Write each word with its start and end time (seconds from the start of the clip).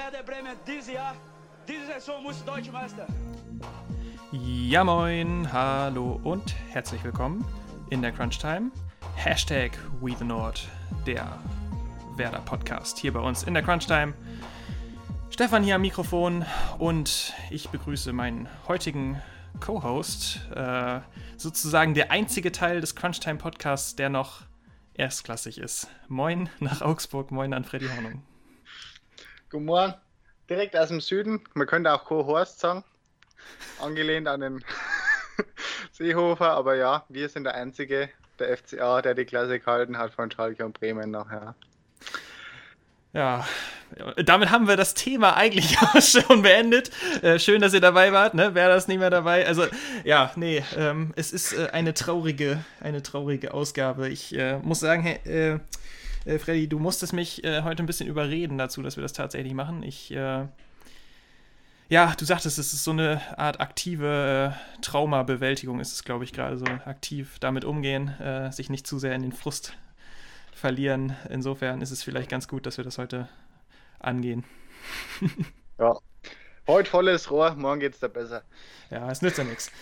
Werder 0.00 0.22
Bremen 0.22 0.56
dieses 0.66 0.90
Jahr, 0.94 1.14
diese 1.68 1.84
Saison 1.84 2.22
muss 2.22 2.42
Deutsche 2.42 2.72
Meister. 2.72 3.06
Ja 4.32 4.82
moin, 4.82 5.52
hallo 5.52 6.18
und 6.24 6.54
herzlich 6.70 7.04
willkommen 7.04 7.44
in 7.90 8.00
der 8.00 8.10
Crunch 8.10 8.38
Time. 8.38 8.70
Hashtag 9.16 9.72
We 10.00 10.16
the 10.16 10.24
Nord, 10.24 10.66
der 11.06 11.38
Werder 12.16 12.38
Podcast 12.38 12.96
hier 12.96 13.12
bei 13.12 13.20
uns 13.20 13.42
in 13.42 13.52
der 13.52 13.62
Crunch 13.62 13.86
Time. 13.88 14.14
Stefan 15.28 15.62
hier 15.62 15.74
am 15.74 15.82
Mikrofon 15.82 16.46
und 16.78 17.34
ich 17.50 17.68
begrüße 17.68 18.14
meinen 18.14 18.48
heutigen 18.68 19.20
Co-Host, 19.60 20.48
äh, 20.56 21.00
sozusagen 21.36 21.92
der 21.92 22.10
einzige 22.10 22.52
Teil 22.52 22.80
des 22.80 22.96
Crunch 22.96 23.20
Time 23.20 23.36
Podcasts, 23.36 23.96
der 23.96 24.08
noch 24.08 24.44
erstklassig 24.94 25.58
ist. 25.58 25.88
Moin 26.08 26.48
nach 26.58 26.80
Augsburg, 26.80 27.30
moin 27.30 27.52
an 27.52 27.64
Freddy 27.64 27.88
Hornung. 27.88 28.22
Guten 29.50 29.64
Morgen. 29.64 29.94
Direkt 30.48 30.76
aus 30.76 30.88
dem 30.88 31.00
Süden. 31.00 31.40
Man 31.54 31.66
könnte 31.66 31.92
auch 31.92 32.04
Co-Horst 32.04 32.60
sagen. 32.60 32.84
Angelehnt 33.80 34.28
an 34.28 34.42
den 34.42 34.64
Seehofer. 35.92 36.52
Aber 36.52 36.76
ja, 36.76 37.04
wir 37.08 37.28
sind 37.28 37.42
der 37.42 37.56
einzige, 37.56 38.10
der 38.38 38.56
FCA, 38.56 39.02
der 39.02 39.16
die 39.16 39.24
Klasse 39.24 39.58
gehalten 39.58 39.98
hat 39.98 40.12
von 40.12 40.30
Schalke 40.30 40.64
und 40.64 40.78
Bremen 40.78 41.10
nachher. 41.10 41.56
Ja, 43.12 43.44
damit 44.24 44.52
haben 44.52 44.68
wir 44.68 44.76
das 44.76 44.94
Thema 44.94 45.36
eigentlich 45.36 45.76
auch 45.82 46.00
schon 46.00 46.42
beendet. 46.42 46.92
Äh, 47.24 47.40
schön, 47.40 47.60
dass 47.60 47.74
ihr 47.74 47.80
dabei 47.80 48.12
wart, 48.12 48.34
ne? 48.34 48.54
Wäre 48.54 48.70
das 48.70 48.86
nicht 48.86 49.00
mehr 49.00 49.10
dabei? 49.10 49.48
Also, 49.48 49.66
ja, 50.04 50.30
nee, 50.36 50.62
ähm, 50.76 51.12
es 51.16 51.32
ist 51.32 51.54
äh, 51.54 51.70
eine 51.72 51.92
traurige, 51.92 52.64
eine 52.80 53.02
traurige 53.02 53.52
Ausgabe. 53.52 54.10
Ich 54.10 54.32
äh, 54.32 54.58
muss 54.58 54.78
sagen, 54.78 55.02
hey, 55.02 55.58
äh, 56.24 56.34
äh, 56.34 56.38
Freddy, 56.38 56.68
du 56.68 56.78
musstest 56.78 57.12
mich 57.12 57.44
äh, 57.44 57.62
heute 57.62 57.82
ein 57.82 57.86
bisschen 57.86 58.08
überreden 58.08 58.58
dazu, 58.58 58.82
dass 58.82 58.96
wir 58.96 59.02
das 59.02 59.12
tatsächlich 59.12 59.54
machen. 59.54 59.82
Ich, 59.82 60.10
ja, 60.10 60.48
du 62.14 62.24
sagtest, 62.24 62.58
es 62.58 62.72
ist 62.72 62.84
so 62.84 62.92
eine 62.92 63.20
Art 63.36 63.60
aktive 63.60 64.54
Traumabewältigung, 64.80 65.80
ist 65.80 65.92
es, 65.92 66.04
glaube 66.04 66.22
ich, 66.22 66.32
gerade 66.32 66.56
so 66.56 66.64
aktiv 66.64 67.38
damit 67.40 67.64
umgehen, 67.64 68.14
sich 68.52 68.70
nicht 68.70 68.86
zu 68.86 69.00
sehr 69.00 69.14
in 69.14 69.22
den 69.22 69.32
Frust 69.32 69.76
verlieren. 70.54 71.16
Insofern 71.28 71.82
ist 71.82 71.90
es 71.90 72.04
vielleicht 72.04 72.30
ganz 72.30 72.46
gut, 72.46 72.64
dass 72.64 72.76
wir 72.76 72.84
das 72.84 72.98
heute 72.98 73.28
angehen. 73.98 74.44
ja. 75.80 75.96
Heute 76.68 76.88
volles 76.88 77.28
Rohr, 77.28 77.56
morgen 77.56 77.80
geht 77.80 77.94
es 77.94 77.98
da 77.98 78.06
besser. 78.06 78.44
Ja, 78.90 79.10
es 79.10 79.22
nützt 79.22 79.38
ja 79.38 79.44
nichts. 79.44 79.72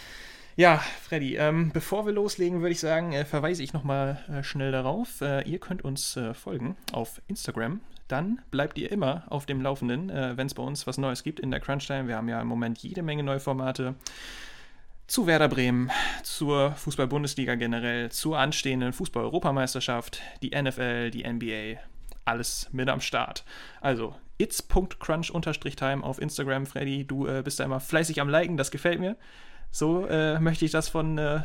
Ja, 0.59 0.79
Freddy, 0.79 1.37
ähm, 1.37 1.71
bevor 1.73 2.05
wir 2.05 2.13
loslegen, 2.13 2.63
würde 2.63 2.73
ich 2.73 2.81
sagen, 2.81 3.13
äh, 3.13 3.25
verweise 3.25 3.63
ich 3.63 3.73
nochmal 3.73 4.19
äh, 4.29 4.43
schnell 4.43 4.73
darauf. 4.73 5.21
Äh, 5.21 5.49
ihr 5.49 5.61
könnt 5.61 5.85
uns 5.85 6.17
äh, 6.17 6.35
folgen 6.35 6.77
auf 6.91 7.23
Instagram. 7.29 7.81
Dann 8.09 8.41
bleibt 8.51 8.77
ihr 8.77 8.91
immer 8.91 9.23
auf 9.29 9.47
dem 9.47 9.63
Laufenden, 9.63 10.11
äh, 10.11 10.37
wenn 10.37 10.49
es 10.49 10.55
bei 10.55 10.63
uns 10.65 10.85
was 10.89 10.99
Neues 10.99 11.23
gibt 11.23 11.39
in 11.39 11.53
der 11.53 11.61
Crunchtime. 11.61 12.09
Wir 12.09 12.17
haben 12.17 12.29
ja 12.29 12.41
im 12.41 12.49
Moment 12.49 12.79
jede 12.79 13.03
Menge 13.03 13.23
neue 13.23 13.39
Formate 13.39 13.95
zu 15.07 15.29
Werder 15.29 15.47
Bremen, 15.47 15.93
zur 16.25 16.73
Fußball-Bundesliga 16.73 17.55
generell, 17.55 18.11
zur 18.11 18.37
anstehenden 18.41 18.93
Fußball-Europameisterschaft, 18.93 20.21
die 20.43 20.61
NFL, 20.61 21.13
die 21.13 21.23
NBA, 21.23 21.81
alles 22.25 22.69
mit 22.73 22.89
am 22.89 23.01
Start. 23.01 23.45
Also 23.81 24.17
its.crunch-time 24.39 26.03
auf 26.03 26.21
Instagram, 26.21 26.67
Freddy, 26.67 27.07
du 27.07 27.29
äh, 27.29 27.43
bist 27.45 27.61
da 27.61 27.65
immer 27.65 27.79
fleißig 27.79 28.21
am 28.21 28.29
Liken, 28.29 28.57
das 28.57 28.73
gefällt 28.73 28.99
mir. 28.99 29.15
So 29.71 30.07
äh, 30.07 30.39
möchte 30.41 30.65
ich 30.65 30.71
das 30.71 30.89
von 30.89 31.19
äh, 31.19 31.43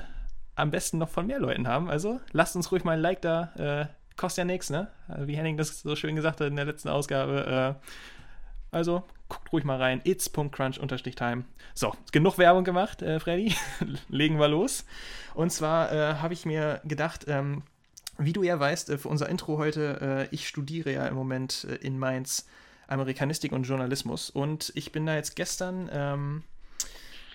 am 0.56 0.72
besten 0.72 0.98
noch 0.98 1.10
von 1.10 1.28
mehr 1.28 1.40
Leuten 1.40 1.68
haben. 1.68 1.90
Also 1.90 2.20
lasst 2.32 2.56
uns 2.56 2.72
ruhig 2.72 2.84
mal 2.84 2.94
ein 2.94 3.00
Like 3.00 3.22
da. 3.22 3.54
Äh, 3.58 3.86
kostet 4.16 4.40
ja 4.40 4.46
nichts, 4.46 4.70
ne? 4.70 4.90
Wie 5.20 5.36
Henning 5.36 5.58
das 5.58 5.82
so 5.82 5.96
schön 5.96 6.16
gesagt 6.16 6.40
hat 6.40 6.48
in 6.48 6.56
der 6.56 6.66
letzten 6.66 6.90
Ausgabe. 6.90 7.78
Äh, 7.82 7.88
also 8.72 9.04
guckt 9.30 9.52
ruhig 9.52 9.64
mal 9.64 9.78
rein. 9.78 10.02
its.crunch-time. 10.04 11.44
So, 11.74 11.94
genug 12.12 12.38
Werbung 12.38 12.64
gemacht, 12.64 13.02
äh, 13.02 13.20
Freddy. 13.20 13.56
Legen 14.10 14.40
wir 14.40 14.48
los. 14.48 14.86
Und 15.34 15.52
zwar 15.52 15.92
äh, 15.92 16.16
habe 16.16 16.34
ich 16.34 16.46
mir 16.46 16.82
gedacht, 16.84 17.26
ähm, 17.28 17.64
wie 18.18 18.34
du 18.34 18.44
ja 18.44 18.60
weißt, 18.60 18.92
äh, 18.92 18.98
für 18.98 19.10
unser 19.10 19.30
Intro 19.30 19.58
heute, 19.58 20.28
äh, 20.32 20.36
ich 20.36 20.48
studiere 20.48 20.92
ja 20.92 21.08
im 21.08 21.16
Moment 21.16 21.66
äh, 21.70 21.76
in 21.76 21.98
Mainz 21.98 22.48
Amerikanistik 22.88 23.52
und 23.52 23.64
Journalismus. 23.64 24.30
Und 24.30 24.72
ich 24.76 24.92
bin 24.92 25.06
da 25.06 25.16
jetzt 25.16 25.36
gestern 25.36 25.90
ähm, 25.92 26.44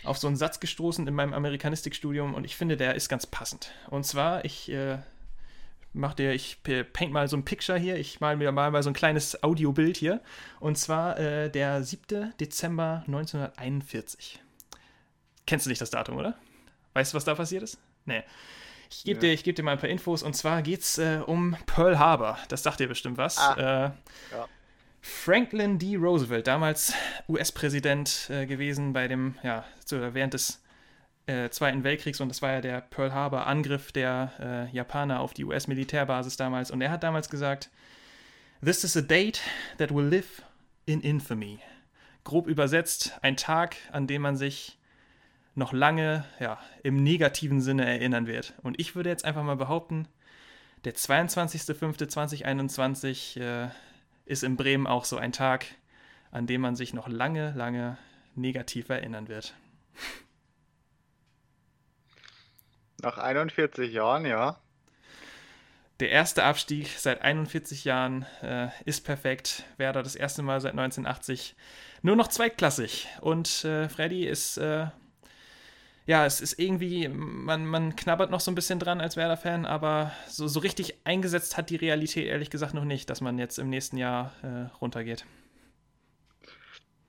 auf 0.04 0.18
so 0.18 0.26
einen 0.26 0.36
Satz 0.36 0.60
gestoßen 0.60 1.06
in 1.06 1.14
meinem 1.14 1.32
Amerikanistikstudium 1.32 2.34
und 2.34 2.44
ich 2.44 2.56
finde, 2.56 2.76
der 2.76 2.94
ist 2.94 3.08
ganz 3.08 3.26
passend. 3.26 3.72
Und 3.90 4.04
zwar, 4.04 4.44
ich 4.44 4.70
äh, 4.70 4.98
mach 5.92 6.14
dir, 6.14 6.32
ich 6.32 6.62
paint 6.62 7.12
mal 7.12 7.28
so 7.28 7.36
ein 7.36 7.44
Picture 7.44 7.78
hier, 7.78 7.96
ich 7.96 8.20
mal 8.20 8.36
mir 8.36 8.52
mal, 8.52 8.70
mal 8.70 8.82
so 8.82 8.90
ein 8.90 8.94
kleines 8.94 9.42
Audiobild 9.42 9.96
hier. 9.96 10.20
Und 10.60 10.78
zwar 10.78 11.18
äh, 11.18 11.50
der 11.50 11.82
7. 11.82 12.34
Dezember 12.40 13.02
1941. 13.06 14.40
Kennst 15.46 15.66
du 15.66 15.70
nicht 15.70 15.80
das 15.80 15.90
Datum, 15.90 16.16
oder? 16.16 16.34
Weißt 16.94 17.12
du, 17.12 17.16
was 17.16 17.24
da 17.24 17.34
passiert 17.34 17.62
ist? 17.62 17.78
Nee. 18.04 18.22
Ich 18.90 19.04
gebe 19.04 19.26
ja. 19.26 19.34
dir, 19.34 19.42
geb 19.42 19.56
dir 19.56 19.62
mal 19.62 19.72
ein 19.72 19.78
paar 19.78 19.90
Infos 19.90 20.22
und 20.22 20.34
zwar 20.34 20.62
geht 20.62 20.80
es 20.80 20.98
äh, 20.98 21.20
um 21.24 21.56
Pearl 21.66 21.98
Harbor. 21.98 22.38
Das 22.48 22.62
sagt 22.62 22.80
dir 22.80 22.88
bestimmt 22.88 23.18
was. 23.18 23.38
Ah. 23.38 23.54
Äh, 23.54 24.34
ja. 24.34 24.48
Franklin 25.00 25.78
D. 25.78 25.96
Roosevelt, 25.96 26.46
damals 26.46 26.92
US-Präsident 27.28 28.28
äh, 28.30 28.46
gewesen 28.46 28.92
bei 28.92 29.08
dem, 29.08 29.36
ja, 29.42 29.64
während 29.90 30.34
des 30.34 30.62
äh, 31.26 31.50
Zweiten 31.50 31.84
Weltkriegs 31.84 32.20
und 32.20 32.28
das 32.28 32.42
war 32.42 32.52
ja 32.52 32.60
der 32.60 32.80
Pearl 32.80 33.12
Harbor-Angriff 33.12 33.92
der 33.92 34.32
äh, 34.40 34.74
Japaner 34.74 35.20
auf 35.20 35.34
die 35.34 35.44
US-Militärbasis 35.44 36.36
damals. 36.36 36.70
Und 36.70 36.80
er 36.80 36.90
hat 36.90 37.02
damals 37.02 37.28
gesagt, 37.28 37.70
This 38.64 38.82
is 38.82 38.96
a 38.96 39.02
date 39.02 39.40
that 39.76 39.94
will 39.94 40.06
live 40.06 40.42
in 40.84 41.00
infamy. 41.00 41.60
Grob 42.24 42.48
übersetzt, 42.48 43.16
ein 43.22 43.36
Tag, 43.36 43.76
an 43.92 44.08
dem 44.08 44.22
man 44.22 44.36
sich 44.36 44.78
noch 45.54 45.72
lange 45.72 46.24
ja, 46.40 46.58
im 46.82 47.00
negativen 47.02 47.60
Sinne 47.60 47.86
erinnern 47.86 48.26
wird. 48.26 48.54
Und 48.62 48.80
ich 48.80 48.96
würde 48.96 49.10
jetzt 49.10 49.24
einfach 49.24 49.44
mal 49.44 49.56
behaupten, 49.56 50.08
der 50.84 50.94
22.05.2021 50.94 53.40
äh, 53.40 53.68
ist 54.28 54.44
in 54.44 54.56
Bremen 54.56 54.86
auch 54.86 55.04
so 55.04 55.16
ein 55.16 55.32
Tag, 55.32 55.66
an 56.30 56.46
dem 56.46 56.60
man 56.60 56.76
sich 56.76 56.92
noch 56.92 57.08
lange, 57.08 57.52
lange 57.56 57.96
negativ 58.34 58.90
erinnern 58.90 59.26
wird. 59.28 59.54
Nach 63.00 63.16
41 63.16 63.92
Jahren, 63.92 64.26
ja. 64.26 64.60
Der 66.00 66.10
erste 66.10 66.44
Abstieg 66.44 66.88
seit 66.98 67.22
41 67.22 67.84
Jahren 67.84 68.26
äh, 68.42 68.68
ist 68.84 69.04
perfekt. 69.04 69.64
Werder 69.78 70.02
das 70.02 70.14
erste 70.14 70.42
Mal 70.42 70.60
seit 70.60 70.72
1980 70.72 71.56
nur 72.02 72.14
noch 72.14 72.28
zweitklassig. 72.28 73.08
Und 73.20 73.64
äh, 73.64 73.88
Freddy 73.88 74.26
ist, 74.26 74.58
äh, 74.58 74.88
ja, 76.08 76.24
es 76.24 76.40
ist 76.40 76.58
irgendwie, 76.58 77.06
man, 77.06 77.66
man 77.66 77.94
knabbert 77.94 78.30
noch 78.30 78.40
so 78.40 78.50
ein 78.50 78.54
bisschen 78.54 78.78
dran 78.78 79.02
als 79.02 79.18
Werder-Fan, 79.18 79.66
aber 79.66 80.10
so, 80.26 80.48
so 80.48 80.58
richtig 80.58 80.94
eingesetzt 81.04 81.58
hat 81.58 81.68
die 81.68 81.76
Realität 81.76 82.26
ehrlich 82.26 82.48
gesagt 82.48 82.72
noch 82.72 82.86
nicht, 82.86 83.10
dass 83.10 83.20
man 83.20 83.38
jetzt 83.38 83.58
im 83.58 83.68
nächsten 83.68 83.98
Jahr 83.98 84.32
äh, 84.40 84.74
runtergeht. 84.80 85.26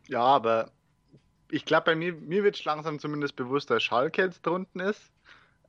Ja, 0.10 0.24
aber 0.24 0.72
ich 1.50 1.64
glaube, 1.64 1.86
bei 1.86 1.96
mir, 1.96 2.12
mir 2.12 2.44
wird 2.44 2.62
langsam 2.66 3.00
zumindest 3.00 3.38
bewusst, 3.38 3.70
dass 3.70 3.84
Schalke 3.84 4.22
jetzt 4.22 4.46
drunten 4.46 4.82
ist. 4.82 5.14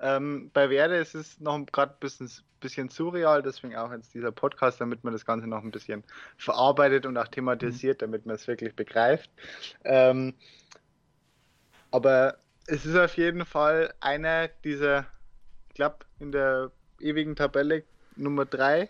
Ähm, 0.01 0.51
bei 0.53 0.69
Werder 0.69 0.99
ist 0.99 1.15
es 1.15 1.39
noch 1.39 1.65
gerade 1.67 1.93
ein 1.93 2.01
bisschen, 2.01 2.29
bisschen 2.59 2.89
surreal, 2.89 3.43
deswegen 3.43 3.77
auch 3.77 3.93
jetzt 3.93 4.13
dieser 4.13 4.33
Podcast, 4.33 4.81
damit 4.81 5.05
man 5.05 5.13
das 5.13 5.25
Ganze 5.25 5.47
noch 5.47 5.63
ein 5.63 5.71
bisschen 5.71 6.03
verarbeitet 6.37 7.07
und 7.07 7.17
auch 7.17 7.29
thematisiert, 7.29 8.01
mhm. 8.01 8.07
damit 8.07 8.27
man 8.27 8.35
es 8.35 8.49
wirklich 8.49 8.75
begreift. 8.75 9.31
Ähm, 9.85 10.35
aber 11.93 12.37
es 12.71 12.87
ist 12.87 12.97
auf 12.97 13.17
jeden 13.17 13.45
Fall 13.45 13.93
einer 14.01 14.47
dieser, 14.47 15.07
ich 15.69 15.75
glaube, 15.75 15.99
in 16.21 16.31
der 16.31 16.71
ewigen 17.01 17.34
Tabelle 17.34 17.83
Nummer 18.15 18.45
3, 18.45 18.89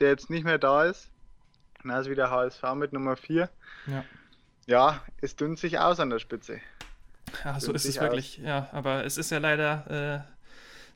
der 0.00 0.08
jetzt 0.08 0.30
nicht 0.30 0.44
mehr 0.44 0.58
da 0.58 0.84
ist. 0.84 1.10
Na, 1.84 2.00
ist 2.00 2.10
wieder 2.10 2.30
HSV 2.30 2.62
mit 2.74 2.92
Nummer 2.92 3.16
4. 3.16 3.48
Ja. 3.86 4.04
ja, 4.66 5.04
es 5.20 5.36
dünnt 5.36 5.60
sich 5.60 5.78
aus 5.78 6.00
an 6.00 6.10
der 6.10 6.18
Spitze. 6.18 6.58
Ja, 7.44 7.60
so 7.60 7.72
ist 7.72 7.84
es 7.84 8.00
wirklich. 8.00 8.38
Aus. 8.38 8.44
Ja, 8.44 8.68
aber 8.72 9.04
es 9.04 9.16
ist 9.16 9.30
ja 9.30 9.38
leider, 9.38 10.24
äh, 10.26 10.32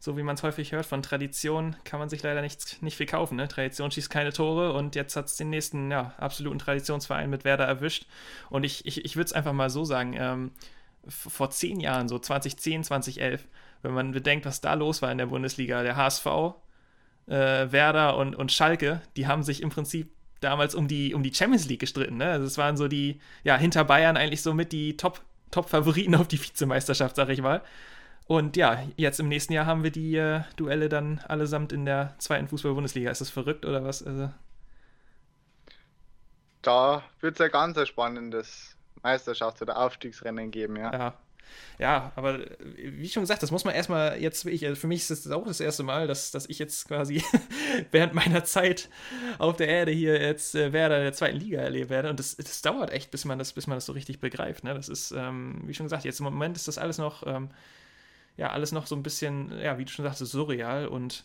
so 0.00 0.16
wie 0.16 0.24
man 0.24 0.34
es 0.34 0.42
häufig 0.42 0.72
hört, 0.72 0.86
von 0.86 1.02
Tradition 1.02 1.76
kann 1.84 2.00
man 2.00 2.08
sich 2.08 2.22
leider 2.24 2.42
nicht, 2.42 2.82
nicht 2.82 2.96
viel 2.96 3.06
kaufen. 3.06 3.36
Ne? 3.36 3.46
Tradition 3.46 3.92
schießt 3.92 4.10
keine 4.10 4.32
Tore 4.32 4.72
und 4.72 4.96
jetzt 4.96 5.14
hat 5.14 5.26
es 5.26 5.36
den 5.36 5.50
nächsten 5.50 5.92
ja, 5.92 6.14
absoluten 6.18 6.58
Traditionsverein 6.58 7.30
mit 7.30 7.44
Werder 7.44 7.66
erwischt. 7.66 8.06
Und 8.48 8.64
ich, 8.64 8.86
ich, 8.86 9.04
ich 9.04 9.14
würde 9.14 9.26
es 9.26 9.32
einfach 9.32 9.52
mal 9.52 9.70
so 9.70 9.84
sagen, 9.84 10.16
ähm, 10.18 10.50
vor 11.08 11.50
zehn 11.50 11.80
Jahren, 11.80 12.08
so 12.08 12.18
2010, 12.18 12.84
2011, 12.84 13.46
wenn 13.82 13.92
man 13.94 14.12
bedenkt, 14.12 14.46
was 14.46 14.60
da 14.60 14.74
los 14.74 15.02
war 15.02 15.10
in 15.12 15.18
der 15.18 15.26
Bundesliga, 15.26 15.82
der 15.82 15.96
HSV, 15.96 16.26
äh, 17.26 17.72
Werder 17.72 18.16
und, 18.16 18.34
und 18.36 18.52
Schalke, 18.52 19.02
die 19.16 19.26
haben 19.26 19.42
sich 19.42 19.62
im 19.62 19.70
Prinzip 19.70 20.10
damals 20.40 20.74
um 20.74 20.88
die, 20.88 21.14
um 21.14 21.22
die 21.22 21.34
Champions 21.34 21.68
League 21.68 21.80
gestritten. 21.80 22.16
Ne? 22.16 22.30
Also 22.30 22.46
es 22.46 22.58
waren 22.58 22.76
so 22.76 22.88
die, 22.88 23.20
ja, 23.44 23.56
hinter 23.56 23.84
Bayern 23.84 24.16
eigentlich 24.16 24.42
so 24.42 24.54
mit 24.54 24.72
die 24.72 24.96
Top- 24.96 25.22
Top-Favoriten 25.50 26.14
auf 26.14 26.28
die 26.28 26.40
Vizemeisterschaft, 26.42 27.16
sag 27.16 27.28
ich 27.28 27.42
mal. 27.42 27.62
Und 28.26 28.56
ja, 28.56 28.84
jetzt 28.96 29.20
im 29.20 29.28
nächsten 29.28 29.52
Jahr 29.52 29.66
haben 29.66 29.82
wir 29.82 29.90
die 29.90 30.16
äh, 30.16 30.42
Duelle 30.56 30.88
dann 30.88 31.20
allesamt 31.28 31.72
in 31.72 31.84
der 31.84 32.14
zweiten 32.18 32.48
Fußball-Bundesliga. 32.48 33.10
Ist 33.10 33.20
das 33.20 33.30
verrückt 33.30 33.66
oder 33.66 33.84
was? 33.84 34.02
Also 34.06 34.30
da 36.62 37.02
wird 37.20 37.38
es 37.38 37.40
ein 37.44 37.50
ganz 37.50 37.88
spannendes 37.88 38.76
Meisterschafts- 39.02 39.62
oder 39.62 39.78
Aufstiegsrennen 39.78 40.50
geben, 40.50 40.76
ja. 40.76 40.92
Ja, 40.92 41.14
ja, 41.78 42.12
aber 42.16 42.40
äh, 42.40 42.56
wie 42.76 43.08
schon 43.08 43.22
gesagt, 43.22 43.42
das 43.42 43.50
muss 43.50 43.64
man 43.64 43.74
erstmal 43.74 44.20
jetzt, 44.20 44.44
ich, 44.46 44.66
also 44.66 44.78
für 44.78 44.86
mich 44.86 45.08
ist 45.08 45.24
das 45.24 45.32
auch 45.32 45.46
das 45.46 45.60
erste 45.60 45.82
Mal, 45.82 46.06
dass, 46.06 46.30
dass 46.30 46.48
ich 46.48 46.58
jetzt 46.58 46.88
quasi 46.88 47.22
während 47.90 48.14
meiner 48.14 48.44
Zeit 48.44 48.88
auf 49.38 49.56
der 49.56 49.68
Erde 49.68 49.92
hier 49.92 50.20
jetzt 50.20 50.54
äh, 50.54 50.72
Werder 50.72 51.00
der 51.00 51.12
zweiten 51.12 51.38
Liga 51.38 51.60
erleben 51.60 51.90
werde. 51.90 52.10
Und 52.10 52.18
das, 52.18 52.36
das 52.36 52.62
dauert 52.62 52.90
echt, 52.90 53.10
bis 53.10 53.24
man 53.24 53.38
das, 53.38 53.52
bis 53.52 53.66
man 53.66 53.76
das 53.76 53.86
so 53.86 53.92
richtig 53.92 54.20
begreift. 54.20 54.64
Ne? 54.64 54.74
Das 54.74 54.88
ist, 54.88 55.12
ähm, 55.12 55.62
wie 55.64 55.74
schon 55.74 55.86
gesagt, 55.86 56.04
jetzt 56.04 56.20
im 56.20 56.24
Moment 56.24 56.56
ist 56.56 56.68
das 56.68 56.78
alles 56.78 56.98
noch, 56.98 57.26
ähm, 57.26 57.50
ja, 58.36 58.50
alles 58.50 58.72
noch 58.72 58.86
so 58.86 58.94
ein 58.94 59.02
bisschen, 59.02 59.58
ja, 59.60 59.78
wie 59.78 59.84
du 59.84 59.90
schon 59.90 60.04
sagst, 60.04 60.18
surreal 60.18 60.86
und 60.86 61.24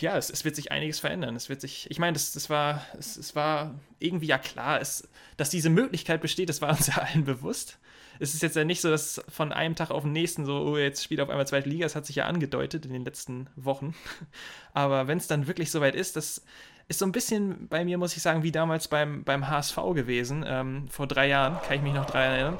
ja, 0.00 0.16
es, 0.16 0.30
es, 0.30 0.44
wird 0.44 0.56
sich 0.56 0.72
einiges 0.72 1.00
verändern. 1.00 1.36
Es 1.36 1.48
wird 1.48 1.60
sich, 1.60 1.90
ich 1.90 1.98
meine, 1.98 2.14
das, 2.14 2.32
das 2.32 2.50
war, 2.50 2.84
es, 2.98 3.16
es 3.16 3.34
war 3.34 3.74
irgendwie 3.98 4.26
ja 4.26 4.38
klar, 4.38 4.80
es, 4.80 5.08
dass 5.36 5.50
diese 5.50 5.70
Möglichkeit 5.70 6.20
besteht, 6.20 6.48
das 6.48 6.60
war 6.60 6.70
uns 6.70 6.86
ja 6.88 6.94
allen 6.98 7.24
bewusst 7.24 7.78
es 8.22 8.34
ist 8.34 8.42
jetzt 8.42 8.54
ja 8.56 8.62
nicht 8.62 8.80
so, 8.80 8.88
dass 8.88 9.20
von 9.28 9.52
einem 9.52 9.74
Tag 9.74 9.90
auf 9.90 10.04
den 10.04 10.12
nächsten 10.12 10.44
so, 10.44 10.54
oh, 10.54 10.76
jetzt 10.76 11.02
spielt 11.02 11.20
auf 11.20 11.28
einmal 11.28 11.46
zweite 11.46 11.68
Liga, 11.68 11.84
das 11.84 11.96
hat 11.96 12.06
sich 12.06 12.16
ja 12.16 12.26
angedeutet 12.26 12.86
in 12.86 12.92
den 12.92 13.04
letzten 13.04 13.48
Wochen. 13.56 13.94
Aber 14.72 15.08
wenn 15.08 15.18
es 15.18 15.26
dann 15.26 15.48
wirklich 15.48 15.72
soweit 15.72 15.96
ist, 15.96 16.14
das 16.14 16.44
ist 16.86 17.00
so 17.00 17.04
ein 17.04 17.12
bisschen 17.12 17.68
bei 17.68 17.84
mir, 17.84 17.98
muss 17.98 18.16
ich 18.16 18.22
sagen, 18.22 18.42
wie 18.42 18.52
damals 18.52 18.86
beim, 18.86 19.24
beim 19.24 19.48
HSV 19.48 19.76
gewesen, 19.94 20.44
ähm, 20.46 20.88
vor 20.88 21.06
drei 21.08 21.28
Jahren, 21.28 21.60
kann 21.62 21.76
ich 21.76 21.82
mich 21.82 21.94
noch 21.94 22.06
daran 22.06 22.32
erinnern. 22.32 22.58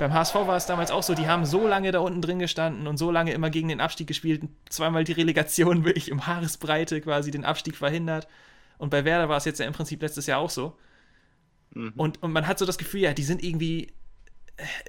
Beim 0.00 0.14
HSV 0.14 0.34
war 0.34 0.56
es 0.56 0.66
damals 0.66 0.90
auch 0.90 1.02
so, 1.02 1.14
die 1.14 1.28
haben 1.28 1.44
so 1.44 1.68
lange 1.68 1.92
da 1.92 2.00
unten 2.00 2.22
drin 2.22 2.38
gestanden 2.38 2.86
und 2.86 2.96
so 2.96 3.10
lange 3.10 3.32
immer 3.32 3.50
gegen 3.50 3.68
den 3.68 3.80
Abstieg 3.80 4.06
gespielt, 4.06 4.42
zweimal 4.68 5.04
die 5.04 5.12
Relegation 5.12 5.84
wirklich 5.84 6.08
im 6.08 6.26
Haaresbreite 6.26 7.00
quasi 7.00 7.30
den 7.30 7.44
Abstieg 7.44 7.76
verhindert. 7.76 8.26
Und 8.78 8.90
bei 8.90 9.04
Werder 9.04 9.28
war 9.28 9.36
es 9.36 9.44
jetzt 9.44 9.60
ja 9.60 9.66
im 9.66 9.74
Prinzip 9.74 10.00
letztes 10.00 10.26
Jahr 10.26 10.40
auch 10.40 10.50
so. 10.50 10.76
Mhm. 11.74 11.92
Und, 11.96 12.22
und 12.22 12.32
man 12.32 12.46
hat 12.46 12.58
so 12.58 12.64
das 12.64 12.78
Gefühl, 12.78 13.00
ja, 13.00 13.12
die 13.12 13.22
sind 13.22 13.44
irgendwie 13.44 13.92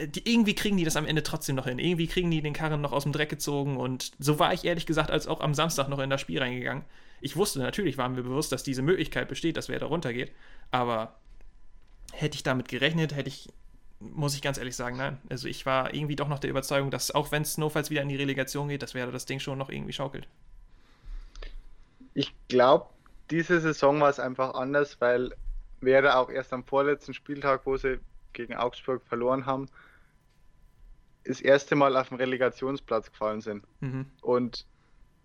die, 0.05 0.29
irgendwie 0.31 0.55
kriegen 0.55 0.77
die 0.77 0.83
das 0.83 0.95
am 0.95 1.05
Ende 1.05 1.23
trotzdem 1.23 1.55
noch 1.55 1.65
hin. 1.65 1.79
Irgendwie 1.79 2.07
kriegen 2.07 2.31
die 2.31 2.41
den 2.41 2.53
Karren 2.53 2.81
noch 2.81 2.91
aus 2.91 3.03
dem 3.03 3.11
Dreck 3.11 3.29
gezogen. 3.29 3.77
Und 3.77 4.11
so 4.19 4.39
war 4.39 4.53
ich 4.53 4.65
ehrlich 4.65 4.85
gesagt 4.85 5.11
als 5.11 5.27
auch 5.27 5.41
am 5.41 5.53
Samstag 5.53 5.87
noch 5.89 5.99
in 5.99 6.09
das 6.09 6.21
Spiel 6.21 6.39
reingegangen. 6.39 6.83
Ich 7.21 7.35
wusste 7.35 7.59
natürlich, 7.59 7.97
waren 7.97 8.15
wir 8.15 8.23
bewusst, 8.23 8.51
dass 8.51 8.63
diese 8.63 8.81
Möglichkeit 8.81 9.27
besteht, 9.27 9.57
dass 9.57 9.69
wer 9.69 9.79
da 9.79 9.85
runtergeht. 9.85 10.31
Aber 10.71 11.15
hätte 12.13 12.35
ich 12.35 12.43
damit 12.43 12.67
gerechnet, 12.67 13.15
hätte 13.15 13.29
ich, 13.29 13.49
muss 14.01 14.35
ich 14.35 14.41
ganz 14.41 14.57
ehrlich 14.57 14.75
sagen, 14.75 14.97
nein. 14.97 15.19
Also 15.29 15.47
ich 15.47 15.65
war 15.65 15.93
irgendwie 15.93 16.15
doch 16.15 16.27
noch 16.27 16.39
der 16.39 16.49
Überzeugung, 16.49 16.91
dass 16.91 17.11
auch 17.11 17.31
wenn 17.31 17.43
es 17.43 17.57
notfalls 17.57 17.89
wieder 17.89 18.01
in 18.01 18.09
die 18.09 18.15
Relegation 18.15 18.67
geht, 18.67 18.81
dass 18.81 18.93
wäre 18.93 19.11
das 19.11 19.25
Ding 19.25 19.39
schon 19.39 19.57
noch 19.57 19.69
irgendwie 19.69 19.93
schaukelt. 19.93 20.27
Ich 22.13 22.33
glaube, 22.47 22.87
diese 23.29 23.61
Saison 23.61 24.01
war 24.01 24.09
es 24.09 24.19
einfach 24.19 24.55
anders, 24.55 24.99
weil 24.99 25.33
wäre 25.79 26.17
auch 26.17 26.29
erst 26.29 26.53
am 26.53 26.63
vorletzten 26.63 27.13
Spieltag, 27.13 27.61
wo 27.65 27.77
sie 27.77 27.99
gegen 28.33 28.55
Augsburg 28.55 29.01
verloren 29.07 29.45
haben, 29.45 29.67
das 31.25 31.41
erste 31.41 31.75
Mal 31.75 31.95
auf 31.95 32.09
dem 32.09 32.17
Relegationsplatz 32.17 33.11
gefallen 33.11 33.41
sind. 33.41 33.63
Mhm. 33.79 34.05
Und 34.21 34.65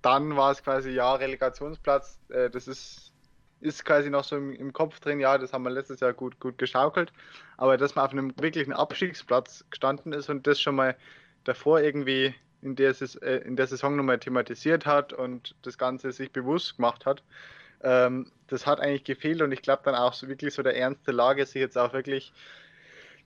dann 0.03 0.37
war 0.37 0.53
es 0.53 0.63
quasi, 0.63 0.91
ja, 0.91 1.15
Relegationsplatz, 1.15 2.19
äh, 2.29 2.51
das 2.51 2.69
ist, 2.69 3.13
ist 3.67 3.85
quasi 3.85 4.09
noch 4.11 4.25
so 4.25 4.37
im, 4.37 4.53
im, 4.53 4.73
Kopf 4.73 5.01
drin, 5.01 5.19
ja, 5.19 5.37
das 5.37 5.53
haben 5.53 5.65
wir 5.65 5.71
letztes 5.71 6.01
Jahr 6.01 6.13
gut, 6.13 6.39
gut 6.39 6.57
geschaukelt. 6.57 7.13
Aber 7.57 7.77
dass 7.77 7.95
man 7.95 8.05
auf 8.05 8.13
einem 8.13 8.33
wirklichen 8.41 8.73
Abstiegsplatz 8.73 9.65
gestanden 9.71 10.13
ist 10.13 10.31
und 10.31 10.47
das 10.47 10.61
schon 10.61 10.77
mal 10.77 10.97
davor 11.45 11.81
irgendwie 11.81 12.35
in 12.63 12.77
der, 12.77 12.95
äh, 13.23 13.37
in 13.39 13.57
der 13.57 13.67
Saison 13.67 13.97
nochmal 13.97 14.19
thematisiert 14.19 14.87
hat 14.87 15.13
und 15.13 15.55
das 15.63 15.79
Ganze 15.79 16.13
sich 16.13 16.33
bewusst 16.33 16.77
gemacht 16.77 17.07
hat, 17.07 17.23
ähm, 17.83 18.31
das 18.47 18.67
hat 18.67 18.81
eigentlich 18.81 19.05
gefehlt 19.05 19.43
und 19.43 19.53
ich 19.53 19.63
glaube 19.63 19.83
dann 19.85 19.95
auch 19.95 20.13
so 20.13 20.29
wirklich 20.29 20.55
so 20.55 20.63
der 20.63 20.77
ernste 20.77 21.13
Lage, 21.13 21.45
sich 21.45 21.61
jetzt 21.61 21.77
auch 21.77 21.93
wirklich 21.93 22.33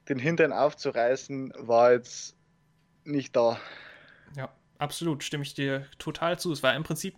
den 0.08 0.18
Hintern 0.18 0.52
aufzureißen, 0.52 1.52
war 1.56 1.92
jetzt 1.92 2.34
nicht 3.04 3.36
da. 3.36 3.60
Ja, 4.36 4.50
absolut, 4.78 5.22
stimme 5.22 5.42
ich 5.42 5.54
dir 5.54 5.86
total 5.98 6.38
zu. 6.38 6.52
Es 6.52 6.62
war 6.62 6.74
im 6.74 6.82
Prinzip 6.82 7.14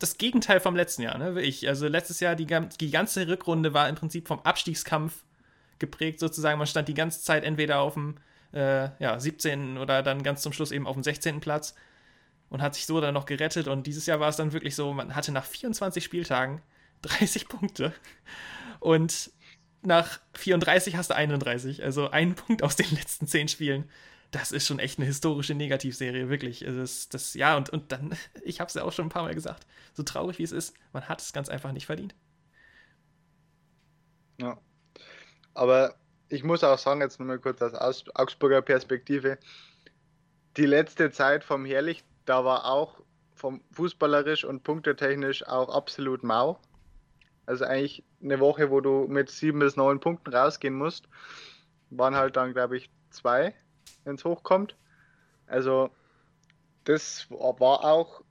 das 0.00 0.18
Gegenteil 0.18 0.60
vom 0.60 0.74
letzten 0.74 1.02
Jahr, 1.02 1.18
ne? 1.18 1.40
Ich, 1.42 1.68
also 1.68 1.86
letztes 1.86 2.20
Jahr, 2.20 2.34
die, 2.34 2.46
die 2.46 2.90
ganze 2.90 3.28
Rückrunde 3.28 3.74
war 3.74 3.88
im 3.88 3.94
Prinzip 3.94 4.26
vom 4.26 4.40
Abstiegskampf 4.40 5.24
geprägt, 5.78 6.18
sozusagen. 6.18 6.58
Man 6.58 6.66
stand 6.66 6.88
die 6.88 6.94
ganze 6.94 7.22
Zeit 7.22 7.44
entweder 7.44 7.80
auf 7.80 7.94
dem 7.94 8.16
äh, 8.52 8.88
ja, 8.98 9.20
17. 9.20 9.78
oder 9.78 10.02
dann 10.02 10.22
ganz 10.22 10.42
zum 10.42 10.52
Schluss 10.52 10.72
eben 10.72 10.86
auf 10.86 10.94
dem 10.94 11.02
16. 11.02 11.40
Platz 11.40 11.74
und 12.48 12.62
hat 12.62 12.74
sich 12.74 12.86
so 12.86 13.00
dann 13.00 13.14
noch 13.14 13.26
gerettet. 13.26 13.68
Und 13.68 13.86
dieses 13.86 14.06
Jahr 14.06 14.20
war 14.20 14.30
es 14.30 14.36
dann 14.36 14.52
wirklich 14.52 14.74
so, 14.74 14.92
man 14.92 15.14
hatte 15.14 15.32
nach 15.32 15.44
24 15.44 16.02
Spieltagen 16.02 16.62
30 17.02 17.48
Punkte. 17.48 17.92
Und 18.80 19.30
nach 19.82 20.20
34 20.34 20.96
hast 20.96 21.10
du 21.10 21.14
31. 21.14 21.84
Also 21.84 22.10
einen 22.10 22.34
Punkt 22.34 22.62
aus 22.62 22.76
den 22.76 22.90
letzten 22.90 23.26
zehn 23.26 23.48
Spielen. 23.48 23.88
Das 24.30 24.52
ist 24.52 24.66
schon 24.66 24.78
echt 24.78 24.98
eine 24.98 25.06
historische 25.06 25.54
Negativserie, 25.54 26.28
wirklich. 26.28 26.60
Das, 26.60 27.08
das, 27.08 27.34
ja, 27.34 27.56
und, 27.56 27.70
und 27.70 27.90
dann, 27.92 28.16
ich 28.44 28.60
habe 28.60 28.68
es 28.68 28.74
ja 28.74 28.82
auch 28.82 28.92
schon 28.92 29.06
ein 29.06 29.10
paar 29.10 29.24
Mal 29.24 29.34
gesagt, 29.34 29.66
so 29.92 30.02
traurig 30.02 30.38
wie 30.38 30.44
es 30.44 30.52
ist, 30.52 30.74
man 30.92 31.08
hat 31.08 31.20
es 31.20 31.32
ganz 31.32 31.48
einfach 31.48 31.72
nicht 31.72 31.86
verdient. 31.86 32.14
Ja. 34.38 34.58
Aber 35.54 35.94
ich 36.28 36.44
muss 36.44 36.64
auch 36.64 36.78
sagen, 36.78 37.00
jetzt 37.00 37.18
nochmal 37.18 37.38
kurz 37.38 37.60
aus 37.60 38.04
Augsburger 38.14 38.62
Perspektive, 38.62 39.38
die 40.56 40.66
letzte 40.66 41.10
Zeit 41.10 41.44
vom 41.44 41.64
Herrlich, 41.64 42.04
da 42.24 42.44
war 42.44 42.64
auch 42.66 43.00
vom 43.34 43.62
fußballerisch 43.72 44.44
und 44.44 44.62
punktetechnisch 44.62 45.46
auch 45.46 45.74
absolut 45.74 46.22
mau. 46.22 46.60
Also 47.46 47.64
eigentlich 47.64 48.04
eine 48.22 48.38
Woche, 48.38 48.70
wo 48.70 48.80
du 48.80 49.06
mit 49.08 49.30
sieben 49.30 49.58
bis 49.58 49.76
neun 49.76 49.98
Punkten 49.98 50.32
rausgehen 50.32 50.74
musst, 50.74 51.08
waren 51.90 52.14
halt 52.14 52.36
dann, 52.36 52.52
glaube 52.52 52.76
ich, 52.76 52.90
zwei, 53.10 53.54
wenn 54.04 54.14
es 54.14 54.24
hochkommt. 54.24 54.76
Also 55.46 55.90
das 56.84 57.26
war 57.30 57.84
auch, 57.84 58.22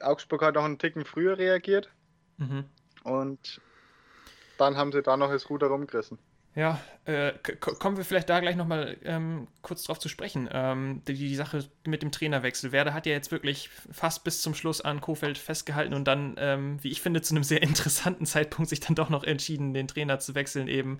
Augsburg 0.00 0.42
hat 0.42 0.56
auch 0.56 0.64
einen 0.64 0.78
Ticken 0.78 1.04
früher 1.04 1.38
reagiert. 1.38 1.90
Mhm. 2.38 2.64
Und 3.04 3.60
dann 4.58 4.76
haben 4.76 4.92
sie 4.92 5.02
da 5.02 5.16
noch 5.16 5.30
das 5.30 5.48
Ruder 5.48 5.68
rumgerissen. 5.68 6.18
Ja, 6.56 6.80
äh, 7.04 7.32
kommen 7.60 7.96
wir 7.96 8.04
vielleicht 8.04 8.28
da 8.28 8.40
gleich 8.40 8.56
nochmal 8.56 8.96
ähm, 9.04 9.46
kurz 9.62 9.84
drauf 9.84 10.00
zu 10.00 10.08
sprechen. 10.08 10.48
Ähm, 10.52 11.00
die, 11.06 11.14
die, 11.14 11.36
Sache 11.36 11.64
mit 11.86 12.02
dem 12.02 12.10
Trainerwechsel. 12.10 12.72
Werder 12.72 12.92
hat 12.92 13.06
ja 13.06 13.12
jetzt 13.12 13.30
wirklich 13.30 13.68
fast 13.68 14.24
bis 14.24 14.42
zum 14.42 14.54
Schluss 14.54 14.80
an 14.80 15.00
Kofeld 15.00 15.38
festgehalten 15.38 15.94
und 15.94 16.06
dann, 16.06 16.34
ähm, 16.38 16.82
wie 16.82 16.90
ich 16.90 17.02
finde, 17.02 17.22
zu 17.22 17.34
einem 17.34 17.44
sehr 17.44 17.62
interessanten 17.62 18.26
Zeitpunkt 18.26 18.68
sich 18.68 18.80
dann 18.80 18.96
doch 18.96 19.10
noch 19.10 19.22
entschieden, 19.22 19.74
den 19.74 19.86
Trainer 19.86 20.18
zu 20.18 20.34
wechseln, 20.34 20.66
eben 20.66 20.98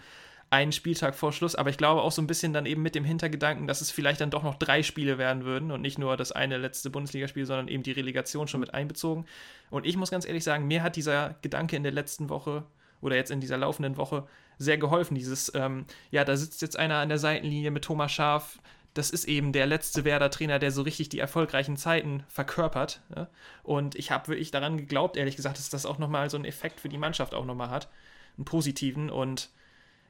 einen 0.51 0.73
Spieltag 0.73 1.15
vor 1.15 1.33
Schluss. 1.33 1.55
Aber 1.55 1.71
ich 1.71 1.79
glaube 1.79 2.03
auch 2.03 2.13
so 2.13 2.21
ein 2.21 2.27
bisschen 2.27 2.53
dann 2.53 2.67
eben 2.67 2.83
mit 2.83 2.97
dem 2.97 3.05
Hintergedanken, 3.05 3.69
dass 3.69 3.81
es 3.81 3.93
vielleicht 3.93 4.21
dann 4.21 4.31
doch 4.31 4.43
noch 4.43 4.57
drei 4.57 4.83
Spiele 4.83 5.17
werden 5.17 5.45
würden 5.45 5.71
und 5.71 5.81
nicht 5.81 5.99
nur 5.99 6.17
das 6.17 6.33
eine 6.33 6.59
letzte 6.59 6.91
Bundesligaspiel, 6.91 7.47
sondern 7.47 7.69
eben 7.69 7.85
die 7.85 7.93
Relegation 7.93 8.49
schon 8.49 8.61
mit 8.61 8.75
einbezogen. 8.75 9.27
Und 9.71 9.87
ich 9.87 9.97
muss 9.97 10.11
ganz 10.11 10.27
ehrlich 10.27 10.45
sagen, 10.45 10.67
mir 10.67 10.83
hat 10.83 10.97
dieser 10.97 11.37
Gedanke 11.43 11.77
in 11.77 11.85
der 11.85 11.93
letzten 11.93 12.29
Woche 12.29 12.65
oder 13.01 13.17
jetzt 13.17 13.31
in 13.31 13.41
dieser 13.41 13.57
laufenden 13.57 13.97
Woche 13.97 14.27
sehr 14.59 14.77
geholfen. 14.77 15.15
Dieses, 15.15 15.53
ähm, 15.55 15.87
ja, 16.11 16.25
da 16.25 16.37
sitzt 16.37 16.63
jetzt 16.63 16.79
einer 16.79 16.97
an 16.97 17.09
der 17.09 17.19
Seitenlinie 17.19 17.71
mit 17.71 17.85
Thomas 17.85 18.11
Schaf. 18.13 18.59
Das 18.93 19.11
ist 19.11 19.27
eben 19.27 19.53
der 19.53 19.67
letzte 19.67 20.05
Werder-Trainer, 20.05 20.59
der 20.59 20.73
so 20.73 20.83
richtig 20.83 21.09
die 21.09 21.21
erfolgreichen 21.21 21.77
Zeiten 21.77 22.25
verkörpert. 22.27 23.01
Ja? 23.15 23.29
Und 23.63 23.95
ich 23.95 24.11
habe 24.11 24.27
wirklich 24.27 24.51
daran 24.51 24.77
geglaubt, 24.77 25.17
ehrlich 25.17 25.37
gesagt, 25.37 25.59
dass 25.59 25.71
das 25.71 25.87
auch 25.87 25.99
nochmal 25.99 26.29
so 26.29 26.37
einen 26.37 26.45
Effekt 26.45 26.81
für 26.81 26.89
die 26.89 26.99
Mannschaft 26.99 27.35
auch 27.35 27.45
nochmal 27.45 27.71
hat. 27.71 27.89
Einen 28.37 28.45
positiven. 28.45 29.11
Und 29.11 29.49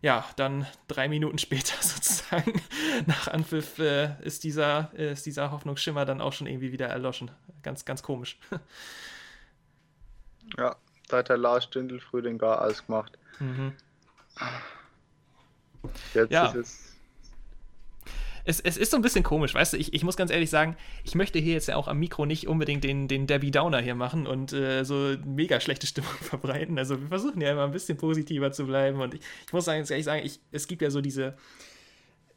ja, 0.02 0.25
dann 0.37 0.66
drei 0.88 1.09
Minuten 1.09 1.38
später 1.38 1.75
sozusagen 1.80 2.61
nach 3.07 3.28
Anpfiff 3.28 3.78
äh, 3.78 4.14
ist, 4.23 4.45
dieser, 4.45 4.90
äh, 4.97 5.12
ist 5.12 5.26
dieser 5.26 5.50
Hoffnungsschimmer 5.50 6.04
dann 6.04 6.21
auch 6.21 6.33
schon 6.33 6.47
irgendwie 6.47 6.73
wieder 6.73 6.88
erloschen. 6.88 7.30
Ganz, 7.62 7.85
ganz 7.85 8.02
komisch. 8.02 8.38
Ja, 10.59 10.75
da 11.07 11.19
hat 11.19 11.28
der 11.28 11.37
Lars 11.37 11.62
Stündel 11.62 12.00
früh 12.00 12.23
den 12.23 12.37
Gar 12.37 12.62
ausgemacht. 12.62 13.16
Mhm. 13.38 13.73
Jetzt 16.12 16.33
ja. 16.33 16.47
ist 16.47 16.54
es 16.57 16.90
es, 18.45 18.61
es, 18.61 18.77
ist 18.77 18.91
so 18.91 18.97
ein 18.97 19.03
bisschen 19.03 19.23
komisch, 19.23 19.55
weißt 19.55 19.75
du, 19.75 19.77
ich, 19.77 19.93
ich 19.93 20.05
muss 20.05 20.17
ganz 20.17 20.31
ehrlich 20.31 20.51
sagen, 20.51 20.77
ich 21.05 21.15
möchte 21.15 21.39
hier 21.39 21.55
jetzt 21.55 21.69
ja 21.69 21.77
auch 21.77 21.89
am 21.89 21.99
Mikro 21.99 22.27
nicht 22.27 22.49
unbedingt 22.49 22.85
den, 22.85 23.09
den 23.09 23.27
Debbie 23.27 23.51
Downer 23.51 23.81
hier 23.81 23.95
machen 23.95 24.27
und 24.27 24.53
äh, 24.53 24.85
so 24.85 25.17
mega 25.25 25.61
schlechte 25.61 25.87
Stimmung 25.89 26.11
verbreiten. 26.21 26.79
Also 26.79 27.01
wir 27.01 27.09
versuchen 27.09 27.41
ja 27.41 27.53
immer 27.53 27.65
ein 27.65 27.73
bisschen 27.73 27.97
positiver 27.99 28.53
zu 28.53 28.67
bleiben 28.67 29.01
und 29.01 29.15
ich, 29.15 29.21
ich 29.47 29.53
muss 29.53 29.67
ganz 29.67 29.91
ehrlich 29.91 30.07
sagen, 30.07 30.25
ich, 30.25 30.41
es 30.53 30.67
gibt 30.67 30.83
ja 30.83 30.91
so 30.91 31.01
diese 31.01 31.37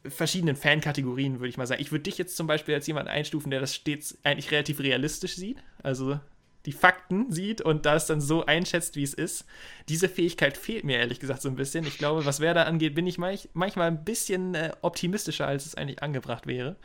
verschiedenen 0.06 0.56
Fankategorien, 0.56 1.40
würde 1.40 1.48
ich 1.48 1.56
mal 1.56 1.66
sagen. 1.66 1.80
Ich 1.80 1.90
würde 1.90 2.02
dich 2.02 2.18
jetzt 2.18 2.36
zum 2.36 2.46
Beispiel 2.46 2.74
als 2.74 2.86
jemand 2.86 3.08
einstufen, 3.08 3.50
der 3.50 3.60
das 3.60 3.74
stets 3.74 4.18
eigentlich 4.22 4.50
relativ 4.50 4.80
realistisch 4.80 5.34
sieht. 5.34 5.58
Also 5.82 6.20
die 6.66 6.72
Fakten 6.72 7.30
sieht 7.30 7.60
und 7.60 7.84
das 7.84 8.06
dann 8.06 8.20
so 8.20 8.46
einschätzt, 8.46 8.96
wie 8.96 9.02
es 9.02 9.14
ist. 9.14 9.44
Diese 9.88 10.08
Fähigkeit 10.08 10.56
fehlt 10.56 10.84
mir 10.84 10.98
ehrlich 10.98 11.20
gesagt 11.20 11.42
so 11.42 11.48
ein 11.48 11.56
bisschen. 11.56 11.86
Ich 11.86 11.98
glaube, 11.98 12.24
was 12.24 12.40
Werder 12.40 12.66
angeht, 12.66 12.94
bin 12.94 13.06
ich 13.06 13.18
manchmal 13.18 13.88
ein 13.88 14.04
bisschen 14.04 14.54
äh, 14.54 14.72
optimistischer, 14.80 15.46
als 15.46 15.66
es 15.66 15.74
eigentlich 15.74 16.02
angebracht 16.02 16.46
wäre. 16.46 16.76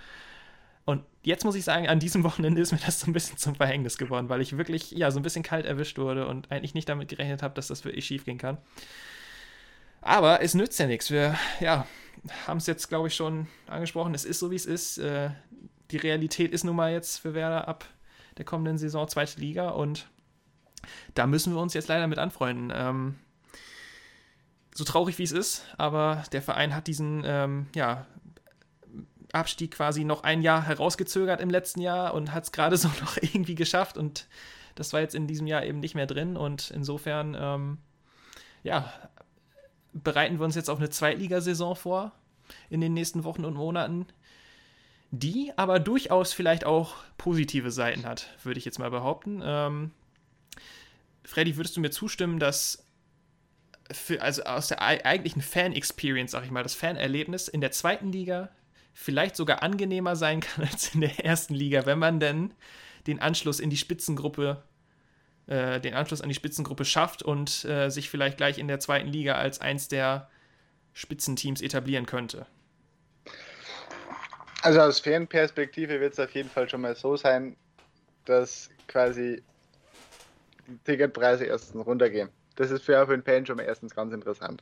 Und 0.85 1.03
jetzt 1.23 1.45
muss 1.45 1.55
ich 1.55 1.63
sagen, 1.63 1.87
an 1.87 1.99
diesem 1.99 2.23
Wochenende 2.25 2.61
ist 2.61 2.71
mir 2.71 2.79
das 2.85 2.99
so 2.99 3.07
ein 3.07 3.13
bisschen 3.13 3.37
zum 3.37 3.55
Verhängnis 3.55 3.97
geworden, 3.97 4.27
weil 4.27 4.41
ich 4.41 4.57
wirklich 4.57 4.91
ja 4.91 5.11
so 5.11 5.19
ein 5.19 5.23
bisschen 5.23 5.43
kalt 5.43 5.65
erwischt 5.65 5.97
wurde 5.97 6.27
und 6.27 6.51
eigentlich 6.51 6.73
nicht 6.73 6.89
damit 6.89 7.07
gerechnet 7.07 7.41
habe, 7.41 7.53
dass 7.53 7.67
das 7.67 7.85
wirklich 7.85 8.05
schief 8.05 8.25
gehen 8.25 8.37
kann. 8.37 8.57
Aber 10.01 10.41
es 10.41 10.55
nützt 10.55 10.79
ja 10.79 10.87
nichts. 10.87 11.11
Wir 11.11 11.37
ja, 11.59 11.85
haben 12.47 12.57
es 12.57 12.67
jetzt, 12.67 12.89
glaube 12.89 13.07
ich, 13.07 13.15
schon 13.15 13.47
angesprochen. 13.67 14.13
Es 14.13 14.25
ist 14.25 14.39
so, 14.39 14.51
wie 14.51 14.55
es 14.55 14.65
ist. 14.65 14.97
Äh, 14.97 15.29
die 15.91 15.97
Realität 15.97 16.51
ist 16.51 16.63
nun 16.63 16.75
mal 16.75 16.91
jetzt 16.91 17.17
für 17.17 17.33
Werder 17.33 17.67
ab 17.67 17.85
der 18.39 18.45
kommenden 18.45 18.77
Saison 18.77 19.07
zweite 19.07 19.39
Liga 19.39 19.69
und 19.69 20.07
da 21.13 21.27
müssen 21.27 21.53
wir 21.53 21.61
uns 21.61 21.73
jetzt 21.73 21.89
leider 21.89 22.07
mit 22.07 22.17
anfreunden. 22.17 22.71
Ähm, 22.73 23.19
so 24.73 24.85
traurig 24.85 25.17
wie 25.17 25.23
es 25.23 25.33
ist, 25.33 25.65
aber 25.77 26.23
der 26.31 26.41
Verein 26.41 26.73
hat 26.73 26.87
diesen 26.87 27.23
ähm, 27.25 27.67
ja, 27.75 28.07
Abstieg 29.33 29.71
quasi 29.71 30.05
noch 30.05 30.23
ein 30.23 30.41
Jahr 30.41 30.65
herausgezögert 30.65 31.41
im 31.41 31.49
letzten 31.49 31.81
Jahr 31.81 32.13
und 32.13 32.33
hat 32.33 32.45
es 32.45 32.51
gerade 32.53 32.77
so 32.77 32.87
noch 33.01 33.17
irgendwie 33.17 33.55
geschafft 33.55 33.97
und 33.97 34.27
das 34.75 34.93
war 34.93 35.01
jetzt 35.01 35.15
in 35.15 35.27
diesem 35.27 35.45
Jahr 35.45 35.65
eben 35.65 35.81
nicht 35.81 35.95
mehr 35.95 36.07
drin 36.07 36.37
und 36.37 36.71
insofern 36.71 37.35
ähm, 37.37 37.77
ja, 38.63 38.93
bereiten 39.91 40.39
wir 40.39 40.45
uns 40.45 40.55
jetzt 40.55 40.69
auf 40.69 40.79
eine 40.79 40.89
Zweitligasaison 40.89 41.75
vor 41.75 42.13
in 42.69 42.79
den 42.79 42.93
nächsten 42.93 43.25
Wochen 43.25 43.43
und 43.43 43.55
Monaten, 43.55 44.07
die 45.11 45.51
aber 45.55 45.79
durchaus 45.79 46.33
vielleicht 46.33 46.65
auch 46.65 46.95
positive 47.17 47.71
Seiten 47.71 48.05
hat, 48.05 48.27
würde 48.43 48.59
ich 48.59 48.65
jetzt 48.65 48.79
mal 48.79 48.91
behaupten. 48.91 49.41
Ähm, 49.43 49.91
Freddy, 51.23 51.57
würdest 51.57 51.77
du 51.77 51.81
mir 51.81 51.91
zustimmen, 51.91 52.39
dass 52.39 52.85
für, 53.91 54.21
also 54.21 54.43
aus 54.43 54.67
der 54.67 54.81
eigentlichen 54.81 55.41
Fan-Experience, 55.41 56.31
sag 56.31 56.45
ich 56.45 56.51
mal, 56.51 56.63
das 56.63 56.75
Fanerlebnis 56.75 57.47
in 57.47 57.61
der 57.61 57.71
zweiten 57.71 58.11
Liga 58.11 58.49
vielleicht 58.93 59.35
sogar 59.35 59.63
angenehmer 59.63 60.15
sein 60.15 60.41
kann 60.41 60.65
als 60.71 60.93
in 60.93 61.01
der 61.01 61.25
ersten 61.25 61.53
Liga, 61.53 61.85
wenn 61.85 61.99
man 61.99 62.19
denn 62.19 62.53
den 63.07 63.19
Anschluss 63.19 63.59
in 63.59 63.69
die 63.69 63.77
Spitzengruppe, 63.77 64.61
äh, 65.47 65.79
den 65.79 65.95
Anschluss 65.95 66.21
an 66.21 66.29
die 66.29 66.35
Spitzengruppe 66.35 66.85
schafft 66.85 67.23
und 67.23 67.65
äh, 67.65 67.89
sich 67.89 68.09
vielleicht 68.09 68.37
gleich 68.37 68.59
in 68.59 68.67
der 68.67 68.79
zweiten 68.79 69.07
Liga 69.07 69.35
als 69.35 69.61
eins 69.61 69.87
der 69.87 70.29
Spitzenteams 70.93 71.61
etablieren 71.61 72.05
könnte. 72.05 72.45
Also 74.61 74.81
aus 74.81 74.99
Fanperspektive 74.99 75.99
wird 76.01 76.13
es 76.13 76.19
auf 76.19 76.31
jeden 76.31 76.49
Fall 76.49 76.69
schon 76.69 76.81
mal 76.81 76.95
so 76.95 77.15
sein, 77.15 77.55
dass 78.25 78.69
quasi 78.87 79.41
die 80.67 80.77
Ticketpreise 80.83 81.45
erstens 81.45 81.85
runtergehen. 81.85 82.29
Das 82.55 82.71
ist 82.71 82.83
für 82.83 82.99
einen 82.99 83.23
Fan 83.23 83.45
schon 83.45 83.55
mal 83.55 83.63
erstens 83.63 83.95
ganz 83.95 84.13
interessant. 84.13 84.61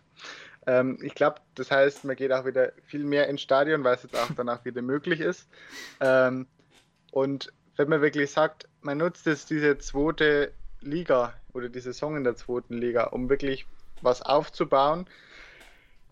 Ähm, 0.68 1.00
ich 1.02 1.16
glaube, 1.16 1.42
das 1.56 1.72
heißt, 1.72 2.04
man 2.04 2.16
geht 2.16 2.32
auch 2.32 2.46
wieder 2.46 2.74
viel 2.86 3.04
mehr 3.04 3.28
ins 3.28 3.42
Stadion, 3.42 3.84
weil 3.84 3.96
es 3.96 4.04
jetzt 4.04 4.16
auch 4.16 4.30
danach 4.36 4.64
wieder 4.66 4.84
möglich 4.84 5.20
ist. 5.20 5.48
Ähm, 6.00 6.46
und 7.12 7.52
wenn 7.76 7.90
man 7.90 8.02
wirklich 8.02 8.32
sagt, 8.32 8.68
man 8.82 9.00
nutzt 9.00 9.26
jetzt 9.26 9.50
diese 9.50 9.80
zweite 9.80 10.52
Liga 10.82 11.34
oder 11.54 11.70
die 11.70 11.80
Saison 11.80 12.16
in 12.18 12.24
der 12.24 12.36
zweiten 12.36 12.76
Liga, 12.76 13.06
um 13.06 13.30
wirklich 13.30 13.66
was 14.02 14.22
aufzubauen, 14.22 15.08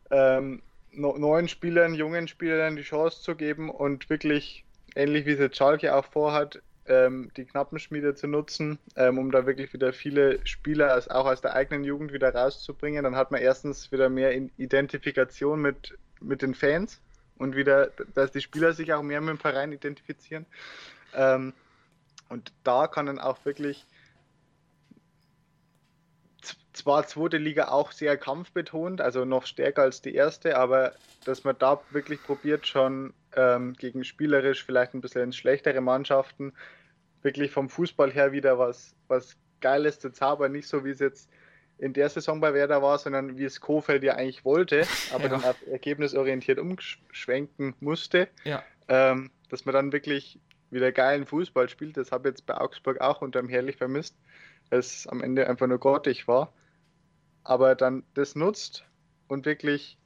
ähm, 0.09 0.63
neuen 0.95 1.47
Spielern, 1.47 1.93
jungen 1.93 2.27
Spielern 2.27 2.75
die 2.75 2.83
Chance 2.83 3.21
zu 3.21 3.35
geben 3.35 3.69
und 3.69 4.09
wirklich, 4.09 4.63
ähnlich 4.95 5.25
wie 5.25 5.31
es 5.31 5.39
jetzt 5.39 5.57
Schalke 5.57 5.95
auch 5.95 6.05
vorhat, 6.05 6.61
ähm, 6.87 7.31
die 7.35 7.45
Knappenschmiede 7.45 8.15
zu 8.15 8.27
nutzen, 8.27 8.79
ähm, 8.95 9.17
um 9.17 9.31
da 9.31 9.45
wirklich 9.45 9.73
wieder 9.73 9.93
viele 9.93 10.45
Spieler 10.45 10.91
als, 10.91 11.09
auch 11.09 11.25
aus 11.25 11.41
der 11.41 11.55
eigenen 11.55 11.83
Jugend 11.83 12.13
wieder 12.13 12.33
rauszubringen. 12.33 13.03
Dann 13.03 13.15
hat 13.15 13.31
man 13.31 13.41
erstens 13.41 13.91
wieder 13.91 14.09
mehr 14.09 14.35
Identifikation 14.57 15.61
mit, 15.61 15.97
mit 16.21 16.41
den 16.41 16.53
Fans 16.53 17.01
und 17.37 17.55
wieder, 17.55 17.91
dass 18.13 18.31
die 18.31 18.41
Spieler 18.41 18.73
sich 18.73 18.93
auch 18.93 19.01
mehr 19.01 19.21
mit 19.21 19.29
dem 19.29 19.39
Verein 19.39 19.71
identifizieren. 19.71 20.45
Ähm, 21.13 21.53
und 22.29 22.53
da 22.63 22.87
kann 22.87 23.05
dann 23.05 23.19
auch 23.19 23.43
wirklich 23.45 23.85
zwar 26.75 27.07
zweite 27.07 27.37
Liga 27.37 27.69
auch 27.69 27.91
sehr 27.91 28.17
kampfbetont, 28.17 29.01
also 29.01 29.25
noch 29.25 29.45
stärker 29.45 29.83
als 29.83 30.01
die 30.01 30.13
erste, 30.13 30.57
aber 30.57 30.93
dass 31.23 31.43
man 31.43 31.55
da 31.57 31.79
wirklich 31.91 32.21
probiert, 32.21 32.67
schon 32.67 33.13
ähm, 33.35 33.73
gegen 33.73 34.03
spielerisch 34.03 34.63
vielleicht 34.63 34.93
ein 34.93 35.01
bisschen 35.01 35.33
schlechtere 35.33 35.81
Mannschaften 35.81 36.53
wirklich 37.21 37.51
vom 37.51 37.69
Fußball 37.69 38.11
her 38.11 38.31
wieder 38.31 38.59
was, 38.59 38.95
was 39.07 39.37
Geiles 39.61 39.99
zu 39.99 40.11
zaubern, 40.11 40.51
nicht 40.51 40.67
so 40.67 40.85
wie 40.85 40.91
es 40.91 40.99
jetzt 40.99 41.29
in 41.77 41.93
der 41.93 42.09
Saison 42.09 42.39
bei 42.39 42.53
Werder 42.53 42.81
war, 42.81 42.97
sondern 42.97 43.37
wie 43.37 43.45
es 43.45 43.59
Kofeld 43.59 44.03
ja 44.03 44.15
eigentlich 44.15 44.45
wollte, 44.45 44.85
aber 45.13 45.23
ja. 45.23 45.29
dann 45.29 45.43
auf 45.43 45.55
ergebnisorientiert 45.67 46.59
umschwenken 46.59 47.73
musste, 47.79 48.27
ja. 48.43 48.63
ähm, 48.87 49.31
dass 49.49 49.65
man 49.65 49.73
dann 49.73 49.91
wirklich 49.91 50.39
wieder 50.71 50.91
geilen 50.91 51.25
Fußball 51.25 51.69
spielt. 51.69 51.97
Das 51.97 52.11
habe 52.11 52.29
ich 52.29 52.33
jetzt 52.33 52.45
bei 52.45 52.55
Augsburg 52.55 53.01
auch 53.01 53.21
unterm 53.21 53.49
Herrlich 53.49 53.77
vermisst, 53.77 54.15
weil 54.69 54.79
es 54.79 55.07
am 55.07 55.21
Ende 55.21 55.49
einfach 55.49 55.67
nur 55.67 55.79
grottig 55.79 56.27
war 56.27 56.53
aber 57.45 57.75
dann 57.75 58.03
das 58.15 58.35
nutzt 58.35 58.83
und 59.27 59.45
wirklich 59.45 59.97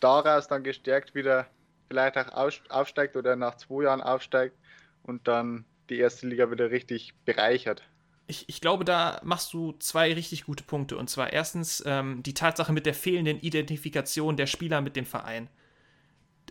daraus 0.00 0.48
dann 0.48 0.64
gestärkt 0.64 1.14
wieder 1.14 1.46
vielleicht 1.88 2.16
auch 2.16 2.58
aufsteigt 2.70 3.16
oder 3.16 3.36
nach 3.36 3.56
zwei 3.56 3.84
Jahren 3.84 4.00
aufsteigt 4.00 4.56
und 5.02 5.28
dann 5.28 5.64
die 5.90 5.98
erste 5.98 6.26
Liga 6.26 6.50
wieder 6.50 6.70
richtig 6.70 7.14
bereichert. 7.24 7.82
Ich, 8.26 8.48
ich 8.48 8.60
glaube, 8.60 8.84
da 8.84 9.20
machst 9.24 9.52
du 9.54 9.72
zwei 9.78 10.12
richtig 10.12 10.44
gute 10.44 10.62
Punkte. 10.62 10.98
Und 10.98 11.08
zwar 11.08 11.32
erstens 11.32 11.82
ähm, 11.86 12.22
die 12.22 12.34
Tatsache 12.34 12.72
mit 12.72 12.84
der 12.84 12.92
fehlenden 12.92 13.40
Identifikation 13.40 14.36
der 14.36 14.46
Spieler 14.46 14.82
mit 14.82 14.96
dem 14.96 15.06
Verein. 15.06 15.48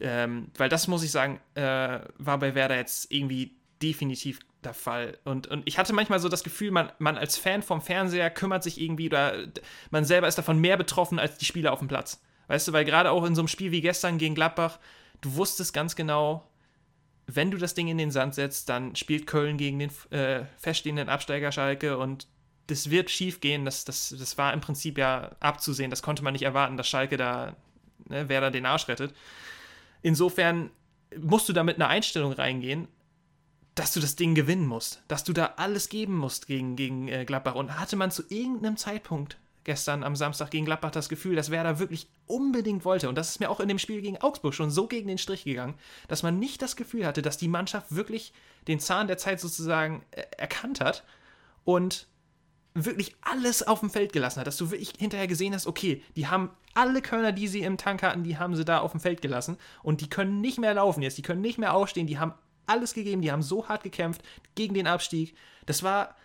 Ähm, 0.01 0.51
weil 0.57 0.69
das, 0.69 0.87
muss 0.87 1.03
ich 1.03 1.11
sagen, 1.11 1.39
äh, 1.53 1.99
war 2.17 2.39
bei 2.39 2.55
Werder 2.55 2.75
jetzt 2.75 3.11
irgendwie 3.11 3.56
definitiv 3.81 4.39
der 4.63 4.73
Fall. 4.73 5.17
Und, 5.23 5.47
und 5.47 5.63
ich 5.65 5.77
hatte 5.77 5.93
manchmal 5.93 6.19
so 6.19 6.29
das 6.29 6.43
Gefühl, 6.43 6.71
man, 6.71 6.91
man 6.99 7.17
als 7.17 7.37
Fan 7.37 7.61
vom 7.61 7.81
Fernseher 7.81 8.29
kümmert 8.29 8.63
sich 8.63 8.79
irgendwie 8.81 9.07
oder 9.07 9.47
man 9.91 10.05
selber 10.05 10.27
ist 10.27 10.37
davon 10.37 10.59
mehr 10.59 10.77
betroffen 10.77 11.19
als 11.19 11.37
die 11.37 11.45
Spieler 11.45 11.73
auf 11.73 11.79
dem 11.79 11.87
Platz. 11.87 12.21
Weißt 12.47 12.67
du, 12.67 12.73
weil 12.73 12.85
gerade 12.85 13.11
auch 13.11 13.25
in 13.25 13.35
so 13.35 13.41
einem 13.41 13.47
Spiel 13.47 13.71
wie 13.71 13.81
gestern 13.81 14.17
gegen 14.17 14.35
Gladbach, 14.35 14.79
du 15.21 15.35
wusstest 15.35 15.73
ganz 15.73 15.95
genau, 15.95 16.49
wenn 17.27 17.51
du 17.51 17.57
das 17.57 17.73
Ding 17.73 17.87
in 17.87 17.97
den 17.97 18.11
Sand 18.11 18.35
setzt, 18.35 18.69
dann 18.69 18.95
spielt 18.95 19.27
Köln 19.27 19.57
gegen 19.57 19.79
den 19.79 19.91
äh, 20.11 20.45
feststehenden 20.57 21.09
Absteiger 21.09 21.51
Schalke 21.51 21.97
und 21.97 22.27
das 22.67 22.89
wird 22.89 23.09
schief 23.09 23.41
gehen. 23.41 23.65
Das, 23.65 23.85
das, 23.85 24.15
das 24.17 24.37
war 24.37 24.53
im 24.53 24.61
Prinzip 24.61 24.97
ja 24.97 25.31
abzusehen. 25.39 25.89
Das 25.89 26.01
konnte 26.01 26.23
man 26.23 26.33
nicht 26.33 26.43
erwarten, 26.43 26.77
dass 26.77 26.87
Schalke 26.87 27.17
da, 27.17 27.55
ne, 28.05 28.29
wer 28.29 28.41
da 28.41 28.49
den 28.49 28.65
Arsch 28.65 28.87
rettet. 28.87 29.13
Insofern 30.01 30.69
musst 31.19 31.49
du 31.49 31.53
da 31.53 31.63
mit 31.63 31.77
einer 31.77 31.87
Einstellung 31.87 32.33
reingehen, 32.33 32.87
dass 33.77 33.93
du 33.93 33.99
das 33.99 34.15
Ding 34.15 34.33
gewinnen 34.33 34.65
musst, 34.65 35.03
dass 35.07 35.23
du 35.23 35.33
da 35.33 35.53
alles 35.57 35.89
geben 35.89 36.17
musst 36.17 36.47
gegen, 36.47 36.75
gegen 36.75 37.07
äh, 37.07 37.25
Gladbach. 37.25 37.53
Und 37.53 37.79
hatte 37.79 37.95
man 37.95 38.09
zu 38.09 38.23
irgendeinem 38.27 38.75
Zeitpunkt 38.75 39.37
gestern 39.65 40.03
am 40.03 40.15
Samstag 40.15 40.49
gegen 40.49 40.65
Gladbach 40.65 40.89
das 40.89 41.09
Gefühl, 41.09 41.35
dass 41.35 41.51
Werder 41.51 41.77
wirklich 41.77 42.07
unbedingt 42.25 42.85
wollte. 42.85 43.07
Und 43.07 43.15
das 43.15 43.29
ist 43.29 43.39
mir 43.39 43.51
auch 43.51 43.59
in 43.59 43.67
dem 43.67 43.77
Spiel 43.77 44.01
gegen 44.01 44.17
Augsburg 44.17 44.55
schon 44.55 44.71
so 44.71 44.87
gegen 44.87 45.07
den 45.07 45.19
Strich 45.19 45.43
gegangen, 45.43 45.75
dass 46.07 46.23
man 46.23 46.39
nicht 46.39 46.61
das 46.63 46.75
Gefühl 46.75 47.05
hatte, 47.05 47.21
dass 47.21 47.37
die 47.37 47.47
Mannschaft 47.47 47.93
wirklich 47.95 48.33
den 48.67 48.79
Zahn 48.79 49.07
der 49.07 49.19
Zeit 49.19 49.39
sozusagen 49.39 50.03
äh, 50.11 50.23
erkannt 50.37 50.81
hat 50.81 51.03
und 51.63 52.07
wirklich 52.73 53.15
alles 53.21 53.61
auf 53.61 53.81
dem 53.81 53.91
Feld 53.91 54.11
gelassen 54.11 54.39
hat, 54.39 54.47
dass 54.47 54.57
du 54.57 54.71
wirklich 54.71 54.93
hinterher 54.97 55.27
gesehen 55.27 55.53
hast, 55.53 55.67
okay, 55.67 56.01
die 56.15 56.27
haben 56.27 56.49
alle 56.73 57.01
Körner, 57.01 57.31
die 57.31 57.47
sie 57.47 57.61
im 57.61 57.77
Tank 57.77 58.03
hatten, 58.03 58.23
die 58.23 58.37
haben 58.37 58.55
sie 58.55 58.65
da 58.65 58.79
auf 58.79 58.91
dem 58.91 59.01
Feld 59.01 59.21
gelassen 59.21 59.57
und 59.83 60.01
die 60.01 60.09
können 60.09 60.41
nicht 60.41 60.59
mehr 60.59 60.75
laufen 60.75 61.01
jetzt, 61.01 61.17
die 61.17 61.23
können 61.23 61.41
nicht 61.41 61.57
mehr 61.57 61.73
aufstehen, 61.73 62.07
die 62.07 62.19
haben 62.19 62.33
alles 62.67 62.93
gegeben, 62.93 63.21
die 63.21 63.31
haben 63.31 63.41
so 63.41 63.67
hart 63.67 63.83
gekämpft 63.83 64.21
gegen 64.55 64.73
den 64.73 64.87
Abstieg. 64.87 65.35
Das 65.65 65.83
war, 65.83 66.15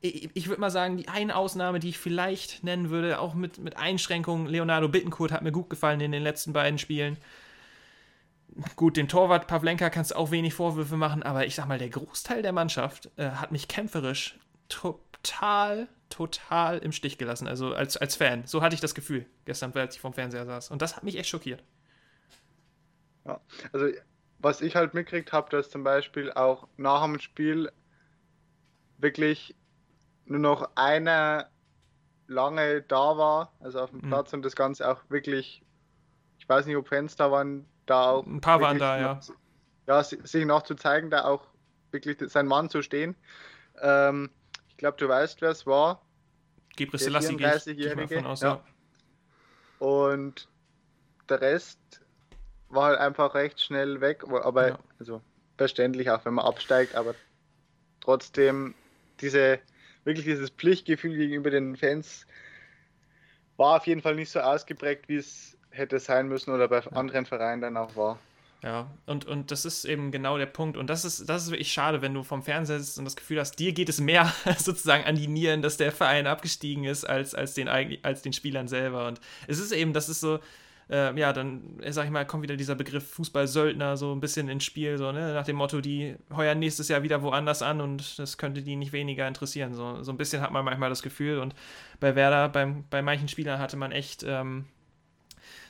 ich, 0.00 0.48
würde 0.48 0.60
mal 0.60 0.70
sagen, 0.70 0.96
die 0.96 1.08
eine 1.08 1.36
Ausnahme, 1.36 1.80
die 1.80 1.90
ich 1.90 1.98
vielleicht 1.98 2.64
nennen 2.64 2.90
würde, 2.90 3.18
auch 3.20 3.34
mit, 3.34 3.58
mit 3.58 3.76
Einschränkungen. 3.76 4.46
Leonardo 4.46 4.88
Bittencourt 4.88 5.32
hat 5.32 5.42
mir 5.42 5.52
gut 5.52 5.70
gefallen 5.70 6.00
in 6.00 6.12
den 6.12 6.22
letzten 6.22 6.52
beiden 6.52 6.78
Spielen. 6.78 7.16
Gut, 8.76 8.96
dem 8.96 9.08
Torwart 9.08 9.48
Pavlenka 9.48 9.90
kannst 9.90 10.12
du 10.12 10.16
auch 10.16 10.30
wenig 10.30 10.54
Vorwürfe 10.54 10.96
machen, 10.96 11.22
aber 11.22 11.46
ich 11.46 11.54
sag 11.54 11.66
mal, 11.66 11.78
der 11.78 11.90
Großteil 11.90 12.42
der 12.42 12.52
Mannschaft 12.52 13.10
äh, 13.16 13.30
hat 13.30 13.52
mich 13.52 13.68
kämpferisch 13.68 14.38
total, 14.68 15.88
total 16.08 16.78
im 16.78 16.92
Stich 16.92 17.18
gelassen. 17.18 17.48
Also 17.48 17.74
als, 17.74 17.96
als 17.96 18.16
Fan. 18.16 18.46
So 18.46 18.62
hatte 18.62 18.74
ich 18.74 18.80
das 18.80 18.94
Gefühl 18.94 19.26
gestern, 19.44 19.72
als 19.74 19.96
ich 19.96 20.00
vom 20.00 20.14
Fernseher 20.14 20.46
saß. 20.46 20.70
Und 20.70 20.80
das 20.80 20.96
hat 20.96 21.04
mich 21.04 21.18
echt 21.18 21.28
schockiert. 21.28 21.62
Ja, 23.26 23.40
also 23.72 23.88
was 24.38 24.60
ich 24.60 24.76
halt 24.76 24.94
mitgekriegt 24.94 25.32
habe, 25.32 25.50
dass 25.50 25.70
zum 25.70 25.84
Beispiel 25.84 26.32
auch 26.32 26.68
nach 26.76 27.02
dem 27.02 27.18
Spiel 27.18 27.70
wirklich 28.98 29.54
nur 30.26 30.38
noch 30.38 30.70
einer 30.74 31.48
lange 32.26 32.82
da 32.82 33.16
war, 33.16 33.52
also 33.60 33.80
auf 33.80 33.90
dem 33.90 34.00
mhm. 34.00 34.08
Platz 34.08 34.32
und 34.32 34.42
das 34.42 34.56
Ganze 34.56 34.88
auch 34.88 35.00
wirklich, 35.08 35.62
ich 36.38 36.48
weiß 36.48 36.66
nicht, 36.66 36.76
ob 36.76 36.88
Fans 36.88 37.16
da 37.16 37.30
waren, 37.30 37.66
da 37.86 38.10
auch. 38.10 38.26
Ein 38.26 38.40
paar 38.40 38.60
waren 38.60 38.78
da, 38.78 38.98
ja. 38.98 39.20
Ja, 39.86 40.02
sich 40.02 40.44
noch 40.44 40.62
zu 40.62 40.74
zeigen, 40.74 41.10
da 41.10 41.24
auch 41.24 41.46
wirklich 41.92 42.18
sein 42.30 42.46
Mann 42.46 42.68
zu 42.68 42.82
stehen. 42.82 43.14
Ähm, 43.80 44.30
ich 44.70 44.76
glaube, 44.76 44.96
du 44.98 45.08
weißt, 45.08 45.40
wer 45.40 45.50
es 45.50 45.64
war. 45.66 46.02
Gebre 46.76 46.98
Selassie, 46.98 47.36
34-Jährige. 47.36 48.24
Ja. 48.40 48.60
Und 49.78 50.48
der 51.28 51.40
Rest 51.40 52.04
war 52.68 52.88
halt 52.88 52.98
einfach 52.98 53.34
recht 53.34 53.60
schnell 53.60 54.00
weg, 54.00 54.24
aber 54.28 54.68
ja. 54.68 54.78
also 54.98 55.20
verständlich 55.56 56.10
auch, 56.10 56.24
wenn 56.24 56.34
man 56.34 56.44
absteigt, 56.44 56.94
aber 56.94 57.14
trotzdem 58.00 58.74
diese 59.20 59.58
wirklich 60.04 60.24
dieses 60.24 60.50
Pflichtgefühl 60.50 61.16
gegenüber 61.16 61.50
den 61.50 61.76
Fans 61.76 62.26
war 63.56 63.76
auf 63.76 63.86
jeden 63.86 64.02
Fall 64.02 64.14
nicht 64.14 64.30
so 64.30 64.40
ausgeprägt, 64.40 65.08
wie 65.08 65.16
es 65.16 65.56
hätte 65.70 65.98
sein 65.98 66.28
müssen 66.28 66.52
oder 66.52 66.68
bei 66.68 66.86
anderen 66.92 67.26
Vereinen 67.26 67.60
dann 67.60 67.76
auch 67.76 67.96
war. 67.96 68.18
Ja, 68.62 68.90
und, 69.04 69.26
und 69.26 69.50
das 69.50 69.64
ist 69.64 69.84
eben 69.84 70.10
genau 70.10 70.38
der 70.38 70.46
Punkt. 70.46 70.76
Und 70.76 70.88
das 70.88 71.04
ist, 71.04 71.28
das 71.28 71.44
ist 71.44 71.50
wirklich 71.50 71.72
schade, 71.72 72.02
wenn 72.02 72.14
du 72.14 72.22
vom 72.22 72.42
Fernseher 72.42 72.80
sitzt 72.80 72.98
und 72.98 73.04
das 73.04 73.16
Gefühl 73.16 73.38
hast, 73.38 73.58
dir 73.58 73.72
geht 73.72 73.88
es 73.88 74.00
mehr 74.00 74.32
sozusagen 74.58 75.04
an 75.04 75.16
die 75.16 75.28
Nieren, 75.28 75.62
dass 75.62 75.76
der 75.76 75.92
Verein 75.92 76.26
abgestiegen 76.26 76.84
ist, 76.84 77.04
als, 77.04 77.34
als, 77.34 77.54
den, 77.54 77.68
als 77.68 78.22
den 78.22 78.32
Spielern 78.32 78.66
selber. 78.66 79.06
Und 79.06 79.20
es 79.46 79.58
ist 79.58 79.72
eben, 79.72 79.92
das 79.92 80.08
ist 80.08 80.20
so, 80.20 80.40
äh, 80.88 81.18
ja, 81.18 81.32
dann, 81.32 81.80
sag 81.88 82.04
ich 82.04 82.10
mal, 82.10 82.24
kommt 82.26 82.44
wieder 82.44 82.56
dieser 82.56 82.76
Begriff 82.76 83.08
Fußballsöldner 83.10 83.96
so 83.96 84.12
ein 84.12 84.20
bisschen 84.20 84.48
ins 84.48 84.64
Spiel, 84.64 84.98
so, 84.98 85.10
ne, 85.10 85.34
nach 85.34 85.44
dem 85.44 85.56
Motto, 85.56 85.80
die 85.80 86.16
heuern 86.34 86.58
nächstes 86.58 86.88
Jahr 86.88 87.02
wieder 87.02 87.22
woanders 87.22 87.62
an 87.62 87.80
und 87.80 88.18
das 88.18 88.38
könnte 88.38 88.62
die 88.62 88.76
nicht 88.76 88.92
weniger 88.92 89.26
interessieren. 89.26 89.74
So, 89.74 90.02
so 90.02 90.12
ein 90.12 90.16
bisschen 90.16 90.42
hat 90.42 90.52
man 90.52 90.64
manchmal 90.64 90.88
das 90.88 91.02
Gefühl 91.02 91.38
und 91.38 91.54
bei 91.98 92.14
Werder, 92.14 92.48
beim, 92.48 92.84
bei 92.88 93.02
manchen 93.02 93.28
Spielern 93.28 93.58
hatte 93.58 93.76
man 93.76 93.90
echt 93.90 94.22
ähm, 94.22 94.66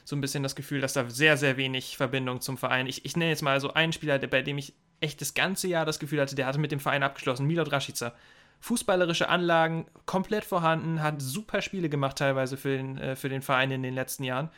so 0.05 0.17
ein 0.17 0.21
bisschen 0.21 0.43
das 0.43 0.55
Gefühl, 0.55 0.81
dass 0.81 0.93
da 0.93 1.09
sehr, 1.09 1.37
sehr 1.37 1.57
wenig 1.57 1.97
Verbindung 1.97 2.41
zum 2.43 2.59
Verein. 2.59 2.87
Ich, 2.87 3.05
ich 3.05 3.17
nenne 3.17 3.31
jetzt 3.31 3.43
mal 3.43 3.61
so 3.61 3.73
einen 3.73 3.93
Spieler, 3.93 4.19
der, 4.19 4.29
bei 4.29 4.43
dem 4.43 4.59
ich 4.59 4.75
echt 5.01 5.21
das 5.21 5.35
ganze 5.35 5.67
Jahr 5.67 5.87
das 5.87 5.99
Gefühl 5.99 6.21
hatte, 6.21 6.37
der 6.37 6.47
hatte 6.47 6.59
mit 6.59 6.73
dem 6.73 6.81
Verein 6.81 7.03
abgeschlossen, 7.03 7.47
Milot 7.47 7.73
Rashica. 7.73 8.13
Fußballerische 8.61 9.29
Anlagen 9.29 9.87
komplett 10.07 10.45
vorhanden, 10.45 11.03
hat 11.03 11.21
super 11.21 11.61
Spiele 11.61 11.89
gemacht 11.89 12.17
teilweise 12.19 12.57
für 12.57 12.77
den, 12.77 12.99
äh, 12.99 13.17
für 13.17 13.29
den 13.29 13.43
Verein 13.43 13.71
in 13.71 13.83
den 13.83 13.95
letzten 13.95 14.25
Jahren 14.25 14.51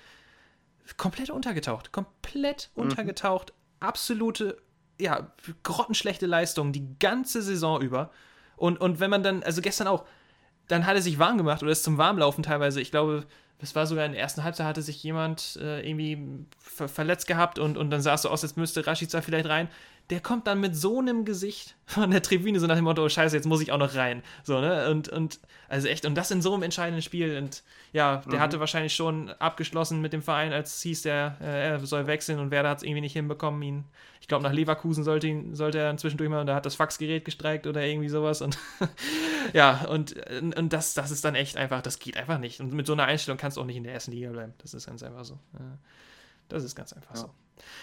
komplett 0.96 1.30
untergetaucht. 1.30 1.92
Komplett 1.92 2.70
mhm. 2.74 2.84
untergetaucht. 2.84 3.52
Absolute, 3.80 4.58
ja, 5.00 5.32
grottenschlechte 5.62 6.26
Leistung 6.26 6.72
die 6.72 6.86
ganze 6.98 7.42
Saison 7.42 7.80
über. 7.80 8.10
Und, 8.56 8.80
und 8.80 9.00
wenn 9.00 9.10
man 9.10 9.22
dann, 9.22 9.42
also 9.42 9.60
gestern 9.60 9.86
auch, 9.86 10.04
dann 10.66 10.86
hat 10.86 10.96
er 10.96 11.02
sich 11.02 11.18
warm 11.18 11.38
gemacht 11.38 11.62
oder 11.62 11.72
ist 11.72 11.84
zum 11.84 11.98
Warmlaufen 11.98 12.42
teilweise. 12.42 12.80
Ich 12.80 12.90
glaube, 12.90 13.26
das 13.58 13.74
war 13.74 13.86
sogar 13.86 14.06
in 14.06 14.12
der 14.12 14.20
ersten 14.20 14.44
Halbzeit, 14.44 14.66
hatte 14.66 14.82
sich 14.82 15.02
jemand 15.02 15.58
äh, 15.60 15.88
irgendwie 15.88 16.46
ver 16.58 16.88
verletzt 16.88 17.26
gehabt 17.26 17.58
und, 17.58 17.76
und 17.76 17.90
dann 17.90 18.02
sah 18.02 18.14
es 18.14 18.22
so 18.22 18.28
aus, 18.28 18.42
als 18.42 18.56
müsste 18.56 18.86
Rashica 18.86 19.20
vielleicht 19.20 19.48
rein 19.48 19.68
der 20.10 20.20
kommt 20.20 20.46
dann 20.46 20.60
mit 20.60 20.74
so 20.74 21.00
einem 21.00 21.24
Gesicht 21.24 21.76
von 21.86 22.10
der 22.10 22.22
Tribüne, 22.22 22.58
so 22.60 22.66
nach 22.66 22.76
dem 22.76 22.84
Motto, 22.84 23.04
oh, 23.04 23.08
scheiße, 23.08 23.36
jetzt 23.36 23.46
muss 23.46 23.60
ich 23.60 23.72
auch 23.72 23.78
noch 23.78 23.94
rein. 23.94 24.22
So, 24.42 24.60
ne? 24.60 24.90
Und, 24.90 25.08
und 25.08 25.38
also 25.68 25.86
echt, 25.88 26.06
und 26.06 26.14
das 26.14 26.30
in 26.30 26.40
so 26.40 26.54
einem 26.54 26.62
entscheidenden 26.62 27.02
Spiel. 27.02 27.36
Und 27.36 27.62
ja, 27.92 28.22
der 28.26 28.38
mhm. 28.38 28.40
hatte 28.40 28.60
wahrscheinlich 28.60 28.94
schon 28.94 29.30
abgeschlossen 29.38 30.00
mit 30.00 30.12
dem 30.12 30.22
Verein, 30.22 30.52
als 30.52 30.76
es 30.76 30.82
hieß, 30.82 31.02
der, 31.02 31.36
äh, 31.40 31.68
er 31.68 31.80
soll 31.80 32.06
wechseln 32.06 32.38
und 32.38 32.50
Werder 32.50 32.70
hat 32.70 32.78
es 32.78 32.84
irgendwie 32.84 33.02
nicht 33.02 33.12
hinbekommen, 33.12 33.60
ihn, 33.62 33.84
ich 34.20 34.28
glaube, 34.28 34.42
nach 34.44 34.52
Leverkusen 34.52 35.04
sollte, 35.04 35.26
ihn, 35.26 35.54
sollte 35.54 35.78
er 35.78 35.96
zwischendurch 35.96 36.30
mal 36.30 36.40
und 36.40 36.46
da 36.46 36.54
hat 36.54 36.66
das 36.66 36.74
Faxgerät 36.74 37.24
gestreikt 37.24 37.66
oder 37.66 37.84
irgendwie 37.84 38.08
sowas. 38.08 38.40
Und 38.40 38.58
ja, 39.52 39.84
und, 39.86 40.14
und 40.56 40.72
das, 40.72 40.94
das 40.94 41.10
ist 41.10 41.24
dann 41.24 41.34
echt 41.34 41.56
einfach, 41.58 41.82
das 41.82 41.98
geht 41.98 42.16
einfach 42.16 42.38
nicht. 42.38 42.60
Und 42.60 42.72
mit 42.72 42.86
so 42.86 42.94
einer 42.94 43.04
Einstellung 43.04 43.38
kannst 43.38 43.58
du 43.58 43.60
auch 43.60 43.66
nicht 43.66 43.76
in 43.76 43.84
der 43.84 43.92
ersten 43.92 44.12
Liga 44.12 44.30
bleiben. 44.30 44.54
Das 44.58 44.72
ist 44.72 44.86
ganz 44.86 45.02
einfach 45.02 45.24
so. 45.24 45.38
Das 46.48 46.64
ist 46.64 46.74
ganz 46.74 46.94
einfach 46.94 47.14
ja. 47.14 47.20
so. 47.20 47.30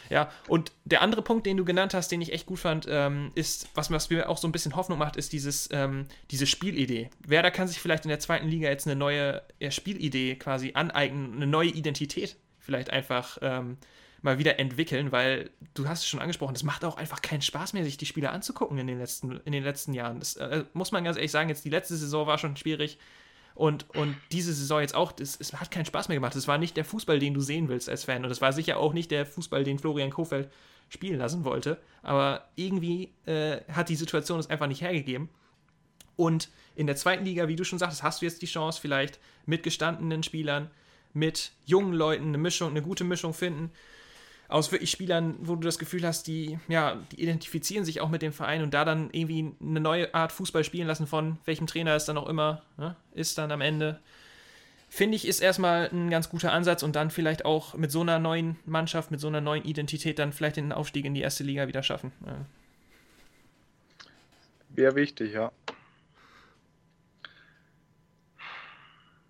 Ja, 0.10 0.32
und 0.48 0.72
der 0.86 1.02
andere 1.02 1.22
Punkt, 1.22 1.46
den 1.46 1.58
du 1.58 1.66
genannt 1.66 1.94
hast, 1.94 2.12
den 2.12 2.22
ich 2.22 2.34
echt 2.34 2.46
gut 2.46 2.60
fand, 2.60 2.86
ähm, 2.90 3.32
ist, 3.36 3.70
was, 3.76 3.92
was 3.92 4.10
mir 4.10 4.30
auch 4.30 4.38
so 4.38 4.48
ein 4.48 4.52
bisschen 4.52 4.76
Hoffnung 4.76 4.98
macht, 4.98 5.16
ist 5.16 5.34
dieses, 5.34 5.70
ähm, 5.72 6.08
diese 6.32 6.48
Spielidee. 6.48 7.10
Werder 7.26 7.52
kann 7.52 7.68
sich 7.68 7.80
vielleicht 7.80 8.06
in 8.06 8.10
der 8.10 8.20
zweiten 8.20 8.48
Liga 8.48 8.70
jetzt 8.70 8.88
eine 8.88 8.96
neue 8.96 9.42
ja, 9.60 9.72
Spielidee 9.72 10.36
quasi 10.36 10.72
aneignen, 10.74 11.36
eine 11.36 11.48
neue 11.48 11.70
Identität 11.70 12.38
vielleicht 12.66 12.90
einfach 12.90 13.38
ähm, 13.42 13.78
mal 14.22 14.40
wieder 14.40 14.60
entwickeln, 14.60 15.12
weil 15.12 15.52
du 15.76 15.88
hast 15.88 16.00
es 16.00 16.08
schon 16.08 16.20
angesprochen, 16.20 16.54
das 16.54 16.64
macht 16.64 16.84
auch 16.84 16.98
einfach 16.98 17.22
keinen 17.22 17.42
Spaß 17.42 17.74
mehr, 17.74 17.84
sich 17.84 17.98
die 17.98 18.08
Spieler 18.08 18.34
anzugucken 18.34 18.78
in 18.80 18.88
den 18.88 18.98
letzten, 18.98 19.40
in 19.46 19.52
den 19.52 19.64
letzten 19.64 19.94
Jahren. 19.94 20.20
Das 20.20 20.36
äh, 20.36 20.66
muss 20.74 20.92
man 20.92 21.04
ganz 21.04 21.16
ehrlich 21.16 21.32
sagen, 21.32 21.48
jetzt 21.48 21.64
die 21.64 21.70
letzte 21.70 21.96
Saison 21.96 22.28
war 22.28 22.38
schon 22.38 22.58
schwierig. 22.58 22.98
Und, 23.56 23.90
und 23.96 24.16
diese 24.34 24.54
Saison 24.54 24.82
jetzt 24.82 24.96
auch, 24.96 25.14
es 25.18 25.40
hat 25.54 25.72
keinen 25.72 25.86
Spaß 25.86 26.10
mehr 26.10 26.18
gemacht. 26.18 26.36
Es 26.36 26.48
war 26.48 26.58
nicht 26.58 26.76
der 26.76 26.84
Fußball, 26.86 27.20
den 27.20 27.34
du 27.34 27.40
sehen 27.40 27.70
willst 27.70 27.90
als 27.90 28.04
Fan. 28.04 28.26
Und 28.26 28.32
es 28.32 28.42
war 28.42 28.52
sicher 28.52 28.78
auch 28.78 28.94
nicht 28.94 29.12
der 29.12 29.26
Fußball, 29.26 29.64
den 29.64 29.80
Florian 29.80 30.10
Kofeld 30.10 30.50
spielen 30.90 31.18
lassen 31.18 31.46
wollte. 31.46 31.80
Aber 32.04 32.50
irgendwie 32.56 33.14
äh, 33.26 33.62
hat 33.72 33.88
die 33.90 33.96
Situation 33.96 34.40
es 34.40 34.50
einfach 34.50 34.68
nicht 34.68 34.82
hergegeben. 34.82 35.30
Und 36.18 36.50
in 36.76 36.86
der 36.86 36.98
zweiten 36.98 37.24
Liga, 37.24 37.48
wie 37.48 37.56
du 37.56 37.64
schon 37.64 37.80
sagtest, 37.80 38.04
hast 38.04 38.22
du 38.22 38.26
jetzt 38.26 38.42
die 38.42 38.46
Chance, 38.46 38.80
vielleicht 38.82 39.20
mit 39.46 39.64
gestandenen 39.64 40.22
Spielern, 40.22 40.70
mit 41.14 41.54
jungen 41.66 41.94
Leuten 41.94 42.28
eine 42.28 42.38
Mischung, 42.38 42.72
eine 42.72 42.82
gute 42.82 43.06
Mischung 43.06 43.34
finden 43.34 43.72
aus 44.48 44.72
wirklich 44.72 44.92
Spielern, 44.92 45.36
wo 45.40 45.56
du 45.56 45.62
das 45.62 45.80
Gefühl 45.80 46.06
hast, 46.06 46.28
die, 46.28 46.60
ja, 46.68 47.02
die 47.12 47.22
identifizieren 47.22 47.86
sich 47.86 48.02
auch 48.02 48.10
mit 48.10 48.22
dem 48.22 48.34
Verein 48.34 48.62
und 48.62 48.74
da 48.74 48.86
dann 48.86 49.10
irgendwie 49.12 49.54
eine 49.62 49.80
neue 49.80 50.14
Art 50.14 50.32
Fußball 50.32 50.64
spielen 50.64 50.88
lassen 50.88 51.08
von 51.08 51.38
welchem 51.46 51.68
Trainer 51.68 51.96
es 51.96 52.06
dann 52.06 52.18
auch 52.18 52.28
immer 52.28 52.62
ne, 52.78 52.96
ist 53.14 53.38
dann 53.38 53.52
am 53.52 53.62
Ende. 53.62 54.00
Finde 54.88 55.16
ich, 55.16 55.28
ist 55.28 55.42
erstmal 55.42 55.90
ein 55.92 56.10
ganz 56.10 56.30
guter 56.30 56.54
Ansatz 56.54 56.84
und 56.84 56.96
dann 56.96 57.10
vielleicht 57.10 57.44
auch 57.44 57.74
mit 57.74 57.92
so 57.92 58.02
einer 58.02 58.20
neuen 58.20 58.58
Mannschaft, 58.66 59.12
mit 59.12 59.20
so 59.20 59.28
einer 59.28 59.42
neuen 59.42 59.66
Identität 59.66 60.20
dann 60.20 60.32
vielleicht 60.32 60.58
den 60.58 60.72
Aufstieg 60.72 61.06
in 61.06 61.14
die 61.14 61.22
erste 61.22 61.44
Liga 61.44 61.68
wieder 61.68 61.84
schaffen. 61.84 62.12
Ja. 62.26 62.46
Wäre 64.70 64.96
wichtig, 64.96 65.34
ja. 65.34 65.52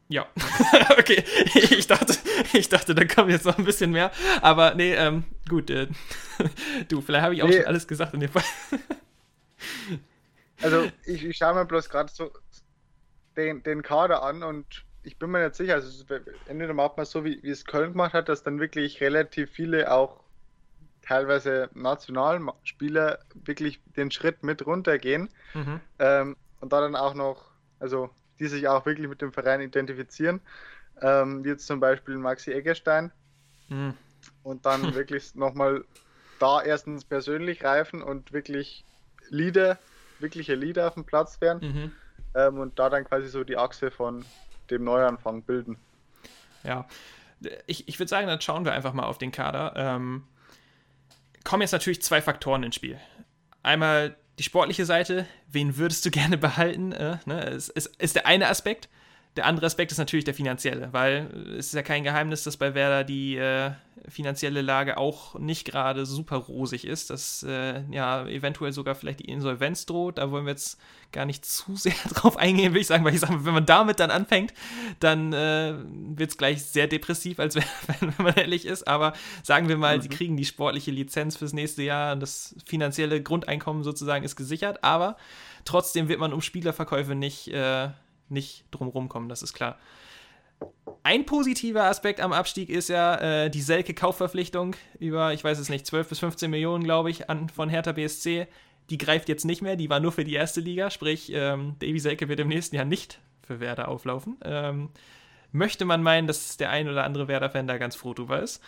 Ja, 0.08 0.28
okay. 1.00 1.24
Ich 1.56 1.88
dachte, 1.88 2.16
ich 2.54 2.70
dachte, 2.70 2.94
da 2.94 3.06
kommt 3.06 3.32
jetzt 3.32 3.46
noch 3.46 3.58
ein 3.58 3.66
bisschen 3.66 3.92
mehr. 3.92 4.12
Aber 4.42 4.76
nee, 4.76 4.94
ähm, 4.94 5.24
gut. 5.50 5.70
Äh, 5.70 5.88
du, 6.90 7.02
vielleicht 7.02 7.24
habe 7.24 7.36
ich 7.36 7.44
auch 7.44 7.48
nee. 7.48 7.58
schon 7.58 7.66
alles 7.66 7.88
gesagt 7.88 8.14
in 8.14 8.20
dem 8.20 8.30
Fall. 8.30 8.44
also, 10.62 10.88
ich, 11.06 11.26
ich 11.26 11.38
schaue 11.38 11.56
mir 11.56 11.66
bloß 11.66 11.90
gerade 11.90 12.12
so 12.14 12.32
den, 13.36 13.64
den 13.64 13.82
Kader 13.82 14.22
an 14.22 14.44
und 14.44 14.86
ich 15.04 15.18
bin 15.18 15.32
mir 15.32 15.44
nicht 15.44 15.56
sicher. 15.56 15.76
Also, 15.76 16.04
entweder 16.48 16.74
macht 16.74 16.98
man 16.98 17.06
so, 17.06 17.26
wie, 17.26 17.42
wie 17.42 17.50
es 17.50 17.66
Köln 17.66 17.94
gemacht 17.94 18.14
hat, 18.14 18.30
dass 18.30 18.44
dann 18.44 18.60
wirklich 18.60 19.02
relativ 19.02 19.52
viele 19.52 19.92
auch 19.92 20.24
teilweise 21.02 21.70
Nationalspieler 21.74 23.20
wirklich 23.34 23.80
den 23.96 24.12
Schritt 24.12 24.44
mit 24.44 24.66
runtergehen. 24.66 25.30
Mhm. 25.54 25.80
Ähm, 26.00 26.36
und 26.62 26.74
da 26.74 26.82
dann 26.82 26.96
auch 26.96 27.14
noch, 27.14 27.52
also 27.80 28.10
die 28.40 28.48
sich 28.48 28.68
auch 28.68 28.86
wirklich 28.86 29.08
mit 29.08 29.22
dem 29.22 29.32
Verein 29.32 29.62
identifizieren, 29.62 30.42
ähm, 31.02 31.44
wie 31.44 31.50
jetzt 31.50 31.68
zum 31.68 31.80
Beispiel 31.80 32.18
Maxi 32.18 32.52
Eggerstein. 32.52 33.12
Mhm. 33.70 33.94
Und 34.44 34.66
dann 34.66 34.82
wirklich 34.96 35.36
nochmal 35.36 35.84
da 36.40 36.62
erstens 36.62 37.06
persönlich 37.06 37.64
reifen 37.64 38.02
und 38.02 38.34
wirklich 38.34 38.84
Leader, 39.30 39.78
wirkliche 40.20 40.56
Leader 40.56 40.88
auf 40.88 40.94
dem 40.96 41.06
Platz 41.06 41.40
werden 41.42 41.62
mhm. 41.62 41.92
ähm, 42.36 42.60
und 42.60 42.80
da 42.80 42.90
dann 42.90 43.06
quasi 43.06 43.28
so 43.28 43.44
die 43.44 43.58
Achse 43.58 43.92
von 43.92 44.26
dem 44.70 44.84
Neuanfang 44.84 45.44
bilden. 45.44 45.78
Ja, 46.64 46.88
ich, 47.68 47.88
ich 47.88 48.00
würde 48.00 48.10
sagen, 48.10 48.28
dann 48.28 48.42
schauen 48.42 48.66
wir 48.66 48.74
einfach 48.74 48.94
mal 48.94 49.04
auf 49.04 49.18
den 49.18 49.32
Kader. 49.32 49.74
Ähm, 49.76 50.24
kommen 51.44 51.62
jetzt 51.62 51.72
natürlich 51.72 52.02
zwei 52.02 52.22
Faktoren 52.22 52.64
ins 52.64 52.76
Spiel. 52.76 53.00
Einmal 53.62 54.16
die 54.38 54.44
sportliche 54.44 54.86
Seite, 54.86 55.26
wen 55.52 55.78
würdest 55.78 56.06
du 56.06 56.12
gerne 56.12 56.38
behalten? 56.38 56.92
Äh, 56.92 57.18
ne? 57.26 57.42
ist, 57.46 57.70
ist, 57.70 57.96
ist 57.98 58.16
der 58.16 58.26
eine 58.26 58.50
Aspekt. 58.50 58.90
Der 59.36 59.46
andere 59.46 59.66
Aspekt 59.66 59.92
ist 59.92 59.98
natürlich 59.98 60.24
der 60.24 60.34
finanzielle, 60.34 60.90
weil 60.94 61.30
es 61.58 61.68
ist 61.68 61.74
ja 61.74 61.84
kein 61.84 62.04
Geheimnis, 62.04 62.44
dass 62.44 62.56
bei 62.56 62.74
Werder 62.74 63.04
die 63.04 63.36
äh, 63.36 63.72
finanzielle 64.08 64.62
Lage 64.62 64.98
auch 64.98 65.38
nicht 65.38 65.66
gerade 65.66 66.06
super 66.06 66.38
rosig 66.38 66.86
ist, 66.86 67.10
dass 67.10 67.44
äh, 67.44 67.82
ja 67.92 68.26
eventuell 68.28 68.72
sogar 68.72 68.96
vielleicht 68.96 69.20
die 69.20 69.30
Insolvenz 69.30 69.86
droht. 69.86 70.20
Da 70.20 70.32
wollen 70.32 70.46
wir 70.46 70.52
jetzt 70.52 70.80
gar 71.12 71.26
nicht 71.26 71.46
zu 71.46 71.76
sehr 71.76 71.94
drauf 72.14 72.38
eingehen, 72.38 72.74
will 72.74 72.82
ich 72.82 72.88
sagen, 72.88 73.04
weil 73.04 73.14
ich 73.14 73.20
sage, 73.20 73.46
wenn 73.46 73.54
man 73.54 73.66
damit 73.66 74.00
dann 74.00 74.12
anfängt, 74.12 74.54
dann 75.00 75.34
äh, 75.34 75.76
wird 76.16 76.32
es 76.32 76.38
gleich 76.38 76.64
sehr 76.64 76.88
depressiv, 76.88 77.40
als 77.40 77.56
wenn, 77.56 77.64
wenn 78.00 78.26
man 78.26 78.36
ehrlich 78.36 78.66
ist. 78.66 78.88
Aber 78.88 79.14
sagen 79.44 79.68
wir 79.68 79.78
mal, 79.78 79.98
mhm. 79.98 80.02
sie 80.02 80.10
kriegen 80.10 80.38
die 80.38 80.46
sportliche 80.46 80.92
Lizenz 80.92 81.36
fürs 81.36 81.54
nächste 81.54 81.84
Jahr 81.84 82.14
und 82.14 82.22
das 82.22 82.56
finanzielle 82.66 83.22
Grundeinkommen 83.22 83.84
sozusagen 83.84 84.24
ist 84.24 84.36
gesichert, 84.36 84.84
aber 84.84 85.18
trotzdem 85.66 86.08
wird 86.08 86.20
man 86.20 86.32
um 86.32 86.42
Spielerverkäufe 86.42 87.16
nicht 87.16 87.48
äh, 87.50 87.90
nicht 88.30 88.66
drumherum 88.72 89.10
kommen, 89.10 89.30
das 89.30 89.42
ist 89.42 89.54
klar. 89.54 89.78
Ein 91.04 91.26
positiver 91.26 91.84
Aspekt 91.84 92.20
am 92.20 92.34
Abstieg 92.34 92.70
ist 92.70 92.90
ja 92.90 93.16
äh, 93.46 93.50
die 93.50 93.62
Selke-Kaufverpflichtung 93.62 94.76
über, 95.00 95.34
ich 95.34 95.44
weiß 95.44 95.60
es 95.60 95.70
nicht, 95.70 95.86
12 95.86 96.10
bis 96.10 96.20
15 96.20 96.50
Millionen, 96.50 96.84
glaube 96.84 97.12
ich, 97.12 97.30
an, 97.30 97.50
von 97.50 97.70
Hertha 97.70 97.92
BSC. 97.92 98.48
Die 98.90 98.98
greift 98.98 99.30
jetzt 99.30 99.46
nicht 99.46 99.62
mehr, 99.62 99.76
die 99.76 99.90
war 99.90 100.00
nur 100.00 100.12
für 100.12 100.24
die 100.24 100.34
erste 100.34 100.62
Liga, 100.62 100.90
sprich, 100.90 101.32
ähm, 101.34 101.76
Davy 101.80 102.00
Selke 102.00 102.30
wird 102.30 102.40
im 102.40 102.48
nächsten 102.48 102.76
Jahr 102.76 102.86
nicht 102.86 103.20
für 103.42 103.60
Werder 103.60 103.88
auflaufen. 103.88 104.38
Ähm, 104.44 104.90
möchte 105.52 105.86
man 105.86 106.04
meinen, 106.04 106.28
dass 106.28 106.58
der 106.58 106.70
ein 106.70 106.88
oder 106.90 107.04
andere 107.04 107.28
Werder-Fan 107.28 107.68
da 107.68 107.78
ganz 107.78 107.96
froh 107.96 108.14
drüber 108.14 108.42
ist. 108.42 108.62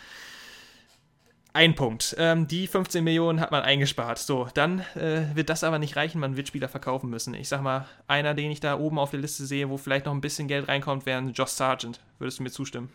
Ein 1.58 1.74
Punkt. 1.74 2.14
Ähm, 2.20 2.46
die 2.46 2.68
15 2.68 3.02
Millionen 3.02 3.40
hat 3.40 3.50
man 3.50 3.64
eingespart. 3.64 4.20
So, 4.20 4.46
dann 4.54 4.78
äh, 4.94 5.34
wird 5.34 5.50
das 5.50 5.64
aber 5.64 5.80
nicht 5.80 5.96
reichen. 5.96 6.20
Man 6.20 6.36
wird 6.36 6.46
Spieler 6.46 6.68
verkaufen 6.68 7.10
müssen. 7.10 7.34
Ich 7.34 7.48
sag 7.48 7.62
mal, 7.62 7.88
einer, 8.06 8.34
den 8.34 8.52
ich 8.52 8.60
da 8.60 8.78
oben 8.78 8.96
auf 8.96 9.10
der 9.10 9.18
Liste 9.18 9.44
sehe, 9.44 9.68
wo 9.68 9.76
vielleicht 9.76 10.06
noch 10.06 10.12
ein 10.12 10.20
bisschen 10.20 10.46
Geld 10.46 10.68
reinkommt, 10.68 11.04
wäre 11.04 11.20
Josh 11.20 11.50
Sargent. 11.50 11.98
Würdest 12.20 12.38
du 12.38 12.44
mir 12.44 12.52
zustimmen? 12.52 12.92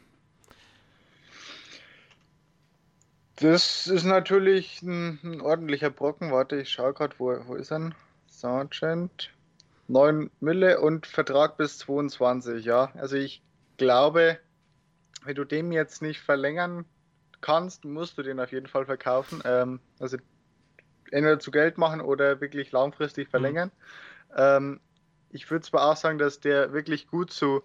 Das 3.36 3.86
ist 3.88 4.06
natürlich 4.06 4.82
ein, 4.82 5.20
ein 5.26 5.42
ordentlicher 5.42 5.90
Brocken. 5.90 6.32
Warte, 6.32 6.62
ich 6.62 6.70
schaue 6.70 6.94
gerade, 6.94 7.16
wo, 7.18 7.36
wo 7.46 7.56
ist 7.56 7.74
er? 7.74 7.92
Sargent. 8.28 9.30
9 9.90 10.32
Mille 10.40 10.80
und 10.80 11.06
Vertrag 11.06 11.58
bis 11.58 11.80
22, 11.80 12.64
ja. 12.64 12.94
Also 12.94 13.18
ich 13.18 13.42
glaube, 13.76 14.40
wenn 15.26 15.36
du 15.36 15.44
den 15.44 15.74
jetzt 15.74 16.02
nicht 16.02 16.22
verlängern 16.22 16.86
kannst, 17.44 17.86
musst 17.86 18.18
du 18.18 18.24
den 18.24 18.40
auf 18.40 18.52
jeden 18.52 18.68
Fall 18.68 18.86
verkaufen. 18.86 19.44
Ähm, 19.46 19.80
also 20.00 20.18
entweder 21.12 21.40
zu 21.40 21.52
Geld 21.52 21.78
machen 21.78 22.02
oder 22.02 22.42
wirklich 22.42 22.72
langfristig 22.72 23.30
verlängern. 23.30 23.72
Mhm. 24.30 24.36
Ähm, 24.38 24.80
ich 25.30 25.50
würde 25.52 25.66
zwar 25.66 25.92
auch 25.92 25.96
sagen, 25.96 26.18
dass 26.18 26.40
der 26.40 26.74
wirklich 26.74 27.08
gut 27.08 27.32
zu, 27.32 27.62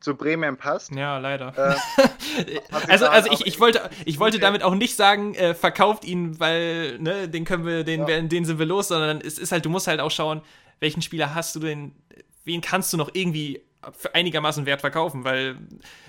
zu 0.00 0.16
Bremen 0.16 0.56
passt. 0.56 0.92
Ja, 0.94 1.18
leider. 1.18 1.52
Äh, 1.56 2.60
also 2.88 3.06
also 3.06 3.30
ich, 3.32 3.46
ich 3.46 3.60
wollte, 3.60 3.88
ich 4.04 4.18
wollte 4.18 4.38
damit 4.38 4.62
auch 4.62 4.74
nicht 4.74 4.96
sagen, 4.96 5.34
äh, 5.34 5.54
verkauft 5.54 6.04
ihn, 6.04 6.40
weil 6.40 6.98
ne, 6.98 7.28
den 7.28 7.44
können 7.44 7.66
wir, 7.66 7.84
den, 7.84 8.06
ja. 8.06 8.20
den 8.20 8.44
sind 8.44 8.58
wir 8.58 8.66
los, 8.66 8.88
sondern 8.88 9.20
es 9.20 9.38
ist 9.38 9.52
halt, 9.52 9.64
du 9.64 9.70
musst 9.70 9.86
halt 9.86 10.00
auch 10.00 10.10
schauen, 10.10 10.42
welchen 10.80 11.02
Spieler 11.02 11.34
hast 11.34 11.54
du 11.56 11.60
denn, 11.60 11.92
wen 12.44 12.60
kannst 12.60 12.92
du 12.92 12.96
noch 12.96 13.10
irgendwie 13.12 13.62
für 13.92 14.14
einigermaßen 14.14 14.66
Wert 14.66 14.80
verkaufen, 14.80 15.24
weil 15.24 15.56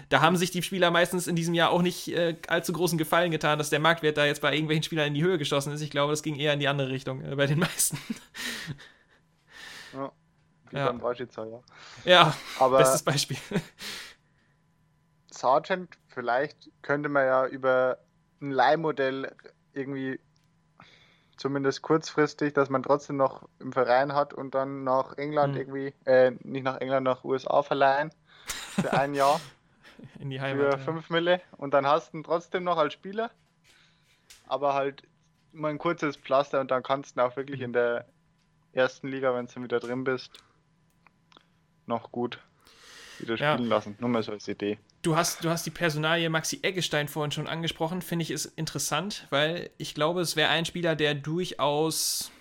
da 0.09 0.21
haben 0.21 0.37
sich 0.37 0.51
die 0.51 0.63
Spieler 0.63 0.89
meistens 0.91 1.27
in 1.27 1.35
diesem 1.35 1.53
Jahr 1.53 1.69
auch 1.69 1.81
nicht 1.81 2.07
äh, 2.09 2.35
allzu 2.47 2.73
großen 2.73 2.97
Gefallen 2.97 3.31
getan, 3.31 3.59
dass 3.59 3.69
der 3.69 3.79
Marktwert 3.79 4.17
da 4.17 4.25
jetzt 4.25 4.41
bei 4.41 4.53
irgendwelchen 4.53 4.83
Spielern 4.83 5.07
in 5.07 5.13
die 5.13 5.23
Höhe 5.23 5.37
geschossen 5.37 5.71
ist. 5.71 5.81
Ich 5.81 5.91
glaube, 5.91 6.11
das 6.11 6.23
ging 6.23 6.35
eher 6.35 6.53
in 6.53 6.59
die 6.59 6.67
andere 6.67 6.89
Richtung 6.89 7.23
äh, 7.23 7.35
bei 7.35 7.45
den 7.45 7.59
meisten. 7.59 7.97
Ja, 9.93 10.11
wie 10.69 10.77
ja. 10.77 10.87
beim 10.87 10.99
Raschitzer, 10.99 11.47
ja. 11.47 11.61
Ja, 12.05 12.35
Aber 12.59 12.77
bestes 12.79 13.03
Beispiel. 13.03 13.37
Sargent, 15.31 15.97
vielleicht 16.07 16.69
könnte 16.81 17.09
man 17.09 17.25
ja 17.25 17.45
über 17.47 17.97
ein 18.41 18.51
Leihmodell 18.51 19.35
irgendwie 19.73 20.19
zumindest 21.39 21.81
kurzfristig, 21.81 22.53
dass 22.53 22.69
man 22.69 22.83
trotzdem 22.83 23.17
noch 23.17 23.47
im 23.59 23.71
Verein 23.71 24.13
hat 24.13 24.33
und 24.33 24.53
dann 24.53 24.83
nach 24.83 25.17
England 25.17 25.53
mhm. 25.53 25.59
irgendwie, 25.59 25.93
äh, 26.05 26.31
nicht 26.43 26.63
nach 26.63 26.77
England, 26.77 27.05
nach 27.05 27.23
USA 27.23 27.63
verleihen 27.63 28.11
für 28.75 28.93
ein 28.93 29.13
Jahr. 29.13 29.39
In 30.19 30.29
die 30.29 30.39
Heimat. 30.39 30.79
Für 30.79 30.93
5 30.93 31.09
ja. 31.09 31.15
Mille 31.15 31.41
und 31.57 31.73
dann 31.73 31.85
hast 31.85 32.13
du 32.13 32.17
ihn 32.17 32.23
trotzdem 32.23 32.63
noch 32.63 32.77
als 32.77 32.93
Spieler, 32.93 33.31
aber 34.47 34.73
halt 34.73 35.03
mal 35.51 35.71
ein 35.71 35.77
kurzes 35.77 36.15
Pflaster 36.15 36.61
und 36.61 36.71
dann 36.71 36.83
kannst 36.83 37.15
du 37.15 37.19
ihn 37.19 37.23
auch 37.25 37.35
wirklich 37.35 37.59
in 37.59 37.73
der 37.73 38.05
ersten 38.71 39.09
Liga, 39.09 39.33
wenn 39.35 39.47
du 39.47 39.61
wieder 39.61 39.79
drin 39.81 40.05
bist, 40.05 40.41
noch 41.85 42.11
gut 42.11 42.39
wieder 43.19 43.35
spielen 43.35 43.63
ja. 43.63 43.69
lassen. 43.75 43.97
Nur 43.99 44.09
mal 44.09 44.23
so 44.23 44.31
als 44.31 44.47
Idee. 44.47 44.79
Du 45.01 45.15
hast, 45.15 45.45
du 45.45 45.49
hast 45.49 45.65
die 45.65 45.71
Personalie 45.71 46.29
Maxi 46.29 46.59
Eggestein 46.61 47.07
vorhin 47.07 47.31
schon 47.31 47.47
angesprochen, 47.47 48.01
finde 48.01 48.23
ich 48.23 48.31
ist 48.31 48.45
interessant, 48.57 49.27
weil 49.29 49.69
ich 49.77 49.95
glaube, 49.95 50.19
es 50.19 50.35
wäre 50.35 50.49
ein 50.49 50.65
Spieler, 50.65 50.95
der 50.95 51.15
durchaus, 51.15 52.31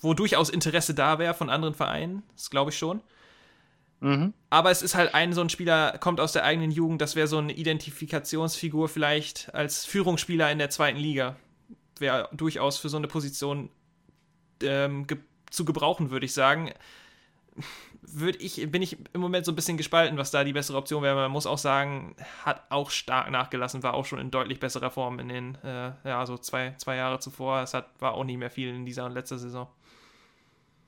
wo 0.00 0.12
durchaus 0.12 0.50
Interesse 0.50 0.94
da 0.94 1.20
wäre 1.20 1.34
von 1.34 1.50
anderen 1.50 1.74
Vereinen, 1.74 2.24
das 2.34 2.50
glaube 2.50 2.72
ich 2.72 2.78
schon. 2.78 3.00
Mhm. 4.00 4.34
Aber 4.50 4.72
es 4.72 4.82
ist 4.82 4.96
halt 4.96 5.14
ein 5.14 5.32
so 5.32 5.40
ein 5.40 5.50
Spieler, 5.50 5.98
kommt 5.98 6.18
aus 6.18 6.32
der 6.32 6.44
eigenen 6.44 6.72
Jugend, 6.72 7.00
das 7.00 7.14
wäre 7.14 7.28
so 7.28 7.38
eine 7.38 7.52
Identifikationsfigur 7.52 8.88
vielleicht 8.88 9.54
als 9.54 9.84
Führungsspieler 9.84 10.50
in 10.50 10.58
der 10.58 10.70
zweiten 10.70 10.98
Liga. 10.98 11.36
Wäre 12.00 12.28
durchaus 12.32 12.78
für 12.78 12.88
so 12.88 12.96
eine 12.96 13.08
Position 13.08 13.70
ähm, 14.62 15.06
ge 15.06 15.18
zu 15.50 15.64
gebrauchen, 15.64 16.10
würde 16.10 16.26
ich 16.26 16.34
sagen 16.34 16.72
würde 18.02 18.38
ich, 18.38 18.70
bin 18.70 18.82
ich 18.82 18.96
im 19.12 19.20
Moment 19.20 19.44
so 19.44 19.52
ein 19.52 19.56
bisschen 19.56 19.76
gespalten, 19.76 20.18
was 20.18 20.30
da 20.30 20.44
die 20.44 20.52
bessere 20.52 20.78
Option 20.78 21.02
wäre. 21.02 21.14
Man 21.14 21.30
muss 21.30 21.46
auch 21.46 21.58
sagen, 21.58 22.14
hat 22.44 22.62
auch 22.70 22.90
stark 22.90 23.30
nachgelassen, 23.30 23.82
war 23.82 23.94
auch 23.94 24.04
schon 24.04 24.18
in 24.18 24.30
deutlich 24.30 24.60
besserer 24.60 24.90
Form 24.90 25.18
in 25.18 25.28
den, 25.28 25.58
äh, 25.64 25.92
ja, 26.04 26.24
so 26.26 26.38
zwei, 26.38 26.74
zwei 26.78 26.96
Jahre 26.96 27.18
zuvor. 27.18 27.62
Es 27.62 27.74
hat, 27.74 27.88
war 27.98 28.14
auch 28.14 28.24
nicht 28.24 28.38
mehr 28.38 28.50
viel 28.50 28.74
in 28.74 28.86
dieser 28.86 29.04
und 29.04 29.12
letzter 29.12 29.38
Saison. 29.38 29.68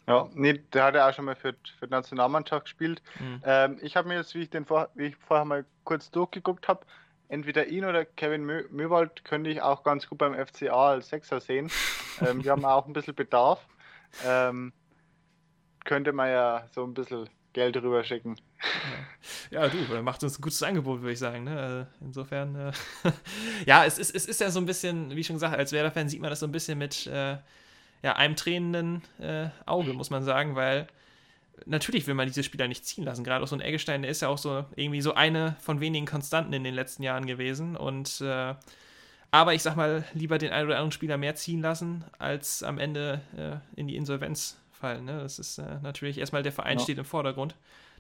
Ja, 0.07 0.29
nee, 0.35 0.55
der 0.73 0.85
hat 0.85 0.95
ja 0.95 1.09
auch 1.09 1.15
schon 1.15 1.27
mal 1.27 1.37
für, 1.37 1.55
für 1.79 1.87
die 1.87 1.93
Nationalmannschaft 1.93 2.65
gespielt. 2.65 3.03
Mhm. 3.21 3.43
Ähm, 3.45 3.79
ich 3.83 3.97
habe 3.97 4.09
mir 4.09 4.17
jetzt, 4.17 4.35
wie 4.35 4.43
ich 4.43 4.51
den 4.51 4.65
vor, 4.65 4.89
wie 4.95 5.07
ich 5.07 5.17
vorher 5.17 5.45
mal 5.45 5.65
kurz 5.85 6.11
durchgeguckt 6.11 6.69
habe, 6.69 6.85
entweder 7.29 7.67
ihn 7.67 7.85
oder 7.85 8.05
Kevin 8.05 8.45
Mö 8.45 8.65
Möwald 8.71 9.25
könnte 9.25 9.51
ich 9.51 9.63
auch 9.63 9.85
ganz 9.85 10.09
gut 10.09 10.19
beim 10.19 10.35
FCA 10.35 10.91
als 10.91 11.11
Sechser 11.11 11.41
sehen. 11.41 11.71
ähm, 12.21 12.43
wir 12.43 12.51
haben 12.51 12.65
auch 12.65 12.87
ein 12.87 12.93
bisschen 12.93 13.15
Bedarf. 13.15 13.65
Ähm, 14.27 14.73
könnte 15.85 16.13
man 16.13 16.31
ja 16.31 16.67
so 16.73 16.85
ein 16.85 16.95
bisschen 16.95 17.29
Geld 17.53 17.77
rüber 17.77 18.05
schicken. 18.05 18.37
Ja, 19.51 19.69
du, 19.69 19.79
er 19.93 20.03
macht 20.03 20.23
uns 20.23 20.39
ein 20.39 20.43
gutes 20.43 20.63
Angebot, 20.63 21.01
würde 21.01 21.13
ich 21.13 21.19
sagen. 21.19 21.45
Ne? 21.45 21.59
Also 21.59 21.87
insofern, 22.01 22.55
äh, 22.55 22.73
ja, 23.67 23.85
es 23.85 23.99
ist, 23.99 24.15
es 24.15 24.27
ist 24.27 24.41
ja 24.41 24.51
so 24.51 24.61
ein 24.61 24.67
bisschen, 24.67 25.15
wie 25.17 25.25
schon 25.25 25.37
gesagt, 25.37 25.57
als 25.57 25.73
Werder-Fan 25.73 26.09
sieht 26.09 26.21
man 26.21 26.31
das 26.31 26.41
so 26.41 26.47
ein 26.47 26.53
bisschen 26.53 26.79
mit 26.79 27.07
äh, 27.09 27.39
ja, 28.03 28.17
einem 28.17 28.37
tränenden 28.37 29.03
äh, 29.19 29.49
Auge, 29.67 29.93
muss 29.93 30.11
man 30.11 30.23
sagen, 30.23 30.55
weil 30.55 30.87
natürlich 31.67 32.07
will 32.07 32.15
man 32.15 32.29
diese 32.29 32.43
Spieler 32.43 32.69
nicht 32.69 32.87
ziehen 32.87 33.05
lassen. 33.05 33.25
Gerade 33.25 33.43
auch 33.43 33.49
so 33.49 33.57
ein 33.57 33.61
Eggestein, 33.61 34.03
der 34.03 34.11
ist 34.11 34.23
ja 34.23 34.29
auch 34.29 34.39
so 34.39 34.65
irgendwie 34.77 35.01
so 35.01 35.15
eine 35.15 35.57
von 35.61 35.81
wenigen 35.81 36.07
Konstanten 36.07 36.53
in 36.53 36.65
den 36.65 36.75
letzten 36.75 37.03
Jahren 37.03 37.27
gewesen. 37.27 37.77
Und 37.77 38.21
äh, 38.21 38.55
aber 39.33 39.55
ich 39.55 39.63
sag 39.63 39.77
mal, 39.77 40.05
lieber 40.13 40.39
den 40.39 40.53
einen 40.53 40.67
oder 40.67 40.77
anderen 40.77 40.93
Spieler 40.93 41.17
mehr 41.17 41.35
ziehen 41.35 41.61
lassen, 41.61 42.05
als 42.19 42.63
am 42.63 42.79
Ende 42.79 43.21
äh, 43.37 43.79
in 43.79 43.87
die 43.87 43.97
Insolvenz 43.97 44.60
fallen. 44.81 45.05
Ne? 45.05 45.21
Das 45.21 45.39
ist 45.39 45.59
äh, 45.59 45.79
natürlich 45.83 46.19
erstmal 46.19 46.43
der 46.43 46.53
Verein 46.53 46.79
ja. 46.79 46.85
steht 46.85 46.99
im 46.99 47.05
Vordergrund. 47.05 47.55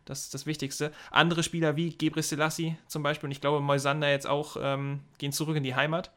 Das 0.04 0.22
ist 0.22 0.34
das 0.34 0.46
Wichtigste. 0.46 0.92
Andere 1.10 1.42
Spieler 1.42 1.76
wie 1.76 1.90
Gebre 1.90 2.22
Selassie 2.22 2.76
zum 2.86 3.02
Beispiel 3.02 3.26
und 3.28 3.32
ich 3.32 3.40
glaube 3.40 3.60
Moisander 3.60 4.10
jetzt 4.10 4.26
auch 4.26 4.56
ähm, 4.60 5.00
gehen 5.18 5.32
zurück 5.32 5.56
in 5.56 5.62
die 5.62 5.74
Heimat. 5.74 6.10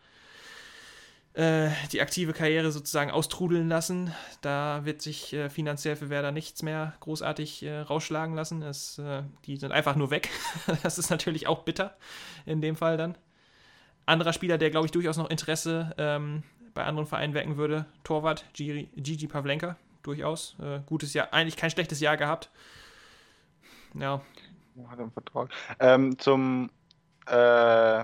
Äh, 1.33 1.69
die 1.91 1.99
aktive 1.99 2.31
Karriere 2.31 2.71
sozusagen 2.71 3.11
austrudeln 3.11 3.67
lassen. 3.67 4.13
Da 4.41 4.81
wird 4.83 5.01
sich 5.01 5.33
äh, 5.33 5.49
finanziell 5.49 5.95
für 5.95 6.09
Werder 6.09 6.31
nichts 6.31 6.61
mehr 6.61 6.93
großartig 6.99 7.63
äh, 7.63 7.79
rausschlagen 7.79 8.35
lassen. 8.35 8.61
Es, 8.61 8.99
äh, 8.99 9.23
die 9.45 9.57
sind 9.57 9.71
einfach 9.71 9.95
nur 9.95 10.11
weg. 10.11 10.29
das 10.83 10.97
ist 10.97 11.09
natürlich 11.09 11.47
auch 11.47 11.63
bitter 11.63 11.97
in 12.45 12.61
dem 12.61 12.75
Fall 12.75 12.97
dann. 12.97 13.15
Anderer 14.05 14.33
Spieler, 14.33 14.57
der 14.57 14.69
glaube 14.69 14.85
ich 14.85 14.91
durchaus 14.91 15.17
noch 15.17 15.29
Interesse 15.29 15.93
ähm, 15.97 16.43
bei 16.73 16.83
anderen 16.83 17.07
Vereinen 17.07 17.33
wecken 17.33 17.57
würde, 17.57 17.85
Torwart 18.03 18.45
Gigi 18.53 19.27
Pavlenka 19.27 19.75
durchaus. 20.03 20.55
Äh, 20.61 20.79
gutes 20.85 21.13
Jahr, 21.13 21.33
eigentlich 21.33 21.57
kein 21.57 21.71
schlechtes 21.71 21.99
Jahr 21.99 22.17
gehabt. 22.17 22.49
Ja. 23.95 24.21
Hat 24.87 24.99
einen 24.99 25.11
Vertrag. 25.11 25.49
Ähm, 25.79 26.17
zum 26.19 26.69
äh, 27.27 28.03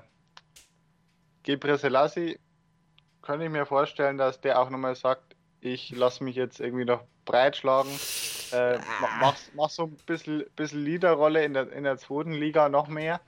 Gebre 1.43 1.77
Selassie 1.77 2.39
kann 3.21 3.41
ich 3.41 3.49
mir 3.49 3.65
vorstellen, 3.65 4.17
dass 4.17 4.39
der 4.41 4.59
auch 4.59 4.69
nochmal 4.69 4.95
sagt, 4.95 5.35
ich 5.61 5.89
lasse 5.91 6.23
mich 6.23 6.35
jetzt 6.35 6.59
irgendwie 6.59 6.85
noch 6.85 7.03
breitschlagen. 7.25 7.91
Äh, 8.51 8.79
mach, 9.19 9.35
mach 9.53 9.69
so 9.69 9.83
ein 9.83 9.97
bisschen, 10.05 10.45
bisschen 10.55 10.83
Leaderrolle 10.83 11.43
in 11.43 11.53
der, 11.53 11.71
in 11.71 11.83
der 11.83 11.97
zweiten 11.97 12.33
Liga 12.33 12.69
noch 12.69 12.87
mehr. 12.87 13.19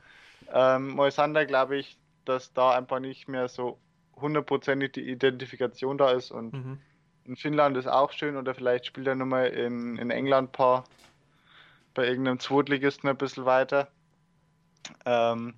Ähm, 0.51 0.91
Moisander 0.91 1.45
glaube 1.45 1.77
ich, 1.77 1.97
dass 2.25 2.53
da 2.53 2.71
einfach 2.71 2.99
nicht 2.99 3.27
mehr 3.27 3.47
so 3.47 3.79
hundertprozentig 4.15 4.93
die 4.93 5.09
Identifikation 5.09 5.97
da 5.97 6.11
ist 6.11 6.31
und 6.31 6.53
mhm 6.53 6.79
in 7.25 7.35
Finnland 7.35 7.77
ist 7.77 7.87
auch 7.87 8.11
schön 8.11 8.37
oder 8.37 8.53
vielleicht 8.53 8.85
spielt 8.85 9.07
er 9.07 9.15
nochmal 9.15 9.47
in, 9.47 9.97
in 9.97 10.09
England 10.09 10.49
ein 10.49 10.51
paar 10.51 10.83
bei 11.93 12.07
irgendeinem 12.07 12.39
Zweitligisten 12.39 13.09
ein 13.09 13.17
bisschen 13.17 13.45
weiter. 13.45 13.89
Ähm, 15.05 15.53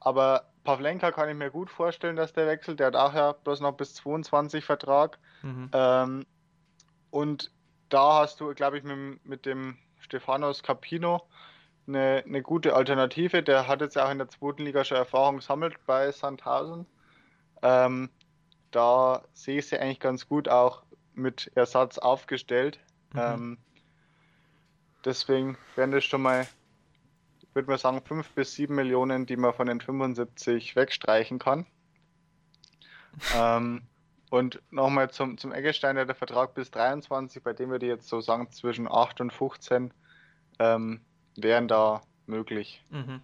aber 0.00 0.46
Pavlenka 0.64 1.12
kann 1.12 1.28
ich 1.28 1.36
mir 1.36 1.50
gut 1.50 1.70
vorstellen, 1.70 2.16
dass 2.16 2.32
der 2.32 2.46
wechselt. 2.46 2.80
Der 2.80 2.88
hat 2.88 2.96
auch 2.96 3.14
ja 3.14 3.32
bloß 3.32 3.60
noch 3.60 3.72
bis 3.72 3.94
22 3.94 4.64
Vertrag. 4.64 5.18
Mhm. 5.42 5.70
Ähm, 5.72 6.26
und 7.10 7.50
da 7.88 8.20
hast 8.20 8.40
du, 8.40 8.52
glaube 8.54 8.78
ich, 8.78 8.84
mit, 8.84 9.24
mit 9.24 9.46
dem 9.46 9.78
Stefanos 10.00 10.62
Capino 10.62 11.22
eine, 11.86 12.24
eine 12.26 12.42
gute 12.42 12.74
Alternative. 12.74 13.42
Der 13.42 13.68
hat 13.68 13.80
jetzt 13.80 13.96
ja 13.96 14.06
auch 14.06 14.10
in 14.10 14.18
der 14.18 14.28
zweiten 14.28 14.64
Liga 14.64 14.84
schon 14.84 14.96
Erfahrung 14.96 15.36
gesammelt 15.36 15.74
bei 15.86 16.10
Sandhausen. 16.10 16.86
Ähm, 17.62 18.10
da 18.70 19.22
sehe 19.32 19.58
ich 19.58 19.68
sie 19.68 19.78
eigentlich 19.78 20.00
ganz 20.00 20.28
gut 20.28 20.48
auch 20.48 20.82
mit 21.16 21.50
Ersatz 21.54 21.98
aufgestellt. 21.98 22.78
Mhm. 23.12 23.20
Ähm, 23.20 23.58
deswegen 25.04 25.58
wären 25.74 25.90
das 25.90 26.04
schon 26.04 26.22
mal, 26.22 26.46
würde 27.54 27.70
mal 27.70 27.78
sagen, 27.78 28.02
5 28.02 28.30
bis 28.30 28.54
7 28.54 28.74
Millionen, 28.74 29.26
die 29.26 29.36
man 29.36 29.54
von 29.54 29.66
den 29.66 29.80
75 29.80 30.76
wegstreichen 30.76 31.38
kann. 31.38 31.66
ähm, 33.34 33.82
und 34.30 34.60
nochmal 34.70 35.10
zum, 35.10 35.38
zum 35.38 35.52
Eggestein, 35.52 35.96
der 35.96 36.14
Vertrag 36.14 36.54
bis 36.54 36.70
23, 36.70 37.42
bei 37.42 37.52
dem 37.52 37.70
wir 37.70 37.78
die 37.78 37.86
jetzt 37.86 38.08
so 38.08 38.20
sagen, 38.20 38.50
zwischen 38.50 38.88
8 38.88 39.20
und 39.20 39.32
15 39.32 39.94
ähm, 40.58 41.00
wären 41.36 41.68
da 41.68 42.02
möglich. 42.26 42.84
Mhm 42.90 43.22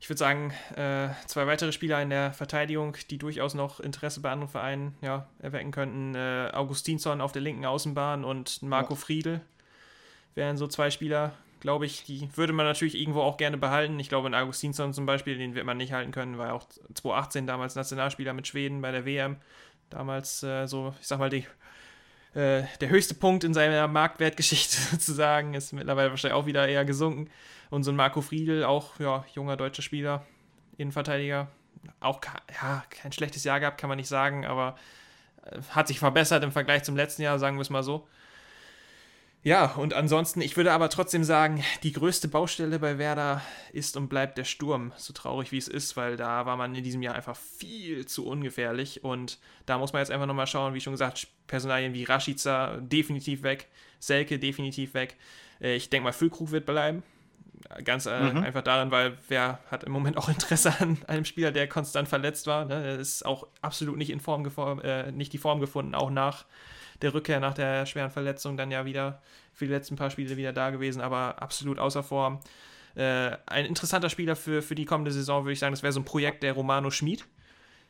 ich 0.00 0.08
würde 0.08 0.18
sagen, 0.18 0.52
äh, 0.76 1.10
zwei 1.26 1.46
weitere 1.46 1.72
Spieler 1.72 2.00
in 2.00 2.08
der 2.08 2.32
Verteidigung, 2.32 2.96
die 3.10 3.18
durchaus 3.18 3.52
noch 3.52 3.80
Interesse 3.80 4.20
bei 4.20 4.30
anderen 4.30 4.50
Vereinen 4.50 4.96
ja, 5.02 5.28
erwecken 5.40 5.72
könnten. 5.72 6.14
Äh, 6.14 6.50
Augustinsson 6.54 7.20
auf 7.20 7.32
der 7.32 7.42
linken 7.42 7.66
Außenbahn 7.66 8.24
und 8.24 8.62
Marco 8.62 8.94
ja. 8.94 8.98
Friedel 9.00 9.40
wären 10.34 10.56
so 10.56 10.66
zwei 10.66 10.90
Spieler, 10.90 11.34
glaube 11.60 11.84
ich, 11.84 12.04
die 12.04 12.30
würde 12.34 12.54
man 12.54 12.64
natürlich 12.64 12.98
irgendwo 12.98 13.20
auch 13.20 13.36
gerne 13.36 13.58
behalten. 13.58 14.00
Ich 14.00 14.08
glaube, 14.08 14.28
in 14.28 14.34
Augustinsson 14.34 14.94
zum 14.94 15.04
Beispiel, 15.04 15.36
den 15.36 15.54
wird 15.54 15.66
man 15.66 15.76
nicht 15.76 15.92
halten 15.92 16.12
können, 16.12 16.38
war 16.38 16.54
auch 16.54 16.66
2018 16.94 17.46
damals 17.46 17.74
Nationalspieler 17.74 18.32
mit 18.32 18.46
Schweden 18.46 18.80
bei 18.80 18.92
der 18.92 19.04
WM. 19.04 19.36
Damals 19.90 20.42
äh, 20.42 20.66
so, 20.66 20.94
ich 21.00 21.08
sag 21.08 21.18
mal, 21.18 21.28
die 21.28 21.46
äh, 22.32 22.62
der 22.80 22.88
höchste 22.88 23.14
Punkt 23.14 23.44
in 23.44 23.52
seiner 23.52 23.86
Marktwertgeschichte 23.86 24.76
sozusagen, 24.92 25.52
ist 25.52 25.74
mittlerweile 25.74 26.08
wahrscheinlich 26.08 26.40
auch 26.40 26.46
wieder 26.46 26.66
eher 26.66 26.86
gesunken. 26.86 27.28
Und 27.70 27.84
so 27.84 27.92
ein 27.92 27.96
Marco 27.96 28.20
Friedl, 28.20 28.64
auch 28.64 28.98
ja, 28.98 29.24
junger 29.34 29.56
deutscher 29.56 29.82
Spieler, 29.82 30.26
Innenverteidiger, 30.76 31.48
auch 32.00 32.20
ja, 32.62 32.84
kein 32.90 33.12
schlechtes 33.12 33.44
Jahr 33.44 33.60
gehabt, 33.60 33.80
kann 33.80 33.88
man 33.88 33.96
nicht 33.96 34.08
sagen, 34.08 34.44
aber 34.44 34.76
äh, 35.44 35.60
hat 35.70 35.88
sich 35.88 35.98
verbessert 35.98 36.42
im 36.44 36.52
Vergleich 36.52 36.82
zum 36.82 36.96
letzten 36.96 37.22
Jahr, 37.22 37.38
sagen 37.38 37.56
wir 37.56 37.62
es 37.62 37.70
mal 37.70 37.82
so. 37.82 38.06
Ja, 39.42 39.72
und 39.76 39.94
ansonsten, 39.94 40.42
ich 40.42 40.58
würde 40.58 40.72
aber 40.72 40.90
trotzdem 40.90 41.24
sagen, 41.24 41.64
die 41.82 41.92
größte 41.92 42.28
Baustelle 42.28 42.78
bei 42.78 42.98
Werder 42.98 43.40
ist 43.72 43.96
und 43.96 44.08
bleibt 44.08 44.36
der 44.36 44.44
Sturm, 44.44 44.92
so 44.98 45.14
traurig 45.14 45.50
wie 45.50 45.56
es 45.56 45.66
ist, 45.66 45.96
weil 45.96 46.18
da 46.18 46.44
war 46.44 46.58
man 46.58 46.74
in 46.74 46.84
diesem 46.84 47.00
Jahr 47.00 47.14
einfach 47.14 47.36
viel 47.36 48.04
zu 48.04 48.26
ungefährlich 48.26 49.02
und 49.02 49.38
da 49.64 49.78
muss 49.78 49.94
man 49.94 50.00
jetzt 50.00 50.10
einfach 50.10 50.26
nochmal 50.26 50.46
schauen, 50.46 50.74
wie 50.74 50.80
schon 50.82 50.92
gesagt, 50.92 51.26
Personalien 51.46 51.94
wie 51.94 52.04
Rashica 52.04 52.76
definitiv 52.82 53.42
weg, 53.42 53.68
Selke 53.98 54.38
definitiv 54.38 54.92
weg. 54.92 55.16
Äh, 55.58 55.74
ich 55.76 55.88
denke 55.88 56.04
mal, 56.04 56.12
Füllkrug 56.12 56.50
wird 56.50 56.66
bleiben, 56.66 57.02
Ganz 57.84 58.06
äh, 58.06 58.20
mhm. 58.20 58.38
einfach 58.38 58.62
daran, 58.62 58.90
weil 58.90 59.16
wer 59.28 59.60
hat 59.70 59.84
im 59.84 59.92
Moment 59.92 60.16
auch 60.16 60.28
Interesse 60.28 60.74
an 60.80 60.98
einem 61.06 61.24
Spieler, 61.24 61.52
der 61.52 61.68
konstant 61.68 62.08
verletzt 62.08 62.46
war. 62.46 62.64
Ne? 62.64 62.74
Er 62.74 62.98
ist 62.98 63.24
auch 63.24 63.46
absolut 63.60 63.96
nicht 63.96 64.10
in 64.10 64.20
Form 64.20 64.44
äh, 64.82 65.12
nicht 65.12 65.32
die 65.32 65.38
Form 65.38 65.60
gefunden, 65.60 65.94
auch 65.94 66.10
nach 66.10 66.46
der 67.02 67.14
Rückkehr 67.14 67.40
nach 67.40 67.54
der 67.54 67.86
schweren 67.86 68.10
Verletzung 68.10 68.56
dann 68.56 68.70
ja 68.70 68.84
wieder 68.84 69.22
für 69.52 69.66
die 69.66 69.72
letzten 69.72 69.96
paar 69.96 70.10
Spiele 70.10 70.36
wieder 70.36 70.52
da 70.52 70.70
gewesen, 70.70 71.00
aber 71.00 71.40
absolut 71.42 71.78
außer 71.78 72.02
Form. 72.02 72.40
Äh, 72.94 73.36
ein 73.46 73.66
interessanter 73.66 74.10
Spieler 74.10 74.36
für, 74.36 74.62
für 74.62 74.74
die 74.74 74.84
kommende 74.84 75.12
Saison, 75.12 75.44
würde 75.44 75.52
ich 75.52 75.58
sagen, 75.58 75.72
das 75.72 75.82
wäre 75.82 75.92
so 75.92 76.00
ein 76.00 76.04
Projekt 76.04 76.42
der 76.42 76.52
Romano 76.52 76.90
Schmid. 76.90 77.24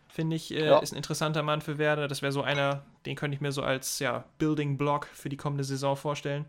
Finde 0.08 0.36
ich, 0.36 0.52
äh, 0.52 0.66
ja. 0.66 0.78
ist 0.80 0.92
ein 0.92 0.96
interessanter 0.96 1.42
Mann 1.42 1.60
für 1.60 1.78
Werder. 1.78 2.08
Das 2.08 2.20
wäre 2.22 2.32
so 2.32 2.42
einer, 2.42 2.84
den 3.06 3.16
könnte 3.16 3.34
ich 3.34 3.40
mir 3.40 3.52
so 3.52 3.62
als 3.62 4.00
ja, 4.00 4.24
Building 4.38 4.76
Block 4.76 5.06
für 5.06 5.28
die 5.28 5.36
kommende 5.36 5.64
Saison 5.64 5.96
vorstellen. 5.96 6.44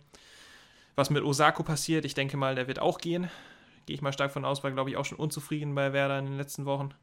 Was 0.95 1.09
mit 1.09 1.23
Osako 1.23 1.63
passiert, 1.63 2.05
ich 2.05 2.13
denke 2.13 2.37
mal, 2.37 2.55
der 2.55 2.67
wird 2.67 2.79
auch 2.79 2.97
gehen. 2.97 3.29
Gehe 3.85 3.95
ich 3.95 4.01
mal 4.01 4.13
stark 4.13 4.31
von 4.31 4.45
aus, 4.45 4.63
war, 4.63 4.71
glaube 4.71 4.89
ich, 4.89 4.97
auch 4.97 5.05
schon 5.05 5.17
unzufrieden 5.17 5.73
bei 5.73 5.93
Werder 5.93 6.19
in 6.19 6.25
den 6.25 6.37
letzten 6.37 6.65
Wochen. 6.65 6.93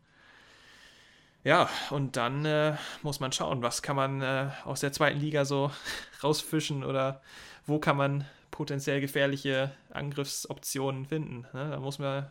Ja, 1.45 1.69
und 1.91 2.17
dann 2.17 2.45
äh, 2.45 2.77
muss 3.03 3.21
man 3.21 3.33
schauen, 3.33 3.63
was 3.63 3.83
kann 3.83 3.97
man 3.97 4.21
äh, 4.23 4.51
aus 4.65 4.81
der 4.81 4.93
zweiten 4.93 5.21
Liga 5.21 5.45
so 5.45 5.71
rausfischen 6.23 6.85
oder 6.85 7.23
wo 7.67 7.79
kann 7.79 7.97
man 7.97 8.27
potenziell 8.51 9.01
gefährliche 9.01 9.73
Angriffsoptionen 9.91 11.07
finden. 11.07 11.47
Ne? 11.53 11.71
Da 11.71 11.81
muss 11.81 11.99
man, 11.99 12.27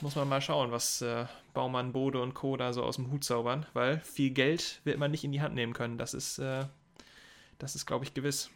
muss 0.00 0.16
man 0.16 0.28
mal 0.28 0.40
schauen, 0.40 0.72
was 0.72 1.02
äh, 1.02 1.26
Baumann, 1.52 1.92
Bode 1.92 2.20
und 2.20 2.34
Co. 2.34 2.56
da 2.56 2.72
so 2.72 2.82
aus 2.82 2.96
dem 2.96 3.10
Hut 3.10 3.22
zaubern, 3.22 3.66
weil 3.74 4.00
viel 4.00 4.30
Geld 4.30 4.80
wird 4.84 4.98
man 4.98 5.10
nicht 5.10 5.24
in 5.24 5.32
die 5.32 5.42
Hand 5.42 5.54
nehmen 5.54 5.74
können. 5.74 5.98
Das 5.98 6.14
ist, 6.14 6.38
äh, 6.38 6.64
das 7.58 7.74
ist 7.74 7.86
glaube 7.86 8.04
ich, 8.04 8.14
gewiss. 8.14 8.50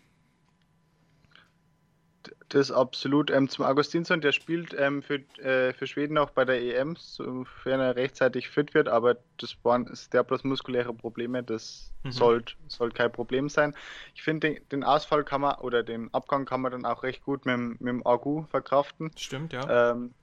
Das 2.48 2.70
absolut. 2.70 3.30
Ähm, 3.30 3.48
zum 3.48 3.64
Augustinsson, 3.64 4.20
der 4.20 4.32
spielt 4.32 4.74
ähm, 4.78 5.02
für, 5.02 5.16
äh, 5.38 5.72
für 5.72 5.86
Schweden 5.86 6.18
auch 6.18 6.30
bei 6.30 6.44
der 6.44 6.60
EM, 6.62 6.96
sofern 6.96 7.80
er 7.80 7.96
rechtzeitig 7.96 8.48
fit 8.48 8.74
wird, 8.74 8.88
aber 8.88 9.16
das 9.38 9.56
waren 9.62 9.90
der 10.12 10.22
bloß 10.22 10.44
muskuläre 10.44 10.94
Probleme, 10.94 11.42
das 11.42 11.92
mhm. 12.02 12.12
sollte 12.12 12.54
soll 12.68 12.90
kein 12.90 13.12
Problem 13.12 13.48
sein. 13.48 13.74
Ich 14.14 14.22
finde, 14.22 14.48
den, 14.48 14.68
den, 14.70 14.84
Ausfall 14.84 15.24
kann 15.24 15.40
man 15.40 15.56
oder 15.56 15.82
den 15.82 16.12
Abgang 16.14 16.44
kann 16.44 16.60
man 16.60 16.72
dann 16.72 16.84
auch 16.84 17.02
recht 17.02 17.22
gut 17.24 17.46
mit, 17.46 17.58
mit 17.58 17.88
dem 17.88 18.06
Agu 18.06 18.44
verkraften. 18.50 19.10
Stimmt, 19.16 19.52
ja. 19.52 19.92
Ähm, 19.92 20.14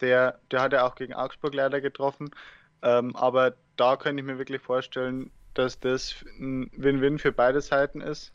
der, 0.00 0.40
der 0.50 0.62
hat 0.62 0.72
ja 0.72 0.86
auch 0.86 0.94
gegen 0.94 1.14
Augsburg 1.14 1.54
leider 1.54 1.80
getroffen, 1.80 2.30
ähm, 2.82 3.14
aber 3.16 3.54
da 3.76 3.96
könnte 3.96 4.20
ich 4.20 4.26
mir 4.26 4.38
wirklich 4.38 4.62
vorstellen, 4.62 5.30
dass 5.54 5.80
das 5.80 6.24
ein 6.38 6.70
Win-Win 6.76 7.18
für 7.18 7.32
beide 7.32 7.60
Seiten 7.60 8.00
ist 8.00 8.32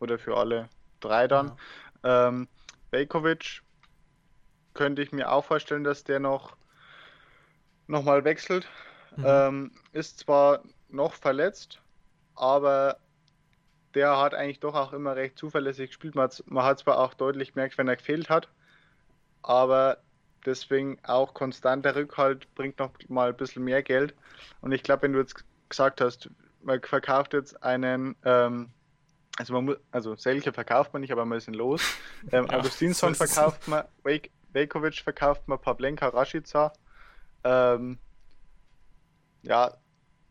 oder 0.00 0.18
für 0.18 0.36
alle 0.36 0.68
drei 1.00 1.28
dann. 1.28 1.48
Ja. 1.48 1.56
Ähm, 2.04 2.48
Bejkovic 2.90 3.62
könnte 4.74 5.02
ich 5.02 5.12
mir 5.12 5.30
auch 5.30 5.44
vorstellen, 5.44 5.84
dass 5.84 6.04
der 6.04 6.20
noch, 6.20 6.56
mal 7.86 8.24
wechselt. 8.24 8.68
Mhm. 9.16 9.24
Ähm, 9.26 9.72
ist 9.92 10.20
zwar 10.20 10.62
noch 10.88 11.14
verletzt, 11.14 11.80
aber 12.34 12.98
der 13.94 14.18
hat 14.18 14.34
eigentlich 14.34 14.60
doch 14.60 14.74
auch 14.74 14.92
immer 14.92 15.16
recht 15.16 15.38
zuverlässig 15.38 15.90
gespielt. 15.90 16.14
Man, 16.14 16.30
man 16.46 16.64
hat 16.64 16.80
zwar 16.80 16.98
auch 16.98 17.14
deutlich 17.14 17.54
gemerkt, 17.54 17.78
wenn 17.78 17.88
er 17.88 17.96
gefehlt 17.96 18.28
hat, 18.30 18.48
aber 19.42 19.98
deswegen 20.44 20.98
auch 21.02 21.34
konstanter 21.34 21.96
Rückhalt 21.96 22.52
bringt 22.54 22.78
noch 22.78 22.92
mal 23.08 23.30
ein 23.30 23.36
bisschen 23.36 23.64
mehr 23.64 23.82
Geld. 23.82 24.14
Und 24.60 24.72
ich 24.72 24.82
glaube, 24.82 25.02
wenn 25.02 25.14
du 25.14 25.20
jetzt 25.20 25.44
gesagt 25.68 26.00
hast, 26.00 26.30
man 26.62 26.80
verkauft 26.82 27.32
jetzt 27.32 27.62
einen 27.62 28.16
ähm, 28.24 28.70
also 29.38 29.52
man 29.52 29.64
muss, 29.66 29.76
also 29.92 30.16
Selke 30.16 30.52
verkauft 30.52 30.92
man 30.92 31.00
nicht, 31.00 31.12
aber 31.12 31.24
man 31.24 31.38
ist 31.38 31.48
in 31.48 31.54
los. 31.54 31.82
Ähm, 32.32 32.46
ja, 32.50 32.58
Augustinsson 32.58 33.14
so 33.14 33.24
verkauft 33.24 33.68
man, 33.68 33.84
Wake, 34.02 34.30
Vekovic 34.52 34.96
verkauft 34.96 35.46
man, 35.46 35.60
Pavlenka, 35.60 36.08
Rashica. 36.08 36.72
Ähm, 37.44 37.96
ja, 39.42 39.72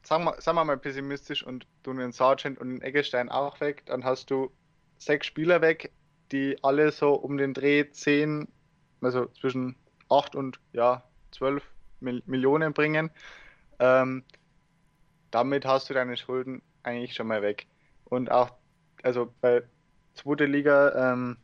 sagen 0.03 0.25
wir, 0.25 0.41
sagen 0.41 0.57
wir 0.57 0.65
mal 0.65 0.77
pessimistisch 0.77 1.43
und 1.43 1.65
tun 1.83 1.97
den 1.97 2.11
Sargent 2.11 2.59
und 2.59 2.69
den 2.69 2.81
Eggestein 2.81 3.29
auch 3.29 3.61
weg, 3.61 3.83
dann 3.85 4.03
hast 4.03 4.29
du 4.29 4.51
sechs 4.97 5.27
Spieler 5.27 5.61
weg, 5.61 5.93
die 6.33 6.61
alle 6.61 6.91
so 6.91 7.13
um 7.13 7.37
den 7.37 7.53
Dreh 7.53 7.89
10, 7.89 8.49
also 9.01 9.27
zwischen 9.27 9.77
8 10.09 10.35
und 10.35 10.59
ja, 10.73 11.03
12 11.31 11.63
Mil 12.01 12.21
Millionen 12.25 12.73
bringen. 12.73 13.09
Ähm, 13.79 14.25
damit 15.31 15.65
hast 15.65 15.89
du 15.89 15.93
deine 15.93 16.17
Schulden 16.17 16.61
eigentlich 16.83 17.13
schon 17.13 17.27
mal 17.27 17.41
weg. 17.41 17.67
Und 18.05 18.29
auch 18.29 18.51
also 19.07 19.33
bei 19.39 19.63
zweite 20.15 20.45
Liga 20.45 21.13
ähm, 21.13 21.37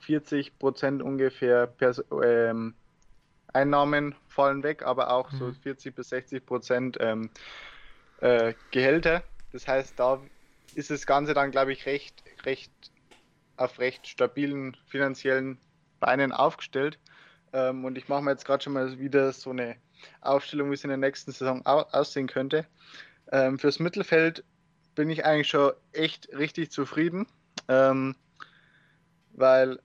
40 0.00 0.58
Prozent 0.58 1.02
ungefähr 1.02 1.66
Pers 1.66 2.04
ähm, 2.22 2.74
Einnahmen 3.54 4.14
fallen 4.28 4.62
weg, 4.62 4.82
aber 4.82 5.10
auch 5.10 5.32
mhm. 5.32 5.38
so 5.38 5.52
40 5.52 5.94
bis 5.94 6.10
60 6.10 6.44
Prozent 6.44 6.98
ähm, 7.00 7.30
äh, 8.20 8.52
Gehälter. 8.72 9.22
Das 9.52 9.66
heißt, 9.66 9.98
da 9.98 10.20
ist 10.74 10.90
das 10.90 11.06
Ganze 11.06 11.32
dann, 11.32 11.50
glaube 11.50 11.72
ich, 11.72 11.86
recht, 11.86 12.22
recht 12.44 12.72
auf 13.56 13.78
recht 13.78 14.06
stabilen 14.06 14.76
finanziellen 14.86 15.58
Beinen 15.98 16.32
aufgestellt. 16.32 16.98
Ähm, 17.54 17.86
und 17.86 17.96
ich 17.96 18.08
mache 18.08 18.22
mir 18.22 18.32
jetzt 18.32 18.44
gerade 18.44 18.62
schon 18.62 18.74
mal 18.74 18.98
wieder 18.98 19.32
so 19.32 19.50
eine 19.50 19.76
Aufstellung, 20.20 20.70
wie 20.70 20.74
es 20.74 20.84
in 20.84 20.88
der 20.88 20.98
nächsten 20.98 21.32
Saison 21.32 21.64
aussehen 21.64 22.26
könnte. 22.26 22.66
Ähm, 23.30 23.58
fürs 23.58 23.78
Mittelfeld 23.78 24.44
bin 24.94 25.10
ich 25.10 25.24
eigentlich 25.24 25.48
schon 25.48 25.72
echt 25.92 26.28
richtig 26.36 26.70
zufrieden, 26.70 27.26
ähm, 27.68 28.16
weil, 29.32 29.80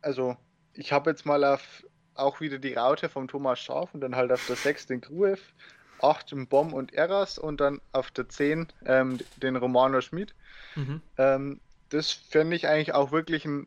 also 0.00 0.36
ich 0.74 0.92
habe 0.92 1.10
jetzt 1.10 1.26
mal 1.26 1.44
auf 1.44 1.84
auch 2.14 2.40
wieder 2.40 2.58
die 2.58 2.74
Raute 2.74 3.08
vom 3.08 3.28
Thomas 3.28 3.58
Scharf 3.58 3.94
und 3.94 4.00
dann 4.00 4.16
halt 4.16 4.32
auf 4.32 4.46
der 4.46 4.56
6 4.56 4.86
den 4.86 5.00
Gruev, 5.00 5.40
8 6.00 6.32
den 6.32 6.46
Bomb 6.46 6.72
und 6.72 6.92
Eras 6.92 7.38
und 7.38 7.60
dann 7.60 7.80
auf 7.92 8.10
der 8.10 8.28
10 8.28 8.68
ähm, 8.84 9.18
den 9.36 9.56
Romano 9.56 10.00
Schmid. 10.00 10.34
Mhm. 10.74 11.00
Ähm, 11.16 11.60
das 11.88 12.10
finde 12.10 12.56
ich 12.56 12.68
eigentlich 12.68 12.92
auch 12.92 13.12
wirklich 13.12 13.44
ein 13.44 13.66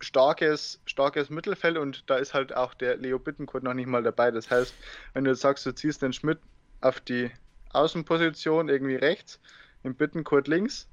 starkes, 0.00 0.80
starkes 0.84 1.30
Mittelfeld 1.30 1.76
und 1.76 2.08
da 2.08 2.16
ist 2.16 2.34
halt 2.34 2.54
auch 2.54 2.74
der 2.74 2.96
Leo 2.96 3.18
Bittenkurt 3.18 3.62
noch 3.62 3.74
nicht 3.74 3.88
mal 3.88 4.02
dabei. 4.02 4.30
Das 4.30 4.50
heißt, 4.50 4.74
wenn 5.14 5.24
du 5.24 5.30
jetzt 5.30 5.40
sagst, 5.40 5.66
du 5.66 5.74
ziehst 5.74 6.02
den 6.02 6.12
Schmidt 6.12 6.38
auf 6.80 7.00
die 7.00 7.30
Außenposition 7.72 8.68
irgendwie 8.68 8.96
rechts 8.96 9.40
im 9.88 9.94
Bittenkurt 9.94 10.46
links, 10.46 10.88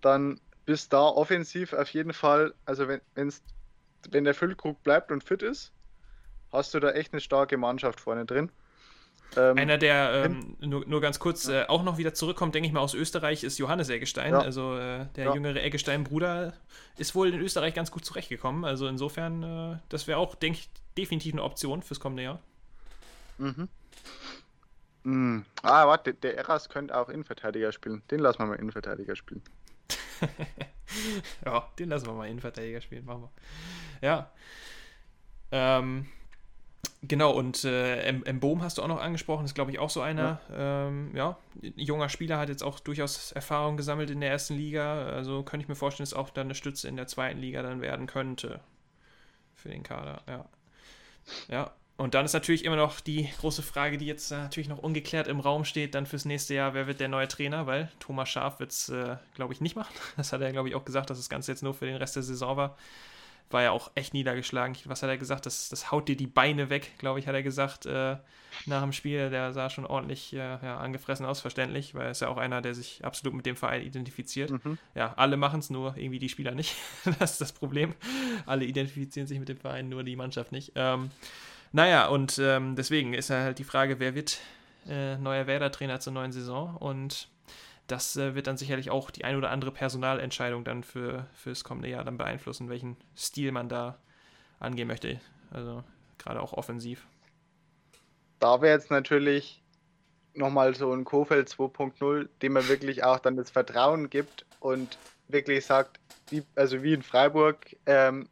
dann 0.00 0.40
bist 0.66 0.92
da 0.92 1.02
offensiv 1.02 1.72
auf 1.72 1.90
jeden 1.90 2.12
Fall, 2.12 2.54
also 2.64 2.88
wenn, 2.88 3.00
wenn's, 3.14 3.42
wenn 4.10 4.24
der 4.24 4.34
Füllkrug 4.34 4.82
bleibt 4.82 5.10
und 5.10 5.24
fit 5.24 5.42
ist, 5.42 5.72
hast 6.52 6.74
du 6.74 6.80
da 6.80 6.90
echt 6.92 7.12
eine 7.12 7.20
starke 7.20 7.56
Mannschaft 7.56 8.00
vorne 8.00 8.24
drin. 8.24 8.50
Ähm, 9.36 9.56
Einer, 9.56 9.78
der 9.78 10.26
ähm, 10.26 10.56
nur, 10.60 10.86
nur 10.86 11.00
ganz 11.00 11.18
kurz 11.18 11.48
äh, 11.48 11.64
auch 11.66 11.82
noch 11.82 11.98
wieder 11.98 12.14
zurückkommt, 12.14 12.54
denke 12.54 12.68
ich 12.68 12.72
mal, 12.72 12.80
aus 12.80 12.94
Österreich, 12.94 13.42
ist 13.42 13.58
Johannes 13.58 13.88
Eggestein. 13.88 14.32
Ja. 14.32 14.40
Also 14.40 14.76
äh, 14.76 15.06
der 15.16 15.26
ja. 15.26 15.34
jüngere 15.34 15.62
Eggestein-Bruder 15.62 16.52
ist 16.98 17.14
wohl 17.14 17.32
in 17.32 17.40
Österreich 17.40 17.74
ganz 17.74 17.90
gut 17.90 18.04
zurechtgekommen. 18.04 18.64
Also 18.64 18.86
insofern, 18.86 19.42
äh, 19.42 19.78
das 19.88 20.06
wäre 20.06 20.18
auch, 20.18 20.34
denke 20.34 20.60
ich, 20.60 20.70
definitiv 20.96 21.32
eine 21.32 21.42
Option 21.42 21.82
fürs 21.82 21.98
kommende 21.98 22.22
Jahr. 22.22 22.40
Mhm. 23.38 23.68
Mm. 25.04 25.40
Ah, 25.62 25.86
warte, 25.86 26.14
der 26.14 26.36
Eras 26.36 26.68
könnte 26.68 26.96
auch 26.96 27.08
Innenverteidiger 27.08 27.72
spielen. 27.72 28.02
Den 28.10 28.20
lassen 28.20 28.38
wir 28.40 28.46
mal 28.46 28.58
Innenverteidiger 28.58 29.14
spielen. 29.14 29.42
ja, 31.44 31.68
den 31.78 31.90
lassen 31.90 32.06
wir 32.06 32.14
mal 32.14 32.28
Innenverteidiger 32.28 32.80
spielen, 32.80 33.04
machen 33.04 33.22
wir. 33.22 34.08
Ja. 34.08 34.30
Ähm, 35.52 36.06
genau, 37.02 37.32
und 37.32 37.64
äh, 37.64 38.12
Boom 38.32 38.62
hast 38.62 38.78
du 38.78 38.82
auch 38.82 38.88
noch 38.88 39.00
angesprochen, 39.00 39.44
ist 39.44 39.54
glaube 39.54 39.70
ich 39.70 39.78
auch 39.78 39.90
so 39.90 40.00
einer. 40.00 40.40
Ja. 40.50 40.86
Ähm, 40.88 41.14
ja, 41.14 41.36
junger 41.76 42.08
Spieler 42.08 42.38
hat 42.38 42.48
jetzt 42.48 42.64
auch 42.64 42.80
durchaus 42.80 43.32
Erfahrung 43.32 43.76
gesammelt 43.76 44.08
in 44.08 44.20
der 44.20 44.30
ersten 44.30 44.54
Liga. 44.54 45.06
Also 45.06 45.42
könnte 45.42 45.64
ich 45.64 45.68
mir 45.68 45.76
vorstellen, 45.76 46.06
dass 46.06 46.14
auch 46.14 46.30
dann 46.30 46.46
eine 46.46 46.54
Stütze 46.54 46.88
in 46.88 46.96
der 46.96 47.06
zweiten 47.06 47.40
Liga 47.40 47.62
dann 47.62 47.82
werden 47.82 48.06
könnte. 48.06 48.60
Für 49.54 49.68
den 49.68 49.82
Kader, 49.82 50.22
ja. 50.26 50.46
Ja, 51.48 51.72
und 51.96 52.14
dann 52.14 52.24
ist 52.24 52.32
natürlich 52.32 52.64
immer 52.64 52.76
noch 52.76 52.98
die 53.00 53.28
große 53.40 53.62
Frage, 53.62 53.98
die 53.98 54.06
jetzt 54.06 54.32
natürlich 54.32 54.68
noch 54.68 54.78
ungeklärt 54.78 55.28
im 55.28 55.38
Raum 55.38 55.64
steht, 55.64 55.94
dann 55.94 56.06
fürs 56.06 56.24
nächste 56.24 56.54
Jahr, 56.54 56.74
wer 56.74 56.88
wird 56.88 56.98
der 56.98 57.08
neue 57.08 57.28
Trainer? 57.28 57.68
Weil 57.68 57.88
Thomas 58.00 58.28
Schaf 58.28 58.58
wird 58.58 58.72
es, 58.72 58.88
äh, 58.88 59.16
glaube 59.34 59.52
ich, 59.52 59.60
nicht 59.60 59.76
machen. 59.76 59.94
Das 60.16 60.32
hat 60.32 60.40
er, 60.40 60.50
glaube 60.50 60.68
ich, 60.68 60.74
auch 60.74 60.84
gesagt, 60.84 61.10
dass 61.10 61.18
das 61.18 61.28
Ganze 61.28 61.52
jetzt 61.52 61.62
nur 61.62 61.72
für 61.72 61.86
den 61.86 61.96
Rest 61.96 62.16
der 62.16 62.24
Saison 62.24 62.56
war. 62.56 62.76
War 63.50 63.62
ja 63.62 63.70
auch 63.70 63.92
echt 63.94 64.12
niedergeschlagen. 64.12 64.76
Was 64.86 65.04
hat 65.04 65.10
er 65.10 65.18
gesagt? 65.18 65.46
Das, 65.46 65.68
das 65.68 65.92
haut 65.92 66.08
dir 66.08 66.16
die 66.16 66.26
Beine 66.26 66.68
weg, 66.68 66.98
glaube 66.98 67.20
ich, 67.20 67.28
hat 67.28 67.34
er 67.34 67.44
gesagt 67.44 67.86
äh, 67.86 68.16
nach 68.66 68.82
dem 68.82 68.92
Spiel. 68.92 69.30
Der 69.30 69.52
sah 69.52 69.70
schon 69.70 69.86
ordentlich 69.86 70.32
äh, 70.32 70.38
ja, 70.38 70.78
angefressen 70.78 71.24
aus, 71.24 71.40
verständlich, 71.40 71.94
weil 71.94 72.06
er 72.06 72.10
ist 72.10 72.22
ja 72.22 72.28
auch 72.28 72.38
einer, 72.38 72.60
der 72.60 72.74
sich 72.74 73.04
absolut 73.04 73.36
mit 73.36 73.46
dem 73.46 73.54
Verein 73.54 73.82
identifiziert. 73.82 74.50
Mhm. 74.50 74.78
Ja, 74.96 75.14
alle 75.14 75.36
machen 75.36 75.60
es, 75.60 75.70
nur 75.70 75.96
irgendwie 75.96 76.18
die 76.18 76.28
Spieler 76.28 76.56
nicht. 76.56 76.74
das 77.20 77.32
ist 77.32 77.40
das 77.40 77.52
Problem. 77.52 77.94
Alle 78.46 78.64
identifizieren 78.64 79.28
sich 79.28 79.38
mit 79.38 79.48
dem 79.48 79.58
Verein, 79.58 79.88
nur 79.88 80.02
die 80.02 80.16
Mannschaft 80.16 80.50
nicht. 80.50 80.72
Ähm, 80.74 81.10
naja, 81.74 82.06
und 82.06 82.38
ähm, 82.38 82.76
deswegen 82.76 83.14
ist 83.14 83.30
halt 83.30 83.58
die 83.58 83.64
Frage, 83.64 83.98
wer 83.98 84.14
wird 84.14 84.38
äh, 84.88 85.16
neuer 85.16 85.48
Werder-Trainer 85.48 85.98
zur 85.98 86.12
neuen 86.12 86.30
Saison? 86.30 86.76
Und 86.76 87.28
das 87.88 88.16
äh, 88.16 88.36
wird 88.36 88.46
dann 88.46 88.56
sicherlich 88.56 88.90
auch 88.90 89.10
die 89.10 89.24
ein 89.24 89.34
oder 89.34 89.50
andere 89.50 89.72
Personalentscheidung 89.72 90.62
dann 90.62 90.84
für 90.84 91.26
fürs 91.34 91.64
kommende 91.64 91.88
Jahr 91.88 92.04
dann 92.04 92.16
beeinflussen, 92.16 92.70
welchen 92.70 92.96
Stil 93.16 93.50
man 93.50 93.68
da 93.68 93.98
angehen 94.60 94.86
möchte. 94.86 95.20
Also 95.50 95.82
gerade 96.16 96.40
auch 96.40 96.52
offensiv. 96.52 97.08
Da 98.38 98.62
wäre 98.62 98.76
jetzt 98.76 98.92
natürlich 98.92 99.60
nochmal 100.32 100.76
so 100.76 100.92
ein 100.92 101.04
Kofeld 101.04 101.48
2.0, 101.48 102.28
dem 102.40 102.52
man 102.52 102.68
wirklich 102.68 103.02
auch 103.02 103.18
dann 103.18 103.36
das 103.36 103.50
Vertrauen 103.50 104.10
gibt 104.10 104.46
und 104.60 104.96
wirklich 105.26 105.66
sagt, 105.66 105.98
wie, 106.30 106.44
also 106.54 106.84
wie 106.84 106.92
in 106.92 107.02
Freiburg, 107.02 107.76
ähm, 107.86 108.28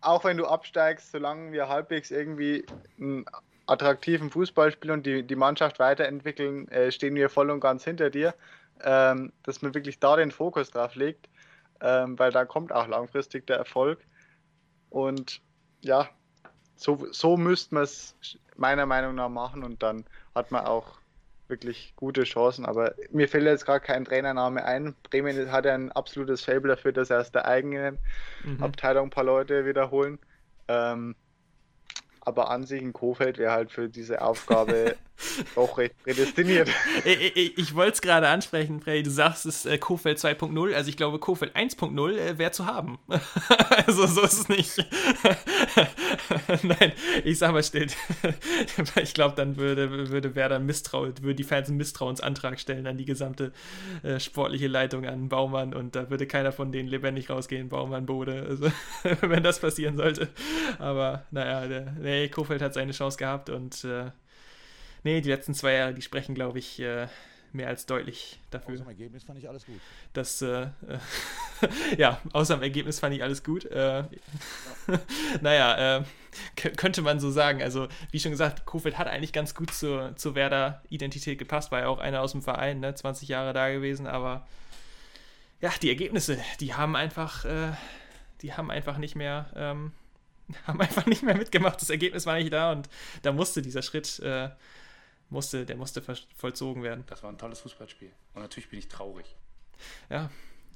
auch 0.00 0.24
wenn 0.24 0.36
du 0.36 0.46
absteigst, 0.46 1.10
solange 1.10 1.52
wir 1.52 1.68
halbwegs 1.68 2.10
irgendwie 2.10 2.64
einen 2.98 3.24
attraktiven 3.66 4.30
Fußball 4.30 4.72
spielen 4.72 4.94
und 4.94 5.06
die, 5.06 5.22
die 5.22 5.36
Mannschaft 5.36 5.78
weiterentwickeln, 5.78 6.68
äh, 6.68 6.90
stehen 6.90 7.14
wir 7.14 7.28
voll 7.28 7.50
und 7.50 7.60
ganz 7.60 7.84
hinter 7.84 8.10
dir. 8.10 8.34
Ähm, 8.84 9.32
dass 9.42 9.60
man 9.60 9.74
wirklich 9.74 9.98
da 9.98 10.14
den 10.16 10.30
Fokus 10.30 10.70
drauf 10.70 10.94
legt, 10.94 11.28
ähm, 11.80 12.16
weil 12.18 12.30
da 12.30 12.44
kommt 12.44 12.72
auch 12.72 12.86
langfristig 12.86 13.46
der 13.46 13.56
Erfolg. 13.56 13.98
Und 14.88 15.40
ja, 15.80 16.08
so, 16.76 17.06
so 17.10 17.36
müsste 17.36 17.74
man 17.74 17.84
es 17.84 18.14
meiner 18.56 18.86
Meinung 18.86 19.16
nach 19.16 19.28
machen 19.28 19.64
und 19.64 19.82
dann 19.82 20.04
hat 20.34 20.52
man 20.52 20.64
auch 20.64 20.97
wirklich 21.48 21.94
gute 21.96 22.24
Chancen. 22.24 22.64
Aber 22.64 22.94
mir 23.10 23.28
fällt 23.28 23.44
jetzt 23.44 23.66
gerade 23.66 23.80
kein 23.80 24.04
Trainername 24.04 24.64
ein. 24.64 24.94
Bremen 25.02 25.50
hat 25.50 25.64
ja 25.64 25.74
ein 25.74 25.92
absolutes 25.92 26.44
Fable 26.44 26.68
dafür, 26.68 26.92
dass 26.92 27.10
er 27.10 27.20
aus 27.20 27.32
der 27.32 27.46
eigenen 27.46 27.98
mhm. 28.44 28.62
Abteilung 28.62 29.08
ein 29.08 29.10
paar 29.10 29.24
Leute 29.24 29.66
wiederholen. 29.66 30.18
Ähm, 30.68 31.14
aber 32.20 32.50
an 32.50 32.64
sich 32.64 32.82
ein 32.82 32.92
Kofeld 32.92 33.38
wäre 33.38 33.52
halt 33.52 33.72
für 33.72 33.88
diese 33.88 34.20
Aufgabe 34.20 34.96
auch 35.56 35.78
recht 35.78 35.94
prädestiniert. 36.02 36.68
ich, 37.04 37.74
wollte 37.74 37.92
es 37.92 38.00
gerade 38.00 38.28
ansprechen, 38.28 38.80
Freddy. 38.80 39.02
Du 39.02 39.10
sagst, 39.10 39.46
es 39.46 39.64
ist 39.64 39.66
äh, 39.66 39.78
Kofeld 39.78 40.18
2.0. 40.18 40.74
Also 40.74 40.88
ich 40.88 40.96
glaube, 40.96 41.18
Kofeld 41.18 41.56
1.0 41.56 42.16
äh, 42.16 42.38
wäre 42.38 42.50
zu 42.50 42.66
haben. 42.66 42.98
also 43.86 44.06
so 44.06 44.22
ist 44.22 44.32
es 44.32 44.48
nicht. 44.48 44.78
Nein, 46.62 46.92
ich 47.24 47.38
sag 47.38 47.52
mal 47.52 47.62
still. 47.62 47.88
ich 49.02 49.14
glaube, 49.14 49.34
dann 49.36 49.56
würde, 49.56 50.10
würde 50.10 50.34
Werder 50.34 50.58
misstrauen, 50.58 51.14
würde 51.20 51.34
die 51.34 51.44
Fans 51.44 51.68
einen 51.68 51.78
Misstrauensantrag 51.78 52.60
stellen 52.60 52.86
an 52.86 52.96
die 52.96 53.04
gesamte 53.04 53.52
äh, 54.02 54.20
sportliche 54.20 54.68
Leitung 54.68 55.06
an 55.06 55.28
Baumann 55.28 55.74
und 55.74 55.96
da 55.96 56.10
würde 56.10 56.26
keiner 56.26 56.52
von 56.52 56.72
denen 56.72 56.88
lebendig 56.88 57.30
rausgehen, 57.30 57.68
Baumann, 57.68 58.06
Bode, 58.06 58.46
also, 58.48 58.70
wenn 59.20 59.42
das 59.42 59.60
passieren 59.60 59.96
sollte. 59.96 60.28
Aber 60.78 61.24
naja, 61.30 61.66
der, 61.66 61.92
nee, 61.92 62.28
Kofeld 62.28 62.62
hat 62.62 62.74
seine 62.74 62.92
Chance 62.92 63.18
gehabt 63.18 63.50
und 63.50 63.84
äh, 63.84 64.10
Nee, 65.04 65.20
die 65.20 65.28
letzten 65.28 65.54
zwei 65.54 65.74
Jahre, 65.74 65.94
die 65.94 66.02
sprechen, 66.02 66.34
glaube 66.34 66.58
ich, 66.58 66.80
äh, 66.80 67.08
mehr 67.52 67.68
als 67.68 67.86
deutlich 67.86 68.38
dafür. 68.50 68.74
Außer 68.74 68.84
dem 68.84 68.88
Ergebnis 68.88 69.24
fand 69.24 69.38
ich 69.38 69.48
alles 69.48 69.64
gut. 69.66 69.80
Das, 70.12 70.42
äh, 70.42 70.62
äh 70.62 70.68
ja, 71.96 72.20
außer 72.32 72.56
dem 72.56 72.62
Ergebnis 72.62 73.00
fand 73.00 73.14
ich 73.14 73.22
alles 73.22 73.42
gut. 73.42 73.64
Äh, 73.66 74.00
ja. 74.00 74.06
naja, 75.40 75.98
äh, 75.98 76.04
könnte 76.76 77.02
man 77.02 77.20
so 77.20 77.30
sagen. 77.30 77.62
Also, 77.62 77.88
wie 78.10 78.20
schon 78.20 78.32
gesagt, 78.32 78.64
Kofeld 78.66 78.98
hat 78.98 79.06
eigentlich 79.06 79.32
ganz 79.32 79.54
gut 79.54 79.72
zur, 79.72 80.14
zur 80.16 80.34
Werder-Identität 80.34 81.38
gepasst, 81.38 81.72
war 81.72 81.80
ja 81.80 81.88
auch 81.88 81.98
einer 81.98 82.22
aus 82.22 82.32
dem 82.32 82.42
Verein, 82.42 82.80
ne? 82.80 82.94
20 82.94 83.28
Jahre 83.28 83.52
da 83.52 83.70
gewesen, 83.70 84.06
aber 84.06 84.46
ja, 85.60 85.72
die 85.82 85.88
Ergebnisse, 85.88 86.38
die 86.60 86.74
haben 86.74 86.94
einfach, 86.94 87.44
äh, 87.44 87.72
die 88.42 88.52
haben 88.54 88.70
einfach 88.70 88.98
nicht 88.98 89.16
mehr, 89.16 89.50
ähm, 89.56 89.92
haben 90.66 90.80
einfach 90.80 91.06
nicht 91.06 91.22
mehr 91.22 91.36
mitgemacht. 91.36 91.80
Das 91.80 91.90
Ergebnis 91.90 92.26
war 92.26 92.36
nicht 92.36 92.52
da 92.52 92.72
und 92.72 92.88
da 93.22 93.32
musste 93.32 93.62
dieser 93.62 93.82
Schritt 93.82 94.20
äh, 94.20 94.50
musste, 95.30 95.66
der 95.66 95.76
musste 95.76 96.02
vollzogen 96.36 96.82
werden. 96.82 97.04
Das 97.06 97.22
war 97.22 97.30
ein 97.30 97.38
tolles 97.38 97.60
Fußballspiel. 97.60 98.10
Und 98.34 98.42
natürlich 98.42 98.68
bin 98.70 98.78
ich 98.78 98.88
traurig. 98.88 99.36
Ja, 100.10 100.30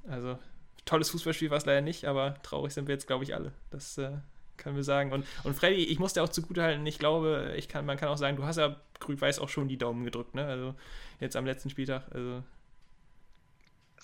also 0.08 0.38
tolles 0.84 1.10
Fußballspiel 1.10 1.50
war 1.50 1.58
es 1.58 1.66
leider 1.66 1.80
nicht, 1.80 2.04
aber 2.04 2.36
traurig 2.42 2.72
sind 2.72 2.88
wir 2.88 2.94
jetzt, 2.94 3.06
glaube 3.06 3.24
ich, 3.24 3.34
alle. 3.34 3.52
Das 3.70 3.98
äh, 3.98 4.12
können 4.56 4.76
wir 4.76 4.84
sagen. 4.84 5.12
Und, 5.12 5.26
und 5.44 5.54
Freddy, 5.54 5.84
ich 5.84 5.98
muss 5.98 6.12
dir 6.12 6.22
auch 6.22 6.28
zugutehalten, 6.28 6.84
ich 6.86 6.98
glaube, 6.98 7.54
ich 7.56 7.68
kann, 7.68 7.86
man 7.86 7.96
kann 7.96 8.08
auch 8.08 8.18
sagen, 8.18 8.36
du 8.36 8.44
hast 8.44 8.56
ja 8.56 8.76
grün-weiß 9.00 9.38
auch 9.38 9.48
schon 9.48 9.68
die 9.68 9.78
Daumen 9.78 10.04
gedrückt, 10.04 10.34
ne? 10.34 10.46
Also 10.46 10.74
jetzt 11.20 11.36
am 11.36 11.46
letzten 11.46 11.70
Spieltag. 11.70 12.04
Also 12.12 12.42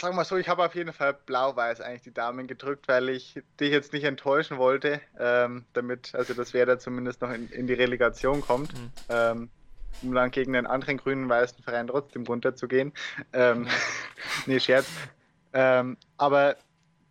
Sagen 0.00 0.14
wir 0.14 0.18
mal 0.18 0.24
so, 0.24 0.37
ich 0.37 0.48
habe 0.48 0.64
auf 0.64 0.76
jeden 0.76 0.92
Fall 0.92 1.12
blau-weiß 1.12 1.80
eigentlich 1.80 2.02
die 2.02 2.14
Daumen 2.14 2.46
gedrückt, 2.46 2.87
weil 2.87 3.08
ich 3.08 3.42
dich 3.58 3.72
jetzt 3.72 3.92
nicht 3.92 4.04
enttäuschen 4.04 4.56
wollte, 4.56 5.00
ähm, 5.18 5.64
damit, 5.72 6.14
also 6.14 6.34
das 6.34 6.54
wäre 6.54 6.66
da 6.66 6.78
zumindest 6.78 7.20
noch 7.20 7.32
in, 7.32 7.50
in 7.50 7.66
die 7.66 7.74
Relegation 7.74 8.40
kommt. 8.40 8.72
Mhm. 8.74 8.90
Ähm, 9.08 9.50
um 10.03 10.14
dann 10.14 10.31
gegen 10.31 10.55
einen 10.55 10.66
anderen 10.66 10.96
grünen 10.96 11.29
weißen 11.29 11.62
Verein 11.62 11.88
trotzdem 11.88 12.24
runterzugehen. 12.24 12.92
Ähm, 13.33 13.66
nee, 14.46 14.61
Scherz. 14.61 14.87
Ähm, 15.53 15.96
aber 16.16 16.57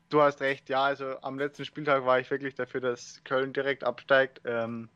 du 0.09 0.21
hast 0.21 0.41
recht, 0.41 0.69
ja, 0.69 0.83
also 0.83 1.19
am 1.21 1.37
letzten 1.39 1.65
Spieltag 1.65 2.05
war 2.05 2.19
ich 2.19 2.29
wirklich 2.29 2.55
dafür, 2.55 2.81
dass 2.81 3.21
Köln 3.23 3.53
direkt 3.53 3.83
absteigt. 3.83 4.41
Ähm, 4.45 4.89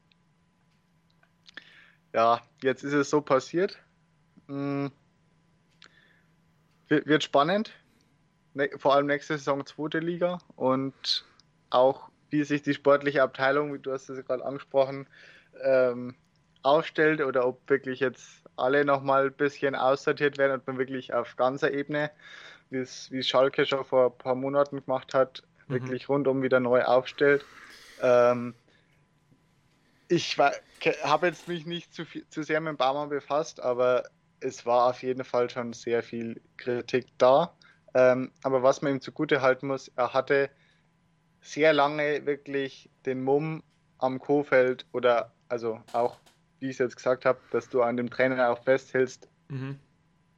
ja, 2.14 2.42
jetzt 2.62 2.84
ist 2.84 2.94
es 2.94 3.10
so 3.10 3.22
passiert. 3.22 3.80
Hm. 4.48 4.92
Wird 6.88 7.24
spannend. 7.24 7.74
Ne 8.54 8.70
vor 8.76 8.94
allem 8.96 9.08
nächste 9.08 9.38
Saison 9.38 9.66
zweite 9.66 10.00
Liga 10.00 10.40
und 10.58 11.26
auch 11.70 12.10
wie 12.30 12.44
sich 12.44 12.62
die 12.62 12.74
sportliche 12.74 13.24
Abteilung, 13.24 13.74
wie 13.74 13.80
du 13.80 13.94
hast 13.94 14.10
es 14.10 14.26
gerade 14.26 14.44
angesprochen, 14.44 15.08
ähm, 15.64 16.16
aufstellt 16.64 17.22
oder 17.22 17.48
ob 17.48 17.70
wirklich 17.70 18.00
jetzt 18.00 18.44
alle 18.56 18.86
nochmal 18.86 19.28
ein 19.28 19.34
bisschen 19.34 19.76
aussortiert 19.76 20.38
werden 20.38 20.54
und 20.54 20.68
man 20.68 20.78
wirklich 20.78 21.14
auf 21.14 21.36
ganzer 21.36 21.72
Ebene, 21.72 22.12
wie 22.70 22.80
es 22.80 23.10
Schalke 23.22 23.66
schon 23.66 23.84
vor 23.86 24.08
ein 24.08 24.18
paar 24.18 24.36
Monaten 24.36 24.82
gemacht 24.84 25.14
hat, 25.14 25.44
mhm. 25.68 25.74
wirklich 25.74 26.10
rundum 26.10 26.42
wieder 26.42 26.60
neu 26.60 26.84
aufstellt. 26.84 27.46
Ähm, 28.02 28.54
ich 30.08 30.38
habe 30.38 31.28
jetzt 31.28 31.48
mich 31.48 31.66
nicht 31.66 31.94
zu, 31.94 32.06
viel, 32.06 32.28
zu 32.30 32.44
sehr 32.44 32.60
mit 32.60 32.70
dem 32.70 32.78
Baumann 32.78 33.10
befasst, 33.10 33.62
aber 33.62 34.04
es 34.42 34.66
war 34.66 34.90
auf 34.90 35.04
jeden 35.04 35.24
Fall 35.24 35.50
schon 35.50 35.74
sehr 35.74 36.04
viel 36.04 36.42
Kritik 36.58 37.08
da. 37.18 37.54
Ähm, 37.94 38.32
aber 38.44 38.64
was 38.64 38.82
man 38.82 38.94
ihm 38.94 39.02
zugute 39.02 39.42
halten 39.42 39.68
muss, 39.68 39.90
er 39.96 40.14
hatte 40.14 40.50
sehr 41.42 41.74
lange 41.74 42.26
wirklich 42.26 42.90
den 43.06 43.24
Mumm 43.24 43.64
am 43.98 44.20
Kofeld 44.20 44.86
oder 44.92 45.32
also 45.50 45.82
auch 45.94 46.18
wie 46.62 46.68
ich 46.68 46.74
es 46.74 46.78
jetzt 46.78 46.96
gesagt 46.96 47.26
habe, 47.26 47.40
dass 47.52 47.70
du 47.70 47.82
an 47.82 47.98
dem 47.98 48.10
Trainer 48.10 48.50
auch 48.50 48.64
festhältst. 48.64 49.28
Mhm. 49.50 49.78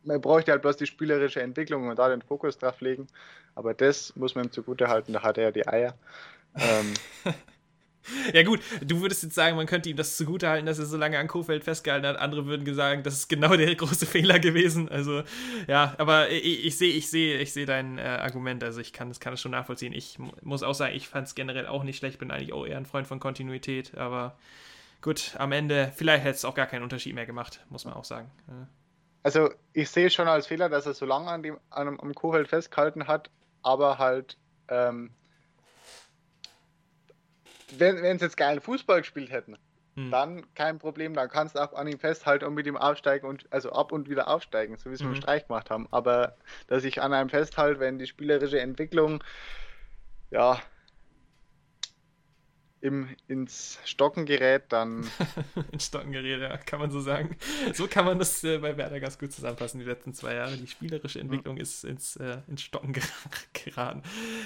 Man 0.04 0.22
bräuchte 0.22 0.52
halt 0.52 0.62
bloß 0.62 0.78
die 0.78 0.88
spielerische 0.88 1.42
Entwicklung 1.42 1.88
und 1.88 2.00
da 2.00 2.10
den 2.10 2.22
Fokus 2.22 2.58
drauf 2.58 2.82
legen. 2.82 3.08
Aber 3.56 3.74
das 3.74 4.16
muss 4.16 4.34
man 4.34 4.46
ihm 4.46 4.52
zugute 4.52 4.88
halten, 4.88 5.14
da 5.14 5.22
hat 5.22 5.38
er 5.38 5.46
ja 5.46 5.52
die 5.52 5.68
Eier. 5.68 5.96
Ähm, 6.56 6.94
ja 8.34 8.44
gut, 8.44 8.62
du 8.82 9.02
würdest 9.02 9.24
jetzt 9.24 9.36
sagen, 9.36 9.56
man 9.56 9.66
könnte 9.66 9.90
ihm 9.90 9.98
das 9.98 10.18
zugute 10.18 10.48
halten, 10.48 10.66
dass 10.66 10.80
er 10.80 10.86
so 10.86 10.98
lange 10.98 11.20
an 11.20 11.28
Kofeld 11.28 11.64
festgehalten 11.64 12.08
hat. 12.08 12.18
Andere 12.18 12.46
würden 12.46 12.74
sagen, 12.74 13.04
das 13.04 13.16
ist 13.16 13.28
genau 13.28 13.56
der 13.56 13.76
große 13.76 14.06
Fehler 14.08 14.40
gewesen. 14.40 14.90
Also 14.90 15.24
ja, 15.68 15.94
aber 15.98 16.30
ich, 16.32 16.78
sehe, 16.78 16.94
ich 16.94 17.10
sehe, 17.10 17.40
ich 17.40 17.54
sehe 17.54 17.66
dein 17.66 17.98
äh, 17.98 18.02
Argument. 18.02 18.64
Also 18.64 18.80
ich 18.80 18.94
kann 18.94 19.10
das, 19.10 19.20
kann 19.20 19.34
das 19.34 19.42
schon 19.42 19.52
nachvollziehen. 19.52 19.94
Ich 19.94 20.18
muss 20.42 20.64
auch 20.64 20.76
sagen, 20.76 20.96
ich 20.96 21.10
fand 21.10 21.28
es 21.28 21.36
generell 21.36 21.68
auch 21.68 21.84
nicht 21.84 21.98
schlecht. 21.98 22.20
Bin 22.20 22.32
eigentlich 22.32 22.54
auch 22.54 22.66
eher 22.66 22.78
ein 22.78 22.86
Freund 22.86 23.08
von 23.08 23.20
Kontinuität, 23.20 23.98
aber 23.98 24.38
gut, 25.04 25.36
am 25.38 25.52
Ende, 25.52 25.92
vielleicht 25.96 26.24
hätte 26.24 26.36
es 26.36 26.46
auch 26.46 26.56
gar 26.56 26.66
keinen 26.66 26.82
Unterschied 26.82 27.14
mehr 27.14 27.28
gemacht, 27.28 27.64
muss 27.70 27.86
man 27.86 27.94
auch 27.94 28.06
sagen. 28.06 28.32
Also 29.22 29.52
ich 29.74 29.90
sehe 29.90 30.10
schon 30.10 30.28
als 30.28 30.48
Fehler, 30.48 30.70
dass 30.70 30.88
er 30.88 30.94
so 30.94 31.06
lange 31.06 31.30
an 31.30 31.44
dem, 31.44 31.60
an, 31.70 32.00
am 32.00 32.16
Koheld 32.16 32.48
festgehalten 32.48 33.06
hat, 33.06 33.30
aber 33.62 34.00
halt, 34.00 34.38
ähm, 34.70 35.12
wenn, 37.78 38.02
wenn 38.02 38.18
sie 38.18 38.26
jetzt 38.26 38.38
geilen 38.38 38.62
Fußball 38.62 39.02
gespielt 39.02 39.30
hätten, 39.30 39.58
hm. 39.96 40.10
dann 40.10 40.54
kein 40.56 40.80
Problem, 40.80 41.14
dann 41.14 41.30
kannst 41.30 41.56
du 41.56 41.60
auch 41.60 41.74
an 41.74 41.88
ihm 41.88 42.00
festhalten 42.00 42.46
und 42.46 42.54
mit 42.54 42.66
ihm 42.66 42.78
aufsteigen 42.78 43.28
und 43.28 43.46
also 43.52 43.72
ab 43.74 43.92
und 43.92 44.10
wieder 44.10 44.30
aufsteigen, 44.30 44.78
so 44.78 44.90
wie 44.90 44.96
sie 44.96 45.04
mhm. 45.04 45.12
mit 45.12 45.22
Streich 45.22 45.48
gemacht 45.48 45.70
haben. 45.70 45.88
Aber 45.92 46.36
dass 46.68 46.84
ich 46.84 47.02
an 47.02 47.14
einem 47.14 47.30
festhalte, 47.30 47.80
wenn 47.80 48.00
die 48.00 48.08
spielerische 48.08 48.60
Entwicklung 48.60 49.24
ja 50.32 50.60
im, 52.84 53.08
ins 53.30 53.80
Stocken 53.86 54.26
gerät, 54.26 54.64
dann. 54.70 55.10
ins 55.72 55.86
Stocken 55.86 56.12
gerät, 56.12 56.42
ja, 56.42 56.58
kann 56.58 56.80
man 56.80 56.92
so 56.92 57.00
sagen. 57.00 57.38
So 57.74 57.88
kann 57.88 58.04
man 58.04 58.20
das 58.20 58.44
äh, 58.44 58.58
bei 58.58 58.76
Werder 58.76 59.00
ganz 59.00 59.18
gut 59.18 59.32
zusammenfassen, 59.32 59.80
die 59.80 59.86
letzten 59.86 60.14
zwei 60.14 60.36
Jahre. 60.36 60.58
Die 60.58 60.68
spielerische 60.68 61.22
Entwicklung 61.22 61.56
mhm. 61.56 61.62
ist 61.62 61.86
ins, 61.86 62.18
äh, 62.18 62.40
ins 62.48 62.62
Stocken 62.62 62.94
geraten. 63.54 64.04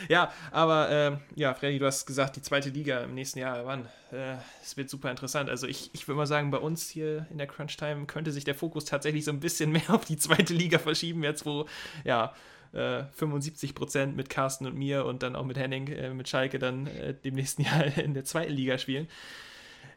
Ja, 0.08 0.32
aber 0.52 0.90
äh, 0.90 1.40
ja, 1.40 1.56
Freddy, 1.56 1.80
du 1.80 1.88
hast 1.88 2.06
gesagt, 2.06 2.36
die 2.36 2.44
zweite 2.44 2.70
Liga 2.70 3.00
im 3.00 3.16
nächsten 3.16 3.40
Jahr, 3.40 3.66
wann? 3.66 3.88
Äh, 4.12 4.36
es 4.62 4.78
wird 4.78 4.92
super 4.92 5.10
interessant. 5.10 5.50
Also 5.50 5.66
ich, 5.66 5.90
ich 5.94 6.08
würde 6.08 6.18
mal 6.18 6.28
sagen, 6.28 6.52
bei 6.52 6.60
uns 6.60 6.88
hier 6.88 7.26
in 7.32 7.40
der 7.40 7.48
Crunch 7.48 7.76
Time 7.76 8.06
könnte 8.06 8.32
sich 8.32 8.44
der 8.44 8.56
Fokus 8.56 8.86
tatsächlich 8.86 9.26
so 9.26 9.32
ein 9.32 9.40
bisschen 9.40 9.72
mehr 9.78 9.90
auf 9.90 10.06
die 10.06 10.18
zweite 10.18 10.54
Liga 10.54 10.78
verschieben, 10.78 11.24
jetzt 11.24 11.48
wo, 11.48 11.66
ja, 12.04 12.36
75 12.72 13.70
äh, 13.70 13.74
Prozent 13.74 14.16
mit 14.16 14.30
Carsten 14.30 14.66
und 14.66 14.76
mir 14.76 15.06
und 15.06 15.24
dann 15.24 15.36
auch 15.36 15.46
mit 15.46 15.58
Henning, 15.58 15.88
äh, 15.88 16.14
mit 16.14 16.30
Schalke 16.30 16.60
dann 16.60 16.88
äh, 16.88 17.14
dem 17.14 17.36
nächsten 17.36 17.62
Jahr 17.64 17.98
in 17.98 18.14
der 18.14 18.24
zweiten 18.24 18.54
Liga 18.54 18.78
spielen. 18.78 19.08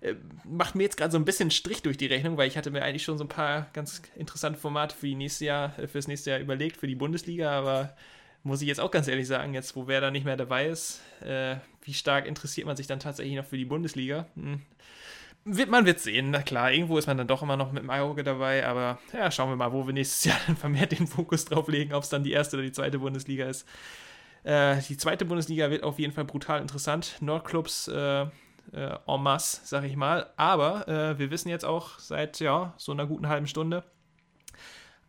Äh, 0.01 0.15
macht 0.45 0.75
mir 0.75 0.85
jetzt 0.85 0.97
gerade 0.97 1.13
so 1.13 1.19
ein 1.19 1.25
bisschen 1.25 1.51
Strich 1.51 1.83
durch 1.83 1.97
die 1.97 2.07
Rechnung, 2.07 2.37
weil 2.37 2.49
ich 2.49 2.57
hatte 2.57 2.71
mir 2.71 2.83
eigentlich 2.83 3.05
schon 3.05 3.19
so 3.19 3.25
ein 3.25 3.29
paar 3.29 3.69
ganz 3.73 4.03
interessante 4.17 4.59
Formate 4.59 4.97
für 4.97 5.07
Jahr, 5.45 5.79
äh, 5.79 5.87
nächste 6.09 6.31
Jahr 6.31 6.41
überlegt, 6.41 6.77
für 6.77 6.87
die 6.87 6.95
Bundesliga, 6.95 7.51
aber 7.51 7.97
muss 8.43 8.63
ich 8.63 8.69
jetzt 8.69 8.81
auch 8.81 8.91
ganz 8.91 9.07
ehrlich 9.07 9.27
sagen, 9.27 9.53
jetzt 9.53 9.77
wo 9.77 9.87
wer 9.87 10.01
da 10.01 10.11
nicht 10.11 10.25
mehr 10.25 10.39
dabei 10.39 10.67
ist, 10.67 11.03
wie 11.83 11.93
stark 11.93 12.27
interessiert 12.27 12.67
man 12.67 12.75
sich 12.75 12.87
dann 12.87 12.99
tatsächlich 12.99 13.37
noch 13.37 13.45
für 13.45 13.59
die 13.59 13.67
Bundesliga? 13.67 14.25
Hm 14.35 14.63
wird, 15.45 15.71
man 15.71 15.87
wird 15.87 16.01
sehen, 16.01 16.31
na 16.31 16.43
klar, 16.43 16.73
irgendwo 16.73 16.99
ist 16.99 17.07
man 17.07 17.17
dann 17.17 17.27
doch 17.27 17.43
immer 17.43 17.57
noch 17.57 17.73
mit 17.73 17.83
dem 17.83 17.91
Auge 17.91 18.23
dabei, 18.23 18.67
aber 18.67 18.99
ja, 19.13 19.31
schauen 19.31 19.51
wir 19.51 19.57
mal, 19.57 19.73
wo 19.73 19.87
wir 19.87 19.93
nächstes 19.93 20.25
Jahr 20.31 20.39
dann 20.47 20.57
vermehrt 20.57 20.93
den 20.93 21.07
Fokus 21.07 21.45
drauf 21.45 21.69
legen, 21.69 21.95
ob 21.95 22.03
es 22.03 22.09
dann 22.09 22.25
die 22.25 22.33
erste 22.33 22.57
oder 22.57 22.65
die 22.65 22.73
zweite 22.73 22.99
Bundesliga 22.99 23.47
ist. 23.47 23.67
Äh, 24.43 24.77
die 24.89 24.97
zweite 24.97 25.25
Bundesliga 25.25 25.71
wird 25.71 25.83
auf 25.83 25.99
jeden 25.99 26.13
Fall 26.13 26.25
brutal 26.25 26.61
interessant. 26.61 27.17
Nordclubs 27.21 27.89
äh, 27.89 28.23
äh, 28.23 28.29
en 28.73 29.23
masse, 29.23 29.61
sag 29.65 29.85
ich 29.85 29.97
mal. 29.97 30.31
Aber 30.37 30.89
äh, 30.89 31.19
wir 31.19 31.31
wissen 31.31 31.49
jetzt 31.49 31.65
auch 31.65 31.99
seit 31.99 32.41
ja, 32.41 32.73
so 32.77 32.93
einer 32.93 33.07
guten 33.07 33.29
halben 33.29 33.47
Stunde, 33.47 33.85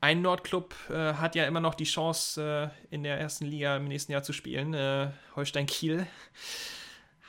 ein 0.03 0.23
Nordclub 0.23 0.73
äh, 0.89 1.13
hat 1.13 1.36
ja 1.36 1.45
immer 1.45 1.59
noch 1.59 1.75
die 1.75 1.84
Chance, 1.84 2.71
äh, 2.89 2.93
in 2.93 3.03
der 3.03 3.19
ersten 3.19 3.45
Liga 3.45 3.77
im 3.77 3.86
nächsten 3.86 4.11
Jahr 4.11 4.23
zu 4.23 4.34
spielen. 4.34 4.73
Äh, 4.73 5.11
Holstein 5.36 5.67
Kiel 5.67 6.07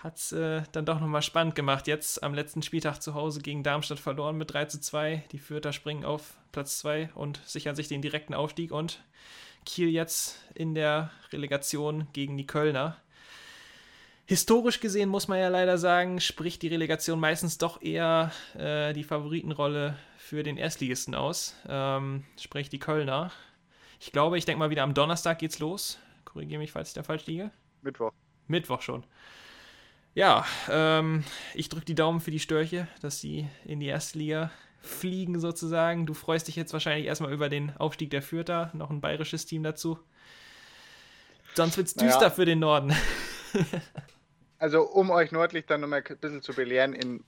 hat 0.03 0.17
es 0.17 0.33
äh, 0.33 0.63
dann 0.73 0.85
doch 0.85 0.99
nochmal 0.99 1.23
spannend 1.23 1.55
gemacht. 1.55 1.87
Jetzt 1.87 2.25
am 2.25 2.35
letzten 2.35 2.63
Spieltag 2.63 3.01
zu 3.01 3.15
Hause 3.15 3.41
gegen 3.41 3.63
Darmstadt 3.63 4.01
verloren 4.01 4.37
mit 4.37 4.53
3 4.53 4.65
zu 4.65 4.81
2. 4.81 5.23
Die 5.31 5.39
Fürther 5.39 5.73
springen 5.73 6.05
auf 6.05 6.35
Platz 6.51 6.79
2 6.81 7.11
und 7.15 7.41
sichern 7.45 7.77
sich 7.77 7.87
den 7.87 8.03
direkten 8.03 8.35
Aufstieg 8.35 8.73
und 8.73 9.01
Kiel 9.65 9.89
jetzt 9.89 10.41
in 10.55 10.75
der 10.75 11.13
Relegation 11.33 12.09
gegen 12.13 12.37
die 12.37 12.49
Kölner. 12.49 12.97
Historisch 14.27 14.81
gesehen 14.81 15.09
muss 15.09 15.29
man 15.29 15.39
ja 15.39 15.49
leider 15.49 15.79
sagen, 15.79 16.21
spricht 16.21 16.63
die 16.63 16.69
Relegation 16.69 17.21
meistens 17.21 17.59
doch 17.59 17.81
eher 17.81 18.33
äh, 18.57 18.93
die 18.95 19.05
Favoritenrolle 19.05 19.97
für 20.17 20.43
den 20.43 20.57
Erstligisten 20.57 21.15
aus, 21.15 21.55
ähm, 21.69 22.25
sprich 22.41 22.69
die 22.69 22.79
Kölner. 22.79 23.31
Ich 24.01 24.11
glaube, 24.11 24.37
ich 24.37 24.47
denke 24.47 24.59
mal 24.59 24.71
wieder 24.71 24.83
am 24.83 24.95
Donnerstag 24.95 25.39
geht's 25.39 25.61
los. 25.61 25.99
Korrigiere 26.25 26.59
mich, 26.59 26.73
falls 26.73 26.89
ich 26.89 26.95
da 26.95 27.05
falsch 27.05 27.27
liege. 27.27 27.53
Mittwoch. 27.83 28.13
Mittwoch 28.49 28.81
schon. 28.81 29.05
Ja, 30.15 30.45
ähm, 30.69 31.25
ich 31.55 31.69
drücke 31.69 31.87
die 31.87 31.95
Daumen 31.95 32.21
für 32.21 32.31
die 32.31 32.39
Störche, 32.39 32.87
dass 33.01 33.21
sie 33.21 33.49
in 33.65 33.81
die 33.81 33.87
erste 33.87 34.19
Liga 34.19 34.51
fliegen 34.81 35.41
sozusagen. 35.41 36.07
Du 36.07 36.13
freust 36.13 36.49
dich 36.49 36.57
jetzt 36.57 36.73
wahrscheinlich 36.73 37.07
erstmal 37.07 37.33
über 37.33 37.49
den 37.49 37.75
Aufstieg 37.77 38.11
der 38.11 38.21
Fürther, 38.21 38.71
noch 38.75 38.91
ein 38.91 39.01
bayerisches 39.01 39.47
Team 39.47 39.63
dazu. 39.63 39.99
Sonst 41.55 41.77
wird 41.77 41.87
es 41.87 41.95
düster 41.95 42.31
für 42.31 42.45
den 42.45 42.59
Norden. 42.59 42.95
also 44.59 44.83
um 44.83 45.11
euch 45.11 45.33
nördlich 45.33 45.67
dann 45.67 45.81
nochmal 45.81 46.03
ein 46.07 46.19
bisschen 46.19 46.43
zu 46.43 46.53
belehren, 46.53 46.93
in 46.93 47.25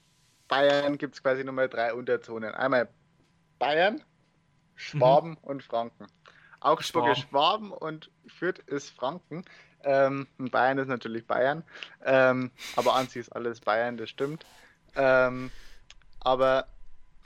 Bayern 0.48 0.98
gibt 0.98 1.14
es 1.14 1.22
quasi 1.22 1.42
nochmal 1.42 1.68
drei 1.68 1.94
Unterzonen. 1.94 2.54
Einmal 2.54 2.88
Bayern, 3.58 4.02
Schwaben 4.74 5.30
mhm. 5.30 5.38
und 5.42 5.62
Franken. 5.62 6.06
Augsburg 6.60 7.12
ist 7.12 7.28
Schwaben 7.28 7.70
und 7.72 8.10
Fürth 8.26 8.58
ist 8.66 8.90
Franken. 8.90 9.44
Ähm, 9.84 10.26
Bayern 10.38 10.78
ist 10.78 10.88
natürlich 10.88 11.26
Bayern. 11.26 11.62
Ähm, 12.04 12.50
aber 12.76 12.94
an 12.94 13.06
sich 13.06 13.20
ist 13.20 13.30
alles 13.30 13.60
Bayern, 13.60 13.96
das 13.96 14.10
stimmt. 14.10 14.44
Ähm, 14.96 15.50
aber 16.20 16.66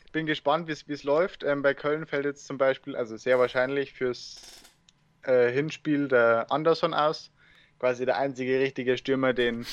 ich 0.04 0.12
bin 0.12 0.26
gespannt, 0.26 0.68
wie 0.68 0.92
es 0.92 1.04
läuft. 1.04 1.44
Ähm, 1.44 1.62
bei 1.62 1.74
Köln 1.74 2.06
fällt 2.06 2.24
jetzt 2.24 2.46
zum 2.46 2.58
Beispiel, 2.58 2.96
also 2.96 3.16
sehr 3.16 3.38
wahrscheinlich 3.38 3.92
fürs 3.92 4.40
äh, 5.22 5.50
Hinspiel 5.50 6.08
der 6.08 6.46
Anderson 6.50 6.94
aus. 6.94 7.30
Quasi 7.78 8.06
der 8.06 8.18
einzige 8.18 8.58
richtige 8.58 8.98
Stürmer, 8.98 9.32
den, 9.32 9.66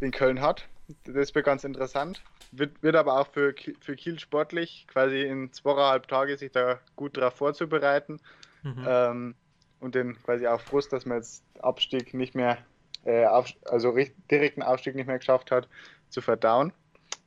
den 0.00 0.10
Köln 0.10 0.40
hat. 0.42 0.66
Das 1.04 1.34
wird 1.34 1.46
ganz 1.46 1.64
interessant. 1.64 2.22
Wird, 2.50 2.82
wird 2.82 2.96
aber 2.96 3.18
auch 3.18 3.28
für, 3.28 3.54
für 3.80 3.96
Kiel 3.96 4.18
sportlich, 4.18 4.86
quasi 4.88 5.22
in 5.22 5.50
zweieinhalb 5.52 6.06
Tage 6.08 6.36
sich 6.36 6.52
da 6.52 6.80
gut 6.96 7.16
darauf 7.16 7.34
vorzubereiten. 7.34 8.20
Mhm. 8.62 9.34
Und 9.82 9.96
den 9.96 10.14
quasi 10.22 10.46
auch 10.46 10.60
Frust, 10.60 10.92
dass 10.92 11.06
man 11.06 11.18
jetzt 11.18 11.42
Abstieg 11.60 12.14
nicht 12.14 12.36
mehr, 12.36 12.58
äh, 13.04 13.26
auf, 13.26 13.48
also 13.64 13.96
direkten 14.30 14.62
Aufstieg 14.62 14.94
nicht 14.94 15.08
mehr 15.08 15.18
geschafft 15.18 15.50
hat, 15.50 15.68
zu 16.08 16.20
verdauen. 16.20 16.72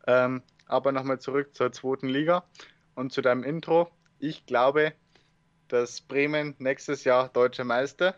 Ähm, 0.07 0.41
aber 0.65 0.93
nochmal 0.93 1.19
zurück 1.19 1.53
zur 1.53 1.73
zweiten 1.73 2.07
Liga 2.07 2.45
und 2.95 3.11
zu 3.11 3.21
deinem 3.21 3.43
Intro. 3.43 3.91
Ich 4.19 4.45
glaube, 4.45 4.93
dass 5.67 5.99
Bremen 5.99 6.55
nächstes 6.59 7.03
Jahr 7.03 7.27
deutscher 7.27 7.65
Meister 7.65 8.15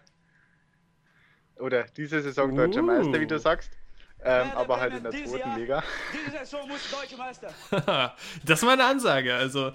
oder 1.58 1.86
diese 1.96 2.22
Saison 2.22 2.52
uh. 2.52 2.58
deutscher 2.58 2.84
Meister, 2.84 3.20
wie 3.20 3.26
du 3.26 3.40
sagst. 3.40 3.72
Ähm, 4.24 4.52
aber 4.56 4.80
halt 4.80 4.96
in 4.96 5.04
der 5.04 5.12
zweiten 5.12 5.56
Liga. 5.56 5.84
Diese 6.12 6.38
Saison 6.40 6.68
muss 6.68 6.80
deutsche 6.92 7.18
Meister. 7.18 7.54
das 8.46 8.64
war 8.64 8.74
eine 8.74 8.86
Ansage. 8.86 9.36
Also, 9.36 9.72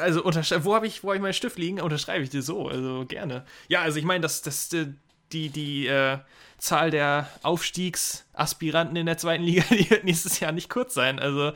also 0.00 0.24
wo 0.64 0.74
habe 0.74 0.86
ich, 0.86 1.04
wo 1.04 1.10
hab 1.10 1.16
ich 1.16 1.22
meinen 1.22 1.32
Stift 1.32 1.56
liegen? 1.56 1.80
Unterschreibe 1.80 2.24
ich 2.24 2.30
dir 2.30 2.42
so. 2.42 2.68
Also 2.68 3.04
gerne. 3.06 3.44
Ja, 3.68 3.82
also 3.82 3.98
ich 3.98 4.04
meine, 4.04 4.20
dass 4.20 4.42
das, 4.42 4.72
äh, 4.72 4.86
die, 5.32 5.50
die 5.50 5.86
äh, 5.86 6.18
Zahl 6.58 6.90
der 6.90 7.28
Aufstiegsaspiranten 7.42 8.96
in 8.96 9.06
der 9.06 9.18
zweiten 9.18 9.44
Liga, 9.44 9.64
die 9.70 9.88
wird 9.88 10.04
nächstes 10.04 10.40
Jahr 10.40 10.52
nicht 10.52 10.68
kurz 10.68 10.94
sein. 10.94 11.18
Also 11.18 11.52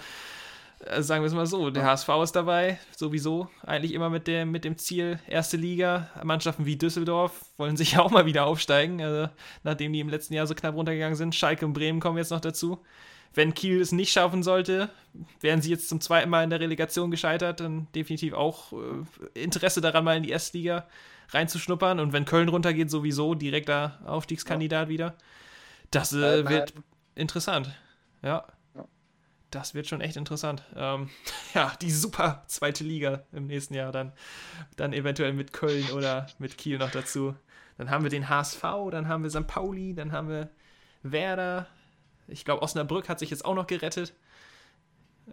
also 0.88 1.06
sagen 1.06 1.22
wir 1.22 1.26
es 1.26 1.34
mal 1.34 1.46
so, 1.46 1.70
der 1.70 1.84
HSV 1.84 2.08
ist 2.22 2.32
dabei, 2.32 2.78
sowieso 2.96 3.48
eigentlich 3.62 3.92
immer 3.92 4.10
mit 4.10 4.26
dem, 4.26 4.50
mit 4.50 4.64
dem 4.64 4.78
Ziel 4.78 5.18
erste 5.26 5.56
Liga. 5.56 6.10
Mannschaften 6.22 6.66
wie 6.66 6.76
Düsseldorf 6.76 7.44
wollen 7.56 7.76
sich 7.76 7.92
ja 7.92 8.00
auch 8.02 8.10
mal 8.10 8.26
wieder 8.26 8.46
aufsteigen, 8.46 9.00
also 9.02 9.28
nachdem 9.62 9.92
die 9.92 10.00
im 10.00 10.08
letzten 10.08 10.34
Jahr 10.34 10.46
so 10.46 10.54
knapp 10.54 10.74
runtergegangen 10.74 11.16
sind. 11.16 11.34
Schalke 11.34 11.66
und 11.66 11.72
Bremen 11.72 12.00
kommen 12.00 12.18
jetzt 12.18 12.30
noch 12.30 12.40
dazu. 12.40 12.78
Wenn 13.32 13.54
Kiel 13.54 13.80
es 13.80 13.90
nicht 13.90 14.12
schaffen 14.12 14.42
sollte, 14.44 14.90
wären 15.40 15.60
sie 15.60 15.70
jetzt 15.70 15.88
zum 15.88 16.00
zweiten 16.00 16.30
Mal 16.30 16.44
in 16.44 16.50
der 16.50 16.60
Relegation 16.60 17.10
gescheitert, 17.10 17.60
dann 17.60 17.88
definitiv 17.94 18.32
auch 18.32 18.72
äh, 18.72 19.40
Interesse 19.42 19.80
daran, 19.80 20.04
mal 20.04 20.16
in 20.16 20.22
die 20.22 20.30
Erstliga 20.30 20.86
reinzuschnuppern. 21.30 21.98
Und 21.98 22.12
wenn 22.12 22.26
Köln 22.26 22.48
runtergeht, 22.48 22.90
sowieso 22.90 23.34
direkter 23.34 23.98
Aufstiegskandidat 24.06 24.86
ja. 24.86 24.88
wieder. 24.88 25.14
Das 25.90 26.12
äh, 26.12 26.48
wird 26.48 26.74
interessant. 27.16 27.74
Ja 28.22 28.44
das 29.54 29.74
wird 29.74 29.86
schon 29.86 30.00
echt 30.00 30.16
interessant. 30.16 30.62
Ähm, 30.76 31.10
ja, 31.54 31.72
die 31.80 31.90
super 31.90 32.44
zweite 32.46 32.84
Liga 32.84 33.24
im 33.32 33.46
nächsten 33.46 33.74
Jahr 33.74 33.92
dann, 33.92 34.12
dann 34.76 34.92
eventuell 34.92 35.32
mit 35.32 35.52
Köln 35.52 35.90
oder 35.92 36.26
mit 36.38 36.58
Kiel 36.58 36.78
noch 36.78 36.90
dazu. 36.90 37.34
Dann 37.78 37.90
haben 37.90 38.04
wir 38.04 38.10
den 38.10 38.28
HSV, 38.28 38.62
dann 38.90 39.08
haben 39.08 39.22
wir 39.22 39.30
St. 39.30 39.46
Pauli, 39.46 39.94
dann 39.94 40.12
haben 40.12 40.28
wir 40.28 40.48
Werder. 41.02 41.66
Ich 42.28 42.44
glaube, 42.44 42.62
Osnabrück 42.62 43.08
hat 43.08 43.18
sich 43.18 43.30
jetzt 43.30 43.44
auch 43.44 43.54
noch 43.54 43.66
gerettet. 43.66 44.14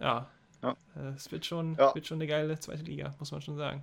Ja, 0.00 0.28
ja. 0.62 0.76
Es 1.16 1.30
wird 1.30 1.46
schon, 1.46 1.76
ja. 1.76 1.94
wird 1.94 2.06
schon 2.06 2.18
eine 2.18 2.26
geile 2.26 2.58
zweite 2.58 2.82
Liga, 2.82 3.14
muss 3.18 3.32
man 3.32 3.42
schon 3.42 3.56
sagen. 3.56 3.82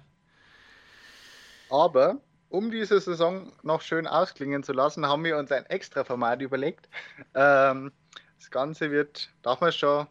Aber 1.70 2.18
um 2.50 2.72
diese 2.72 3.00
Saison 3.00 3.52
noch 3.64 3.82
schön 3.82 4.08
ausklingen 4.08 4.64
zu 4.64 4.74
lassen, 4.74 5.06
haben 5.06 5.24
wir 5.24 5.38
uns 5.38 5.52
ein 5.52 5.66
extra 5.68 6.04
Format 6.04 6.42
überlegt. 6.42 6.90
Ähm, 7.36 7.92
das 8.38 8.50
Ganze 8.50 8.92
wird, 8.92 9.30
darf 9.42 9.62
man 9.62 9.72
schon 9.72 10.08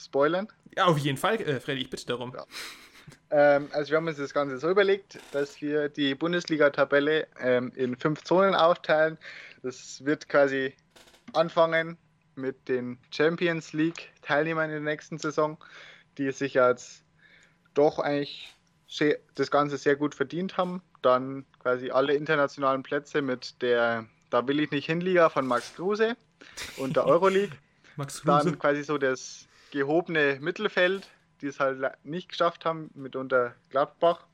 spoilern? 0.00 0.48
Ja, 0.76 0.86
auf 0.86 0.98
jeden 0.98 1.18
Fall, 1.18 1.40
äh, 1.40 1.60
Freddy, 1.60 1.82
ich 1.82 1.90
bitte 1.90 2.06
darum. 2.06 2.32
Ja. 2.34 2.46
Ähm, 3.30 3.68
also 3.72 3.90
wir 3.90 3.96
haben 3.96 4.08
uns 4.08 4.16
das 4.16 4.34
Ganze 4.34 4.58
so 4.58 4.70
überlegt, 4.70 5.18
dass 5.32 5.60
wir 5.60 5.88
die 5.88 6.14
Bundesliga-Tabelle 6.14 7.28
ähm, 7.38 7.72
in 7.74 7.96
fünf 7.96 8.22
Zonen 8.24 8.54
aufteilen. 8.54 9.18
Das 9.62 10.04
wird 10.04 10.28
quasi 10.28 10.74
anfangen 11.32 11.96
mit 12.34 12.68
den 12.68 12.98
Champions 13.10 13.72
League-Teilnehmern 13.72 14.70
in 14.70 14.84
der 14.84 14.92
nächsten 14.92 15.18
Saison, 15.18 15.58
die 16.18 16.30
sich 16.32 16.54
jetzt 16.54 17.04
doch 17.74 17.98
eigentlich 17.98 18.52
das 19.34 19.50
Ganze 19.50 19.76
sehr 19.76 19.96
gut 19.96 20.14
verdient 20.14 20.56
haben. 20.56 20.82
Dann 21.02 21.46
quasi 21.60 21.90
alle 21.90 22.14
internationalen 22.14 22.82
Plätze 22.82 23.22
mit 23.22 23.62
der 23.62 24.06
Da 24.30 24.46
will 24.48 24.60
ich 24.60 24.70
nicht 24.70 24.86
hinliga 24.86 25.28
von 25.28 25.46
Max 25.46 25.74
Kruse 25.74 26.16
und 26.76 26.96
der 26.96 27.06
Euroleague. 27.06 27.56
Max 27.96 28.22
Kruse. 28.22 28.44
Dann 28.44 28.58
quasi 28.58 28.82
so 28.82 28.98
das 28.98 29.46
gehobene 29.70 30.38
Mittelfeld, 30.40 31.08
die 31.40 31.46
es 31.46 31.60
halt 31.60 31.80
nicht 32.04 32.28
geschafft 32.28 32.64
haben, 32.64 32.90
mitunter 32.94 33.54
Gladbach. 33.70 34.26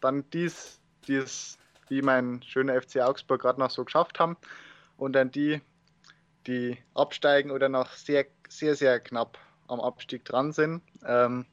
Dann 0.00 0.28
dies, 0.30 0.80
die 1.06 1.16
es 1.16 1.58
wie 1.88 2.02
mein 2.02 2.42
schöner 2.42 2.80
FC 2.80 3.00
Augsburg 3.00 3.42
gerade 3.42 3.60
noch 3.60 3.70
so 3.70 3.84
geschafft 3.84 4.18
haben. 4.18 4.36
Und 4.96 5.14
dann 5.14 5.30
die, 5.30 5.60
die 6.46 6.78
absteigen 6.94 7.50
oder 7.50 7.68
noch 7.68 7.90
sehr, 7.92 8.26
sehr, 8.48 8.74
sehr 8.74 9.00
knapp 9.00 9.38
am 9.68 9.80
Abstieg 9.80 10.24
dran 10.24 10.52
sind. 10.52 10.82
Ähm, 11.04 11.46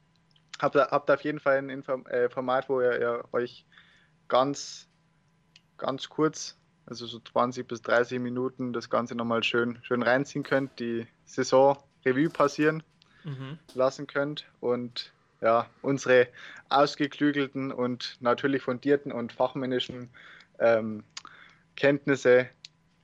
habt, 0.59 0.75
habt 0.75 1.11
auf 1.11 1.21
jeden 1.21 1.39
Fall 1.39 1.57
ein 1.57 1.69
Inform 1.69 2.05
äh, 2.07 2.29
Format, 2.29 2.69
wo 2.69 2.81
ihr, 2.81 2.99
ihr, 2.99 3.23
euch 3.31 3.65
ganz, 4.27 4.87
ganz 5.77 6.09
kurz, 6.09 6.57
also 6.85 7.05
so 7.05 7.19
20 7.19 7.67
bis 7.67 7.81
30 7.81 8.19
Minuten, 8.19 8.73
das 8.73 8.89
Ganze 8.89 9.15
nochmal 9.15 9.43
schön, 9.43 9.79
schön 9.83 10.03
reinziehen 10.03 10.43
könnt, 10.43 10.79
die 10.79 11.07
Saison 11.25 11.77
Revue 12.05 12.29
passieren 12.29 12.83
mhm. 13.23 13.59
lassen 13.73 14.07
könnt 14.07 14.45
und 14.59 15.11
ja, 15.41 15.67
unsere 15.81 16.27
ausgeklügelten 16.69 17.71
und 17.71 18.17
natürlich 18.19 18.61
fundierten 18.61 19.11
und 19.11 19.33
fachmännischen 19.33 20.09
ähm, 20.59 21.03
Kenntnisse 21.75 22.47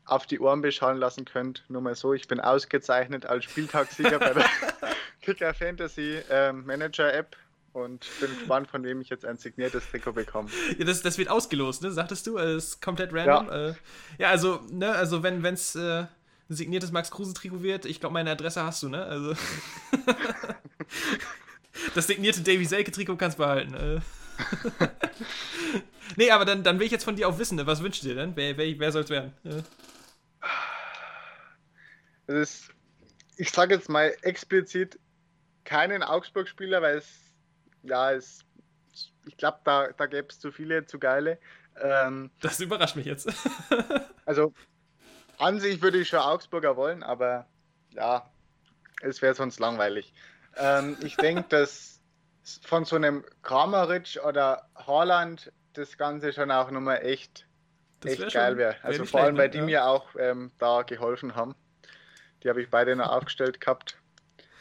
auf 0.06 0.26
die 0.26 0.40
Ohren 0.40 0.62
beschallen 0.62 0.98
lassen 0.98 1.26
könnt. 1.26 1.64
Nur 1.68 1.82
mal 1.82 1.96
so, 1.96 2.14
ich 2.14 2.28
bin 2.28 2.40
ausgezeichnet 2.40 3.26
als 3.26 3.46
Spieltagssieger 3.46 4.20
bei 4.20 4.34
der 4.34 4.46
Kicker 5.22 5.54
Fantasy 5.54 6.22
äh, 6.30 6.54
Manager 6.54 7.14
App 7.14 7.36
und 7.74 8.08
bin 8.20 8.34
gespannt, 8.34 8.70
von 8.70 8.84
wem 8.84 9.02
ich 9.02 9.10
jetzt 9.10 9.26
ein 9.26 9.38
signiertes 9.38 9.90
Trikot 9.90 10.14
bekomme. 10.14 10.50
Ja, 10.78 10.86
das, 10.86 11.02
das 11.02 11.18
wird 11.18 11.30
ausgelost, 11.30 11.84
ne? 11.84 11.92
Sagtest 11.92 12.26
du? 12.26 12.38
Also, 12.38 12.58
ist 12.58 12.82
komplett 12.82 13.14
random. 13.14 13.48
Ja, 13.48 13.70
äh, 13.70 13.74
ja 14.18 14.30
also, 14.30 14.62
ne, 14.72 14.94
also 14.94 15.22
wenn 15.24 15.44
es 15.46 15.76
äh, 15.76 16.06
ein 16.50 16.56
signiertes 16.56 16.92
Max 16.92 17.12
Kruse-Trikot 17.12 17.62
wird, 17.62 17.86
ich 17.86 18.00
glaube, 18.00 18.14
meine 18.14 18.32
Adresse 18.32 18.64
hast 18.64 18.84
du, 18.84 18.90
ne? 18.90 19.04
Also. 19.04 19.34
das 21.96 22.08
signierte 22.08 22.42
Davy 22.42 22.66
Selke-Trikot 22.66 23.18
kannst 23.18 23.38
du 23.38 23.44
behalten. 23.44 23.74
Äh. 23.74 24.00
nee, 26.16 26.32
aber 26.32 26.46
dann, 26.46 26.64
dann 26.64 26.80
will 26.80 26.86
ich 26.86 26.92
jetzt 26.92 27.04
von 27.04 27.16
dir 27.16 27.28
auch 27.28 27.40
wissen, 27.40 27.56
ne? 27.56 27.66
was 27.66 27.84
wünschst 27.84 28.04
du 28.04 28.08
dir 28.08 28.16
denn? 28.16 28.36
Wer, 28.36 28.58
wer, 28.58 28.80
wer 28.80 28.92
soll 28.92 29.04
es 29.04 29.10
werden? 29.10 29.34
Ja. 29.44 29.64
Es 32.28 32.36
ist, 32.36 32.70
ich 33.38 33.52
sage 33.52 33.76
jetzt 33.76 33.90
mal 33.90 34.16
explizit 34.22 35.00
keinen 35.64 36.04
Augsburg-Spieler, 36.04 36.82
weil 36.82 36.98
es, 36.98 37.08
ja, 37.84 38.14
es, 38.14 38.40
ich 39.26 39.38
glaube, 39.38 39.60
da, 39.64 39.92
da 39.92 40.06
gäbe 40.06 40.28
es 40.30 40.40
zu 40.40 40.52
viele, 40.52 40.86
zu 40.86 41.00
geile. 41.00 41.40
Ähm, 41.82 42.32
das 42.42 42.60
überrascht 42.60 42.96
mich 42.96 43.06
jetzt. 43.06 43.32
also, 44.26 44.54
an 45.38 45.60
sich 45.60 45.82
würde 45.82 46.00
ich 46.00 46.10
schon 46.10 46.20
Augsburger 46.20 46.76
wollen, 46.76 47.04
aber 47.04 47.48
ja, 47.92 48.30
es 49.02 49.22
wäre 49.22 49.36
sonst 49.36 49.60
langweilig. 49.60 50.14
Ähm, 50.56 50.98
ich 51.02 51.16
denke, 51.18 51.44
dass 51.50 52.00
von 52.64 52.86
so 52.86 52.96
einem 52.96 53.24
Kramaric 53.44 54.20
oder 54.26 54.70
Haaland 54.76 55.52
das 55.74 55.98
Ganze 55.98 56.34
schon 56.34 56.52
auch 56.52 56.72
nochmal 56.72 57.06
echt, 57.06 57.46
echt 58.04 58.34
geil 58.34 58.58
wäre. 58.58 58.76
Also 58.84 59.06
vor 59.06 59.22
allem, 59.22 59.38
weil 59.38 59.50
die 59.50 59.60
ja. 59.60 59.66
mir 59.66 59.86
auch 59.86 60.16
ähm, 60.18 60.52
da 60.58 60.82
geholfen 60.82 61.36
haben. 61.36 61.56
Die 62.44 62.50
habe 62.50 62.62
ich 62.62 62.70
beide 62.70 62.96
noch 62.96 63.10
aufgestellt 63.10 63.60
gehabt. 63.60 63.98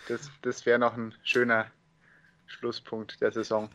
Das, 0.09 0.31
das 0.43 0.66
wäre 0.66 0.79
noch 0.79 0.97
ein 0.97 1.14
schöner 1.22 1.66
Schlusspunkt 2.47 3.21
der 3.21 3.33
Saison. 3.33 3.69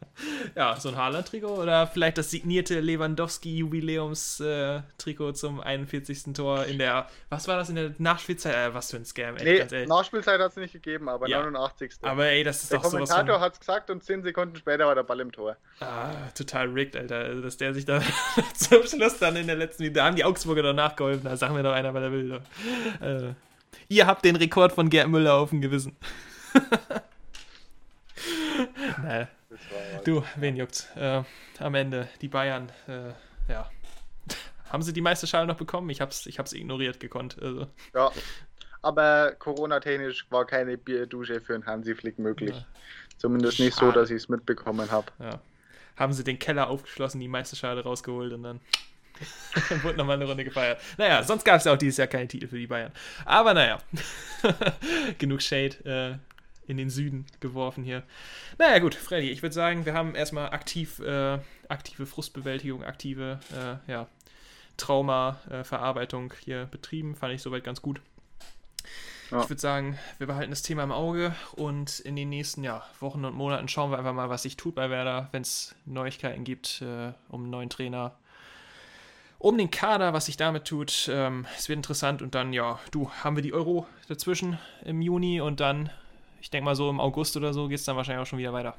ja, 0.56 0.74
so 0.76 0.88
ein 0.88 0.96
Haaland-Trikot 0.96 1.54
oder 1.54 1.86
vielleicht 1.86 2.18
das 2.18 2.30
signierte 2.30 2.80
Lewandowski-Jubiläums-Trikot 2.80 5.32
zum 5.32 5.60
41. 5.60 6.34
Tor 6.34 6.64
in 6.64 6.78
der, 6.78 7.06
was 7.28 7.46
war 7.48 7.56
das 7.56 7.68
in 7.68 7.76
der 7.76 7.94
Nachspielzeit? 7.98 8.54
Äh, 8.54 8.74
was 8.74 8.90
für 8.90 8.96
ein 8.96 9.04
Scam, 9.04 9.36
ey, 9.36 9.64
nee, 9.70 9.86
Nachspielzeit 9.86 10.40
hat 10.40 10.50
es 10.50 10.56
nicht 10.56 10.72
gegeben, 10.72 11.08
aber 11.08 11.28
ja. 11.28 11.42
89. 11.42 11.92
Aber 12.02 12.26
ey, 12.26 12.44
das 12.44 12.62
ist 12.62 12.72
der 12.72 12.78
doch 12.78 12.86
sowas 12.86 13.08
Der 13.08 13.18
Kommentator 13.18 13.40
hat 13.40 13.54
es 13.54 13.60
gesagt 13.60 13.90
und 13.90 14.02
10 14.02 14.22
Sekunden 14.22 14.56
später 14.56 14.86
war 14.86 14.94
der 14.94 15.02
Ball 15.02 15.20
im 15.20 15.32
Tor. 15.32 15.56
Ah, 15.80 16.12
total 16.34 16.68
rigged, 16.68 16.96
Alter. 16.96 17.16
Also, 17.16 17.42
dass 17.42 17.56
der 17.56 17.74
sich 17.74 17.84
da 17.84 18.00
zum 18.54 18.84
Schluss 18.84 19.18
dann 19.18 19.36
in 19.36 19.46
der 19.46 19.56
letzten, 19.56 19.92
da 19.92 20.06
haben 20.06 20.16
die 20.16 20.24
Augsburger 20.24 20.62
doch 20.62 20.74
nachgeholfen, 20.74 21.24
da 21.24 21.36
sagen 21.36 21.56
wir 21.56 21.62
doch 21.62 21.72
einer, 21.72 21.92
weil 21.94 22.02
er 22.02 22.12
will. 22.12 22.40
Äh, 23.00 23.34
ihr 23.88 24.06
habt 24.06 24.24
den 24.24 24.36
Rekord 24.36 24.72
von 24.72 24.88
Gerd 24.88 25.08
Müller 25.08 25.34
auf 25.34 25.50
dem 25.50 25.60
Gewissen. 25.60 25.96
naja. 29.04 29.28
Du, 30.04 30.24
wen 30.36 30.56
juckt's? 30.56 30.88
Äh, 30.96 31.22
am 31.58 31.74
Ende, 31.74 32.08
die 32.20 32.28
Bayern, 32.28 32.70
äh, 32.88 33.12
ja. 33.50 33.70
Haben 34.70 34.82
sie 34.82 34.92
die 34.92 35.00
Meisterschale 35.00 35.46
noch 35.46 35.56
bekommen? 35.56 35.90
Ich 35.90 36.00
hab's, 36.00 36.26
ich 36.26 36.38
hab's 36.38 36.52
ignoriert 36.52 36.98
gekonnt. 36.98 37.40
Also. 37.40 37.66
Ja, 37.94 38.10
aber 38.82 39.32
Corona-technisch 39.38 40.26
war 40.30 40.46
keine 40.46 40.76
Bierdusche 40.76 41.40
für 41.40 41.54
einen 41.54 41.64
Hansi 41.64 41.94
Flick 41.94 42.18
möglich. 42.18 42.56
Ja. 42.56 42.66
Zumindest 43.16 43.58
nicht 43.58 43.74
so, 43.74 43.92
dass 43.92 44.10
ich 44.10 44.16
es 44.16 44.28
mitbekommen 44.28 44.90
habe. 44.90 45.06
Ja. 45.18 45.40
Haben 45.96 46.12
sie 46.12 46.24
den 46.24 46.38
Keller 46.38 46.68
aufgeschlossen, 46.68 47.20
die 47.20 47.28
Meisterschale 47.28 47.82
rausgeholt 47.82 48.32
und 48.32 48.42
dann 48.42 48.60
wurde 49.82 49.96
nochmal 49.96 50.16
eine 50.16 50.26
Runde 50.26 50.44
gefeiert. 50.44 50.80
Naja, 50.98 51.22
sonst 51.22 51.44
gab 51.44 51.58
es 51.58 51.64
ja 51.64 51.72
auch 51.72 51.78
dieses 51.78 51.96
Jahr 51.96 52.08
keinen 52.08 52.28
Titel 52.28 52.48
für 52.48 52.58
die 52.58 52.66
Bayern. 52.66 52.92
Aber 53.24 53.54
naja, 53.54 53.78
genug 55.18 55.40
Shade. 55.40 56.18
Äh, 56.20 56.33
in 56.66 56.76
den 56.76 56.90
Süden 56.90 57.26
geworfen 57.40 57.84
hier. 57.84 58.02
Naja, 58.58 58.78
gut, 58.78 58.94
Freddy, 58.94 59.30
ich 59.30 59.42
würde 59.42 59.54
sagen, 59.54 59.86
wir 59.86 59.94
haben 59.94 60.14
erstmal 60.14 60.50
aktiv, 60.50 60.98
äh, 61.00 61.38
aktive 61.68 62.06
Frustbewältigung, 62.06 62.84
aktive 62.84 63.40
äh, 63.52 63.90
ja, 63.90 64.08
Traumaverarbeitung 64.76 66.32
äh, 66.32 66.44
hier 66.44 66.66
betrieben. 66.66 67.14
Fand 67.14 67.34
ich 67.34 67.42
soweit 67.42 67.64
ganz 67.64 67.82
gut. 67.82 68.00
Ja. 69.30 69.42
Ich 69.42 69.48
würde 69.48 69.60
sagen, 69.60 69.98
wir 70.18 70.26
behalten 70.26 70.50
das 70.50 70.62
Thema 70.62 70.82
im 70.84 70.92
Auge 70.92 71.34
und 71.52 71.98
in 72.00 72.14
den 72.14 72.28
nächsten 72.28 72.62
ja, 72.62 72.84
Wochen 73.00 73.24
und 73.24 73.34
Monaten 73.34 73.68
schauen 73.68 73.90
wir 73.90 73.98
einfach 73.98 74.12
mal, 74.12 74.28
was 74.28 74.42
sich 74.42 74.56
tut 74.56 74.74
bei 74.74 74.90
Werder, 74.90 75.28
wenn 75.32 75.42
es 75.42 75.74
Neuigkeiten 75.86 76.44
gibt 76.44 76.82
äh, 76.82 77.12
um 77.28 77.42
einen 77.42 77.50
neuen 77.50 77.70
Trainer, 77.70 78.16
um 79.38 79.56
den 79.58 79.70
Kader, 79.70 80.12
was 80.12 80.26
sich 80.26 80.36
damit 80.36 80.66
tut. 80.66 81.08
Ähm, 81.10 81.46
es 81.56 81.68
wird 81.68 81.78
interessant 81.78 82.22
und 82.22 82.34
dann, 82.34 82.52
ja, 82.52 82.78
du, 82.90 83.10
haben 83.10 83.36
wir 83.36 83.42
die 83.42 83.54
Euro 83.54 83.86
dazwischen 84.08 84.58
im 84.84 85.00
Juni 85.00 85.40
und 85.40 85.60
dann 85.60 85.90
ich 86.44 86.50
denke 86.50 86.66
mal 86.66 86.76
so 86.76 86.90
im 86.90 87.00
August 87.00 87.38
oder 87.38 87.54
so 87.54 87.68
geht 87.68 87.78
es 87.78 87.86
dann 87.86 87.96
wahrscheinlich 87.96 88.20
auch 88.22 88.28
schon 88.28 88.38
wieder 88.38 88.52
weiter. 88.52 88.76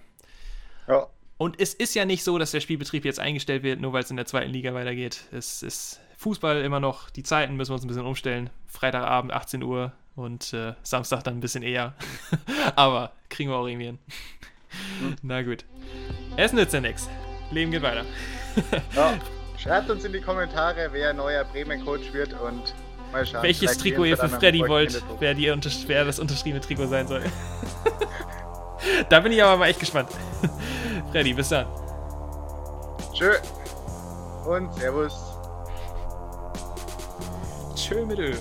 Ja. 0.87 1.07
Und 1.39 1.59
es 1.59 1.73
ist 1.73 1.95
ja 1.95 2.05
nicht 2.05 2.23
so, 2.23 2.37
dass 2.37 2.51
der 2.51 2.59
Spielbetrieb 2.59 3.03
jetzt 3.05 3.19
eingestellt 3.19 3.63
wird, 3.63 3.81
nur 3.81 3.91
weil 3.91 4.03
es 4.03 4.11
in 4.11 4.17
der 4.17 4.27
zweiten 4.27 4.51
Liga 4.51 4.75
weitergeht. 4.75 5.23
Es 5.31 5.63
ist 5.63 5.99
Fußball 6.17 6.61
immer 6.61 6.79
noch, 6.79 7.09
die 7.09 7.23
Zeiten 7.23 7.55
müssen 7.55 7.71
wir 7.71 7.73
uns 7.73 7.83
ein 7.83 7.87
bisschen 7.87 8.05
umstellen. 8.05 8.51
Freitagabend 8.67 9.33
18 9.33 9.63
Uhr 9.63 9.93
und 10.15 10.53
äh, 10.53 10.75
Samstag 10.83 11.23
dann 11.23 11.37
ein 11.37 11.39
bisschen 11.39 11.63
eher. 11.63 11.95
Aber 12.75 13.13
kriegen 13.29 13.49
wir 13.49 13.57
auch 13.57 13.65
irgendwie 13.65 13.87
hin. 13.87 13.99
Mhm. 15.01 15.15
Na 15.23 15.41
gut. 15.41 15.65
Es 16.37 16.53
nützt 16.53 16.75
ja 16.75 16.81
nichts. 16.81 17.09
Leben 17.49 17.71
geht 17.71 17.81
weiter. 17.81 18.05
ja. 18.95 19.17
Schreibt 19.57 19.89
uns 19.89 20.05
in 20.05 20.13
die 20.13 20.21
Kommentare, 20.21 20.89
wer 20.91 21.13
neuer 21.13 21.45
Bremen-Coach 21.45 22.13
wird 22.13 22.39
und 22.39 22.75
schauen. 23.25 23.43
Welches 23.43 23.77
Trikot 23.77 24.05
ihr 24.05 24.17
für 24.17 24.29
Freddy 24.29 24.67
wollt, 24.67 25.03
wer, 25.19 25.33
die 25.33 25.45
wer 25.87 26.05
das 26.05 26.19
unterschriebene 26.19 26.61
Trikot 26.61 26.87
sein 26.87 27.07
soll. 27.07 27.23
da 29.09 29.19
bin 29.19 29.31
ich 29.31 29.43
aber 29.43 29.57
mal 29.57 29.67
echt 29.67 29.79
gespannt. 29.79 30.09
Freddy, 31.11 31.33
bis 31.33 31.49
dann. 31.49 31.67
Tschö. 33.13 33.33
Und 34.45 34.73
Servus. 34.75 35.13
Tschö 37.75 38.05
mit 38.05 38.19
Ö. 38.19 38.33